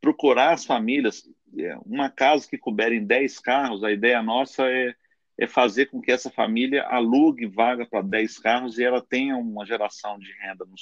procurar 0.02 0.52
as 0.52 0.66
famílias, 0.66 1.22
é, 1.56 1.76
uma 1.86 2.10
casa 2.10 2.46
que 2.46 2.58
couberem 2.58 3.06
10 3.06 3.38
carros, 3.38 3.84
a 3.84 3.92
ideia 3.92 4.20
nossa 4.20 4.68
é, 4.68 4.94
é 5.38 5.46
fazer 5.46 5.86
com 5.86 6.02
que 6.02 6.10
essa 6.10 6.28
família 6.28 6.82
alugue 6.82 7.46
vaga 7.46 7.86
para 7.86 8.02
10 8.02 8.38
carros 8.40 8.78
e 8.78 8.84
ela 8.84 9.00
tenha 9.00 9.36
uma 9.36 9.64
geração 9.64 10.18
de 10.18 10.30
renda 10.40 10.66
no, 10.66 10.74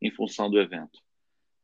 em 0.00 0.10
função 0.12 0.48
do 0.48 0.58
evento. 0.58 1.00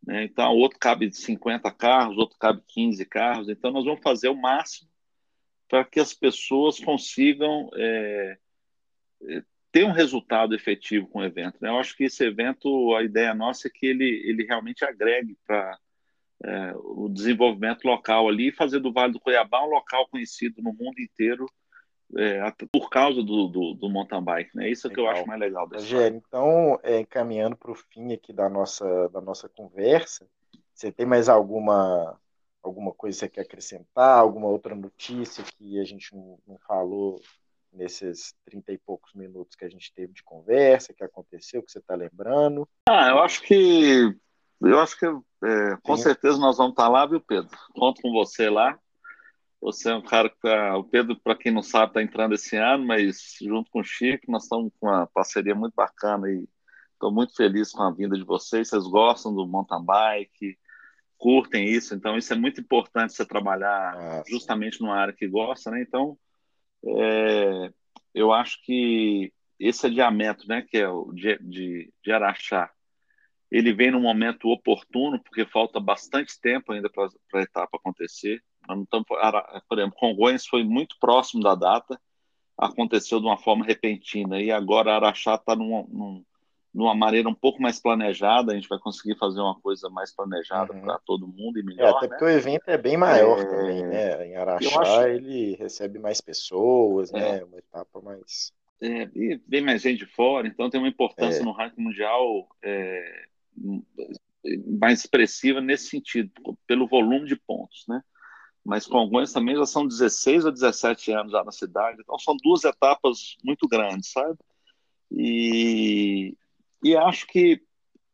Né? 0.05 0.25
Então, 0.25 0.53
outro 0.53 0.79
cabe 0.79 1.11
50 1.13 1.71
carros, 1.71 2.19
outro 2.19 2.37
cabe 2.39 2.61
15 2.67 3.07
carros. 3.07 3.49
Então, 3.49 3.71
nós 3.71 3.85
vamos 3.85 4.03
fazer 4.03 4.29
o 4.29 4.37
máximo 4.37 4.91
para 5.69 5.85
que 5.85 6.01
as 6.01 6.13
pessoas 6.13 6.79
consigam 6.79 7.71
é, 7.75 8.39
é, 9.29 9.43
ter 9.71 9.85
um 9.85 9.93
resultado 9.93 10.55
efetivo 10.57 11.07
com 11.07 11.21
o 11.21 11.25
evento. 11.25 11.59
Né? 11.61 11.69
Eu 11.69 11.79
acho 11.79 11.97
que 11.97 12.05
esse 12.05 12.25
evento, 12.25 12.95
a 12.97 13.05
ideia 13.05 13.33
nossa 13.33 13.69
é 13.69 13.71
que 13.73 13.87
ele, 13.87 14.23
ele 14.27 14.45
realmente 14.45 14.85
agregue 14.85 15.39
para 15.47 15.79
é, 16.45 16.75
o 16.77 17.09
desenvolvimento 17.09 17.85
local 17.87 18.29
ali 18.29 18.53
fazer 18.53 18.79
do 18.79 18.93
Vale 18.93 19.15
do 19.15 19.21
Cuiabá 19.21 19.65
um 19.65 19.71
local 19.71 20.07
conhecido 20.09 20.61
no 20.63 20.75
mundo 20.75 21.01
inteiro 21.01 21.47
é, 22.17 22.39
por 22.71 22.91
causa 22.91 23.23
do, 23.23 23.49
do, 23.49 23.75
do, 23.75 23.89
mountain 23.89 24.23
bike, 24.23 24.55
né? 24.55 24.69
Isso 24.69 24.87
é 24.87 24.91
que 24.91 25.01
eu 25.01 25.09
acho 25.09 25.27
mais 25.27 25.41
legal. 25.41 25.67
Rogério, 25.67 26.17
então, 26.17 26.79
é, 26.83 27.01
encaminhando 27.01 27.57
para 27.57 27.73
o 27.73 27.75
fim 27.75 28.13
aqui 28.13 28.33
da 28.33 28.49
nossa, 28.49 29.09
da 29.09 29.21
nossa 29.21 29.49
conversa, 29.49 30.29
você 30.73 30.93
tem 30.93 31.07
mais 31.07 31.29
alguma 31.29 32.19
alguma 32.63 32.93
coisa 32.93 33.17
que 33.17 33.21
você 33.21 33.29
quer 33.29 33.41
acrescentar, 33.43 34.19
alguma 34.19 34.47
outra 34.49 34.75
notícia 34.75 35.45
que 35.45 35.79
a 35.79 35.85
gente 35.85 36.15
não, 36.15 36.39
não 36.47 36.59
falou 36.67 37.21
nesses 37.71 38.35
trinta 38.45 38.73
e 38.73 38.79
poucos 38.79 39.13
minutos 39.13 39.55
que 39.55 39.65
a 39.65 39.69
gente 39.69 39.93
teve 39.93 40.13
de 40.13 40.23
conversa, 40.23 40.95
que 40.95 41.05
aconteceu, 41.05 41.63
que 41.63 41.71
você 41.71 41.79
está 41.79 41.95
lembrando? 41.95 42.67
Ah, 42.89 43.09
eu 43.09 43.19
acho 43.19 43.43
que 43.43 44.17
eu 44.67 44.81
acho 44.81 44.99
que 44.99 45.07
é, 45.07 45.77
com 45.83 45.97
Sim. 45.97 46.03
certeza 46.05 46.39
nós 46.39 46.57
vamos 46.57 46.73
estar 46.73 46.85
tá 46.85 46.89
lá, 46.89 47.07
viu, 47.07 47.21
Pedro? 47.21 47.51
Conto 47.75 48.01
com 48.03 48.13
você 48.13 48.49
lá. 48.49 48.79
Você 49.61 49.91
é 49.91 49.95
um 49.95 50.03
cara 50.03 50.29
que 50.29 50.39
tá, 50.41 50.77
o 50.77 50.85
Pedro, 50.85 51.19
para 51.19 51.35
quem 51.35 51.51
não 51.51 51.63
sabe, 51.63 51.87
está 51.87 52.03
entrando 52.03 52.35
esse 52.35 52.57
ano, 52.57 52.85
mas 52.87 53.37
junto 53.41 53.71
com 53.71 53.81
o 53.81 53.85
Chico, 53.85 54.31
nós 54.31 54.43
estamos 54.43 54.71
com 54.79 54.87
uma 54.87 55.07
parceria 55.07 55.55
muito 55.55 55.73
bacana 55.75 56.31
e 56.31 56.47
estou 56.93 57.11
muito 57.11 57.35
feliz 57.35 57.73
com 57.73 57.83
a 57.83 57.91
vinda 57.91 58.17
de 58.17 58.25
vocês. 58.25 58.69
Vocês 58.69 58.85
gostam 58.87 59.35
do 59.35 59.47
mountain 59.47 59.83
bike, 59.83 60.59
curtem 61.17 61.67
isso, 61.67 61.95
então 61.95 62.19
isso 62.19 62.33
é 62.33 62.37
muito 62.37 62.61
importante 62.61 63.15
você 63.15 63.25
trabalhar 63.25 63.95
ah, 63.97 64.23
justamente 64.29 64.81
numa 64.81 64.97
área 64.97 65.15
que 65.15 65.27
gosta, 65.27 65.71
né? 65.71 65.81
Então, 65.81 66.19
é, 66.87 67.73
eu 68.15 68.33
acho 68.33 68.63
que 68.65 69.33
esse 69.59 69.87
adiamento, 69.87 70.47
né, 70.47 70.61
que 70.61 70.77
é 70.77 70.89
o 70.89 71.11
de, 71.13 71.39
de, 71.39 71.93
de 72.05 72.13
Araxá, 72.13 72.71
ele 73.55 73.73
vem 73.73 73.93
num 73.93 74.01
momento 74.01 74.49
oportuno, 74.49 75.23
porque 75.23 75.47
falta 75.47 75.79
bastante 75.79 76.41
tempo 76.41 76.73
ainda 76.73 76.91
para 76.91 77.09
a 77.35 77.43
etapa 77.43 77.77
acontecer. 77.77 78.43
Estamos, 78.61 79.07
por 79.69 79.79
exemplo, 79.79 79.97
Congonhas 79.97 80.45
foi 80.45 80.65
muito 80.65 80.97
próximo 80.99 81.41
da 81.41 81.55
data, 81.55 82.01
aconteceu 82.59 83.21
de 83.21 83.27
uma 83.27 83.39
forma 83.39 83.65
repentina, 83.65 84.43
e 84.43 84.51
agora 84.51 84.97
Araxá 84.97 85.37
está 85.37 85.55
num, 85.55 85.87
num 85.89 86.25
de 86.75 86.81
uma 86.81 86.97
maneira 86.97 87.29
um 87.29 87.35
pouco 87.35 87.63
mais 87.63 87.81
planejada, 87.81 88.51
a 88.51 88.57
gente 88.57 88.69
vai 88.69 88.81
conseguir 88.81 89.17
fazer 89.17 89.41
uma 89.41 89.55
coisa 89.61 89.89
mais 89.89 90.13
planejada 90.13 90.73
uhum. 90.73 90.81
para 90.81 90.99
todo 91.07 91.29
mundo 91.29 91.57
e 91.57 91.63
melhor. 91.63 91.87
É, 91.87 91.91
até 91.91 92.09
né? 92.09 92.09
porque 92.09 92.25
o 92.25 92.29
evento 92.29 92.65
é 92.67 92.77
bem 92.77 92.97
maior 92.97 93.39
é... 93.39 93.45
também, 93.45 93.87
né? 93.87 94.27
Em 94.27 94.35
Araxá 94.35 94.81
acho... 94.81 95.03
ele 95.03 95.55
recebe 95.55 96.01
mais 96.01 96.21
pessoas, 96.21 97.13
né? 97.13 97.21
é. 97.21 97.33
né? 97.35 97.45
Uma 97.45 97.59
etapa 97.59 98.01
mais. 98.01 98.53
É, 98.81 99.09
e 99.15 99.41
vem 99.47 99.61
mais 99.61 99.83
gente 99.83 100.01
de 100.01 100.07
fora, 100.07 100.49
então 100.49 100.69
tem 100.69 100.81
uma 100.81 100.89
importância 100.89 101.41
é. 101.41 101.45
no 101.45 101.53
ranking 101.53 101.81
mundial 101.81 102.49
é, 102.61 103.27
mais 104.79 105.01
expressiva 105.01 105.61
nesse 105.61 105.89
sentido, 105.89 106.31
pelo 106.67 106.87
volume 106.87 107.27
de 107.27 107.37
pontos, 107.37 107.85
né? 107.89 108.03
Mas 108.65 108.87
Congonhas 108.87 109.33
também 109.33 109.57
já 109.57 109.67
são 109.67 109.87
16 109.87 110.47
ou 110.47 110.53
17 110.53 111.13
anos 111.13 111.33
já 111.33 111.45
na 111.45 111.53
cidade, 111.53 112.01
então 112.01 112.19
são 112.19 112.37
duas 112.43 112.65
etapas 112.65 113.37
muito 113.45 113.69
grandes, 113.69 114.11
sabe? 114.11 114.39
E, 115.11 116.35
e 116.83 116.97
acho 116.97 117.27
que 117.27 117.63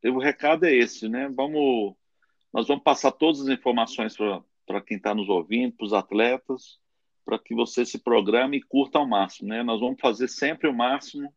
o 0.04 0.18
recado 0.18 0.64
é 0.64 0.74
esse, 0.74 1.08
né? 1.08 1.28
Vamos, 1.34 1.94
nós 2.52 2.66
vamos 2.66 2.82
passar 2.82 3.12
todas 3.12 3.40
as 3.40 3.48
informações 3.48 4.16
para 4.66 4.80
quem 4.80 4.96
está 4.96 5.14
nos 5.14 5.28
ouvindo, 5.28 5.76
para 5.76 5.86
os 5.86 5.92
atletas, 5.92 6.80
para 7.24 7.38
que 7.38 7.54
você 7.54 7.86
se 7.86 7.98
programe 7.98 8.56
e 8.56 8.62
curta 8.62 8.98
ao 8.98 9.06
máximo, 9.06 9.48
né? 9.48 9.62
Nós 9.62 9.80
vamos 9.80 10.00
fazer 10.00 10.26
sempre 10.26 10.68
o 10.68 10.74
máximo, 10.74 11.32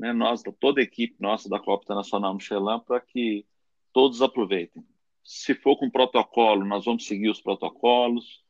né? 0.00 0.12
Nós, 0.12 0.42
toda 0.58 0.80
a 0.80 0.84
equipe 0.84 1.16
nossa 1.20 1.48
da 1.48 1.60
Copa 1.60 1.84
Internacional 1.84 2.34
Michelin, 2.34 2.80
para 2.86 3.00
que 3.00 3.46
todos 3.92 4.22
aproveitem. 4.22 4.84
Se 5.24 5.54
for 5.54 5.76
com 5.76 5.90
protocolo, 5.90 6.64
nós 6.64 6.84
vamos 6.84 7.06
seguir 7.06 7.28
os 7.28 7.40
protocolos. 7.40 8.42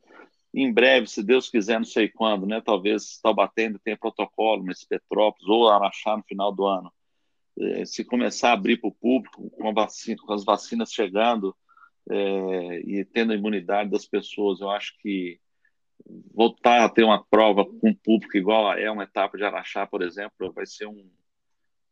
Em 0.55 0.73
breve, 0.73 1.07
se 1.07 1.23
Deus 1.23 1.51
quiser, 1.51 1.79
não 1.79 1.85
sei 1.85 2.09
quando, 2.09 2.47
né? 2.47 2.61
Talvez 2.61 3.21
batendo 3.35 3.79
tenha 3.79 3.97
protocolo 3.97 4.63
nesse 4.63 4.87
Petrópolis 4.87 5.49
ou 5.49 5.69
Araxá 5.69 6.17
no 6.17 6.23
final 6.25 6.53
do 6.53 6.65
ano 6.67 6.93
é, 7.61 7.85
se 7.85 8.05
começar 8.05 8.51
a 8.51 8.53
abrir 8.55 8.79
para 8.79 8.89
o 8.89 8.95
público, 8.95 9.51
com, 9.51 9.73
vacina, 9.73 10.17
com, 10.25 10.33
as 10.33 10.45
vacinas 10.45 10.93
chegando 10.93 11.55
é, 12.09 12.81
e 12.81 13.05
tendo 13.05 13.33
a 13.33 13.37
imunidade 13.37 13.91
das 13.91 14.07
pessoas, 14.07 14.61
eu 14.61 14.71
acho 14.71 14.97
que 15.01 15.39
voltar 16.33 16.85
a 16.85 16.89
ter 16.89 17.05
uma 17.05 17.23
prova 17.23 17.65
com 17.65 17.95
público 17.95 18.37
igual 18.37 18.73
é 18.73 18.91
uma 18.91 19.05
etapa 19.05 19.37
de 19.37 19.45
Araxá, 19.45 19.87
por 19.87 20.03
exemplo, 20.03 20.53
vai 20.53 20.67
ser 20.67 20.87
um 20.87 21.11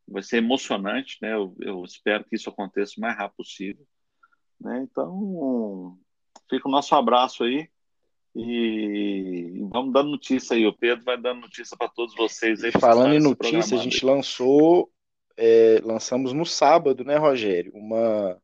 vai 0.09 0.23
ser 0.23 0.37
emocionante, 0.37 1.17
né? 1.21 1.33
Eu, 1.33 1.55
eu 1.59 1.83
espero 1.83 2.23
que 2.25 2.35
isso 2.35 2.49
aconteça 2.49 2.93
o 2.97 3.01
mais 3.01 3.17
rápido 3.17 3.37
possível, 3.37 3.85
né? 4.59 4.85
Então, 4.89 5.97
fica 6.49 6.67
o 6.67 6.71
nosso 6.71 6.95
abraço 6.95 7.43
aí 7.43 7.69
e 8.35 9.67
vamos 9.71 9.93
dando 9.93 10.11
notícia 10.11 10.55
aí. 10.55 10.65
O 10.65 10.73
Pedro 10.73 11.03
vai 11.03 11.17
dando 11.17 11.41
notícia 11.41 11.75
para 11.77 11.89
todos 11.89 12.15
vocês. 12.15 12.63
Aí, 12.63 12.71
Falando 12.71 13.13
em 13.13 13.19
notícia, 13.19 13.77
a 13.77 13.81
gente 13.81 14.05
aí. 14.05 14.11
lançou, 14.11 14.91
é, 15.37 15.81
lançamos 15.83 16.33
no 16.33 16.45
sábado, 16.45 17.03
né, 17.03 17.17
Rogério, 17.17 17.71
uma 17.73 18.39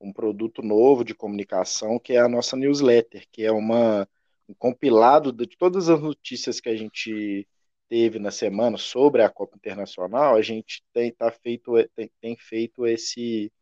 um 0.00 0.12
produto 0.12 0.60
novo 0.60 1.02
de 1.02 1.14
comunicação 1.14 1.98
que 1.98 2.12
é 2.12 2.20
a 2.20 2.28
nossa 2.28 2.56
newsletter, 2.56 3.26
que 3.32 3.42
é 3.42 3.50
uma 3.50 4.06
um 4.46 4.52
compilado 4.52 5.32
de 5.32 5.56
todas 5.56 5.88
as 5.88 6.00
notícias 6.02 6.60
que 6.60 6.68
a 6.68 6.76
gente 6.76 7.48
teve 7.88 8.18
na 8.18 8.30
semana 8.30 8.76
sobre 8.78 9.22
a 9.22 9.30
Copa 9.30 9.56
Internacional, 9.56 10.36
a 10.36 10.42
gente 10.42 10.82
tem, 10.92 11.12
tá 11.12 11.30
feito, 11.30 11.72
tem, 11.94 12.10
tem 12.20 12.36
feito 12.36 12.86
esse, 12.86 13.52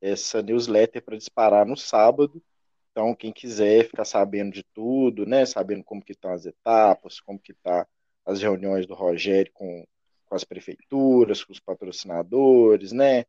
essa 0.00 0.42
newsletter 0.42 1.02
para 1.02 1.16
disparar 1.16 1.66
no 1.66 1.76
sábado. 1.76 2.42
Então, 2.90 3.14
quem 3.14 3.32
quiser 3.32 3.86
ficar 3.86 4.04
sabendo 4.04 4.52
de 4.52 4.62
tudo, 4.74 5.26
né, 5.26 5.44
sabendo 5.46 5.82
como 5.84 6.02
que 6.04 6.12
estão 6.12 6.32
as 6.32 6.46
etapas, 6.46 7.20
como 7.20 7.38
que 7.38 7.52
tá 7.54 7.86
as 8.24 8.40
reuniões 8.40 8.86
do 8.86 8.94
Rogério 8.94 9.52
com, 9.52 9.84
com 10.26 10.34
as 10.34 10.44
prefeituras, 10.44 11.42
com 11.44 11.52
os 11.52 11.60
patrocinadores, 11.60 12.92
né, 12.92 13.24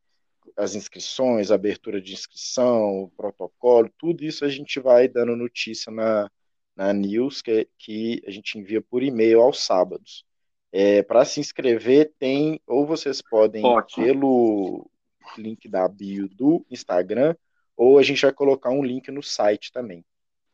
as 0.56 0.74
inscrições, 0.74 1.50
abertura 1.50 2.00
de 2.00 2.12
inscrição, 2.12 3.10
protocolo, 3.16 3.90
tudo 3.98 4.24
isso 4.24 4.44
a 4.44 4.48
gente 4.48 4.78
vai 4.78 5.08
dando 5.08 5.34
notícia 5.34 5.90
na, 5.90 6.30
na 6.76 6.92
news 6.92 7.42
que, 7.42 7.68
que 7.78 8.22
a 8.26 8.30
gente 8.30 8.58
envia 8.58 8.80
por 8.80 9.02
e-mail 9.02 9.40
aos 9.40 9.64
sábados. 9.64 10.24
É, 10.72 11.02
Para 11.02 11.24
se 11.24 11.40
inscrever, 11.40 12.12
tem, 12.18 12.60
ou 12.66 12.86
vocês 12.86 13.22
podem 13.22 13.64
Ótimo. 13.64 14.04
pelo 14.04 14.90
link 15.38 15.68
da 15.68 15.88
bio 15.88 16.28
do 16.28 16.64
Instagram, 16.70 17.34
ou 17.76 17.98
a 17.98 18.02
gente 18.02 18.22
vai 18.22 18.32
colocar 18.32 18.70
um 18.70 18.84
link 18.84 19.10
no 19.10 19.22
site 19.22 19.72
também. 19.72 20.04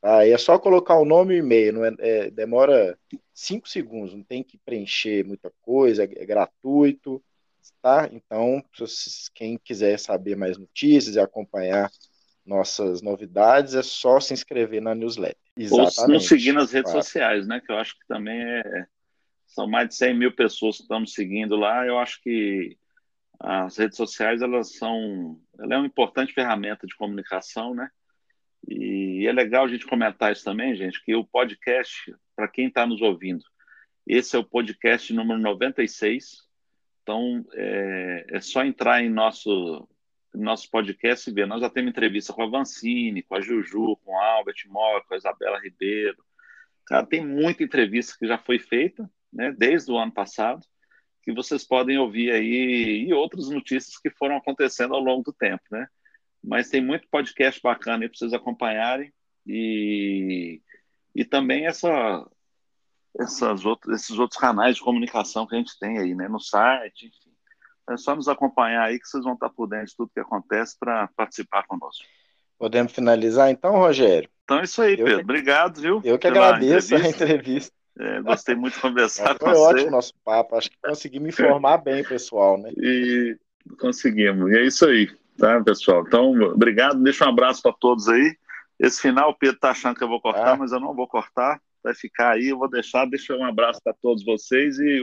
Tá? 0.01 0.27
é 0.27 0.37
só 0.37 0.59
colocar 0.59 0.99
o 0.99 1.05
nome 1.05 1.35
e 1.35 1.41
o 1.41 1.45
e-mail, 1.45 1.73
não 1.75 1.85
é, 1.85 1.95
é, 2.01 2.31
demora 2.31 2.99
cinco 3.33 3.69
segundos, 3.69 4.13
não 4.13 4.25
tem 4.25 4.43
que 4.43 4.59
preencher 4.59 5.25
muita 5.25 5.53
coisa, 5.63 6.03
é, 6.03 6.09
é 6.17 6.27
gratuito, 6.27 7.23
tá? 7.81 8.09
Então, 8.11 8.65
quem 9.33 9.57
quiser 9.57 9.99
saber 10.01 10.37
mais 10.37 10.59
notícias 10.59 11.15
e 11.15 11.21
acompanhar 11.21 11.89
nossas 12.45 13.01
novidades, 13.01 13.75
é 13.75 13.83
só 13.83 14.19
se 14.19 14.35
inscrever 14.35 14.83
na 14.83 14.95
newsletter. 14.95 15.37
Exatamente. 15.57 16.01
Ou 16.01 16.09
nos 16.09 16.27
seguir 16.27 16.53
nas 16.53 16.73
redes 16.73 16.91
claro. 16.91 17.05
sociais, 17.05 17.47
né? 17.47 17.61
Que 17.65 17.71
eu 17.71 17.77
acho 17.77 17.99
que 17.99 18.07
também 18.07 18.41
é. 18.43 18.87
São 19.53 19.69
mais 19.69 19.89
de 19.89 19.97
100 19.97 20.15
mil 20.19 20.33
pessoas 20.33 20.77
que 20.77 20.83
estão 20.83 21.07
seguindo 21.07 21.57
lá. 21.57 21.87
Eu 21.87 21.99
acho 21.99 22.23
que 22.23 22.79
as 23.39 23.77
redes 23.77 23.99
sociais 23.99 24.41
elas 24.41 24.77
são, 24.77 25.39
ela 25.59 25.75
é 25.75 25.77
uma 25.77 25.87
importante 25.87 26.33
ferramenta 26.33 26.87
de 26.87 26.97
comunicação, 26.97 27.75
né? 27.75 27.91
E 28.67 29.27
é 29.27 29.33
legal 29.33 29.65
a 29.65 29.69
gente 29.69 29.87
comentar 29.87 30.33
isso 30.33 30.43
também, 30.43 30.75
gente, 30.75 31.05
que 31.05 31.15
o 31.15 31.25
podcast, 31.25 32.15
para 32.35 32.49
quem 32.49 32.69
está 32.69 32.87
nos 32.87 33.03
ouvindo, 33.03 33.45
esse 34.07 34.37
é 34.37 34.39
o 34.39 34.45
podcast 34.45 35.13
número 35.13 35.39
96. 35.39 36.49
Então, 37.03 37.45
é, 37.53 38.27
é 38.31 38.41
só 38.41 38.65
entrar 38.65 39.03
em 39.03 39.11
nosso 39.11 39.87
nosso 40.35 40.71
podcast 40.71 41.29
e 41.29 41.35
ver. 41.35 41.47
Nós 41.47 41.61
já 41.61 41.69
temos 41.69 41.91
entrevista 41.91 42.33
com 42.33 42.43
a 42.43 42.49
Vancini, 42.49 43.23
com 43.23 43.35
a 43.35 43.41
Juju, 43.43 43.97
com 44.03 44.19
a 44.19 44.27
Albert 44.37 44.65
Mora, 44.67 45.05
com 45.05 45.13
a 45.13 45.17
Isabela 45.19 45.61
Ribeiro. 45.61 46.25
Cara, 46.87 47.05
tem 47.05 47.27
muita 47.27 47.63
entrevista 47.63 48.17
que 48.19 48.27
já 48.27 48.39
foi 48.39 48.59
feita, 48.59 49.11
né, 49.33 49.53
desde 49.57 49.91
o 49.91 49.99
ano 49.99 50.13
passado, 50.13 50.61
que 51.23 51.33
vocês 51.33 51.65
podem 51.65 51.99
ouvir 51.99 52.33
aí 52.33 53.07
e 53.09 53.15
outras 53.15 53.49
notícias 53.49 53.97
que 53.99 54.11
foram 54.11 54.37
acontecendo 54.37 54.95
ao 54.95 55.01
longo 55.01 55.23
do 55.23 55.33
tempo, 55.33 55.63
né? 55.71 55.87
Mas 56.43 56.69
tem 56.69 56.85
muito 56.85 57.09
podcast 57.09 57.61
bacana 57.63 58.05
aí 58.05 58.09
para 58.09 58.19
vocês 58.19 58.33
acompanharem 58.33 59.13
e, 59.47 60.61
e 61.15 61.25
também 61.25 61.67
essa, 61.67 62.29
essas 63.19 63.65
outras, 63.65 64.03
esses 64.03 64.19
outros 64.19 64.41
canais 64.41 64.77
de 64.77 64.83
comunicação 64.83 65.47
que 65.47 65.55
a 65.55 65.59
gente 65.59 65.79
tem 65.79 65.99
aí, 65.99 66.15
né, 66.15 66.29
no 66.29 66.41
site, 66.41 67.07
enfim. 67.07 67.33
É 67.91 67.97
só 67.97 68.15
nos 68.15 68.29
acompanhar 68.29 68.85
aí 68.85 68.99
que 68.99 69.07
vocês 69.07 69.25
vão 69.25 69.35
estar 69.35 69.51
por 69.51 69.69
dentro 69.69 69.87
de 69.87 69.97
tudo 69.97 70.13
que 70.13 70.21
acontece 70.21 70.77
para 70.79 71.09
participar 71.17 71.65
conosco. 71.67 72.05
Podemos 72.59 72.93
finalizar 72.93 73.51
então, 73.51 73.73
Rogério? 73.73 74.29
Então 74.45 74.61
é 74.61 74.65
isso 74.65 74.81
aí, 74.83 74.97
Pedro. 74.97 75.17
Que... 75.17 75.23
Obrigado, 75.23 75.81
viu? 75.81 76.01
Eu 76.05 76.19
que 76.19 76.27
agradeço 76.27 76.95
entrevista. 76.95 77.25
a 77.25 77.27
entrevista. 77.27 77.82
É, 77.99 78.23
gostei 78.23 78.55
muito 78.55 78.75
de 78.75 78.81
conversar 78.81 79.39
com 79.39 79.47
você. 79.47 79.55
Foi 79.55 79.75
ótimo 79.75 79.91
nosso 79.91 80.15
papo. 80.25 80.57
Acho 80.57 80.71
que 80.71 80.77
conseguimos 80.83 81.29
informar 81.29 81.79
bem, 81.79 82.03
pessoal, 82.03 82.57
né? 82.57 82.71
E 82.77 83.37
conseguimos. 83.79 84.51
E 84.51 84.59
é 84.59 84.67
isso 84.67 84.87
aí, 84.87 85.11
tá, 85.37 85.61
pessoal? 85.63 86.05
Então, 86.07 86.33
obrigado. 86.33 87.03
Deixa 87.03 87.27
um 87.27 87.29
abraço 87.29 87.63
para 87.63 87.73
todos 87.73 88.09
aí. 88.09 88.37
Esse 88.79 89.01
final 89.01 89.31
o 89.31 89.35
Pedro 89.35 89.61
tá 89.61 89.71
achando 89.71 89.97
que 89.97 90.03
eu 90.03 90.09
vou 90.09 90.21
cortar, 90.21 90.55
ah. 90.55 90.57
mas 90.57 90.73
eu 90.73 90.81
não 90.81 90.95
vou 90.95 91.07
cortar. 91.07 91.61
Vai 91.83 91.95
ficar 91.95 92.33
aí, 92.33 92.49
eu 92.49 92.59
vou 92.59 92.69
deixar. 92.69 93.07
Deixa 93.07 93.37
um 93.37 93.45
abraço 93.45 93.81
para 93.83 93.95
todos 94.01 94.25
vocês 94.25 94.79
e 94.79 95.01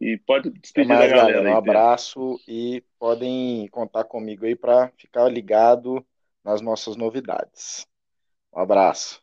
e 0.00 0.16
pode 0.16 0.50
despedir 0.50 0.88
mais, 0.88 1.00
da 1.00 1.16
galera. 1.16 1.32
galera 1.38 1.54
um 1.54 1.58
abraço 1.58 2.40
e 2.48 2.82
podem 2.98 3.68
contar 3.68 4.04
comigo 4.04 4.46
aí 4.46 4.56
para 4.56 4.90
ficar 4.96 5.28
ligado 5.28 6.04
nas 6.42 6.62
nossas 6.62 6.96
novidades. 6.96 7.86
Um 8.52 8.60
abraço. 8.60 9.22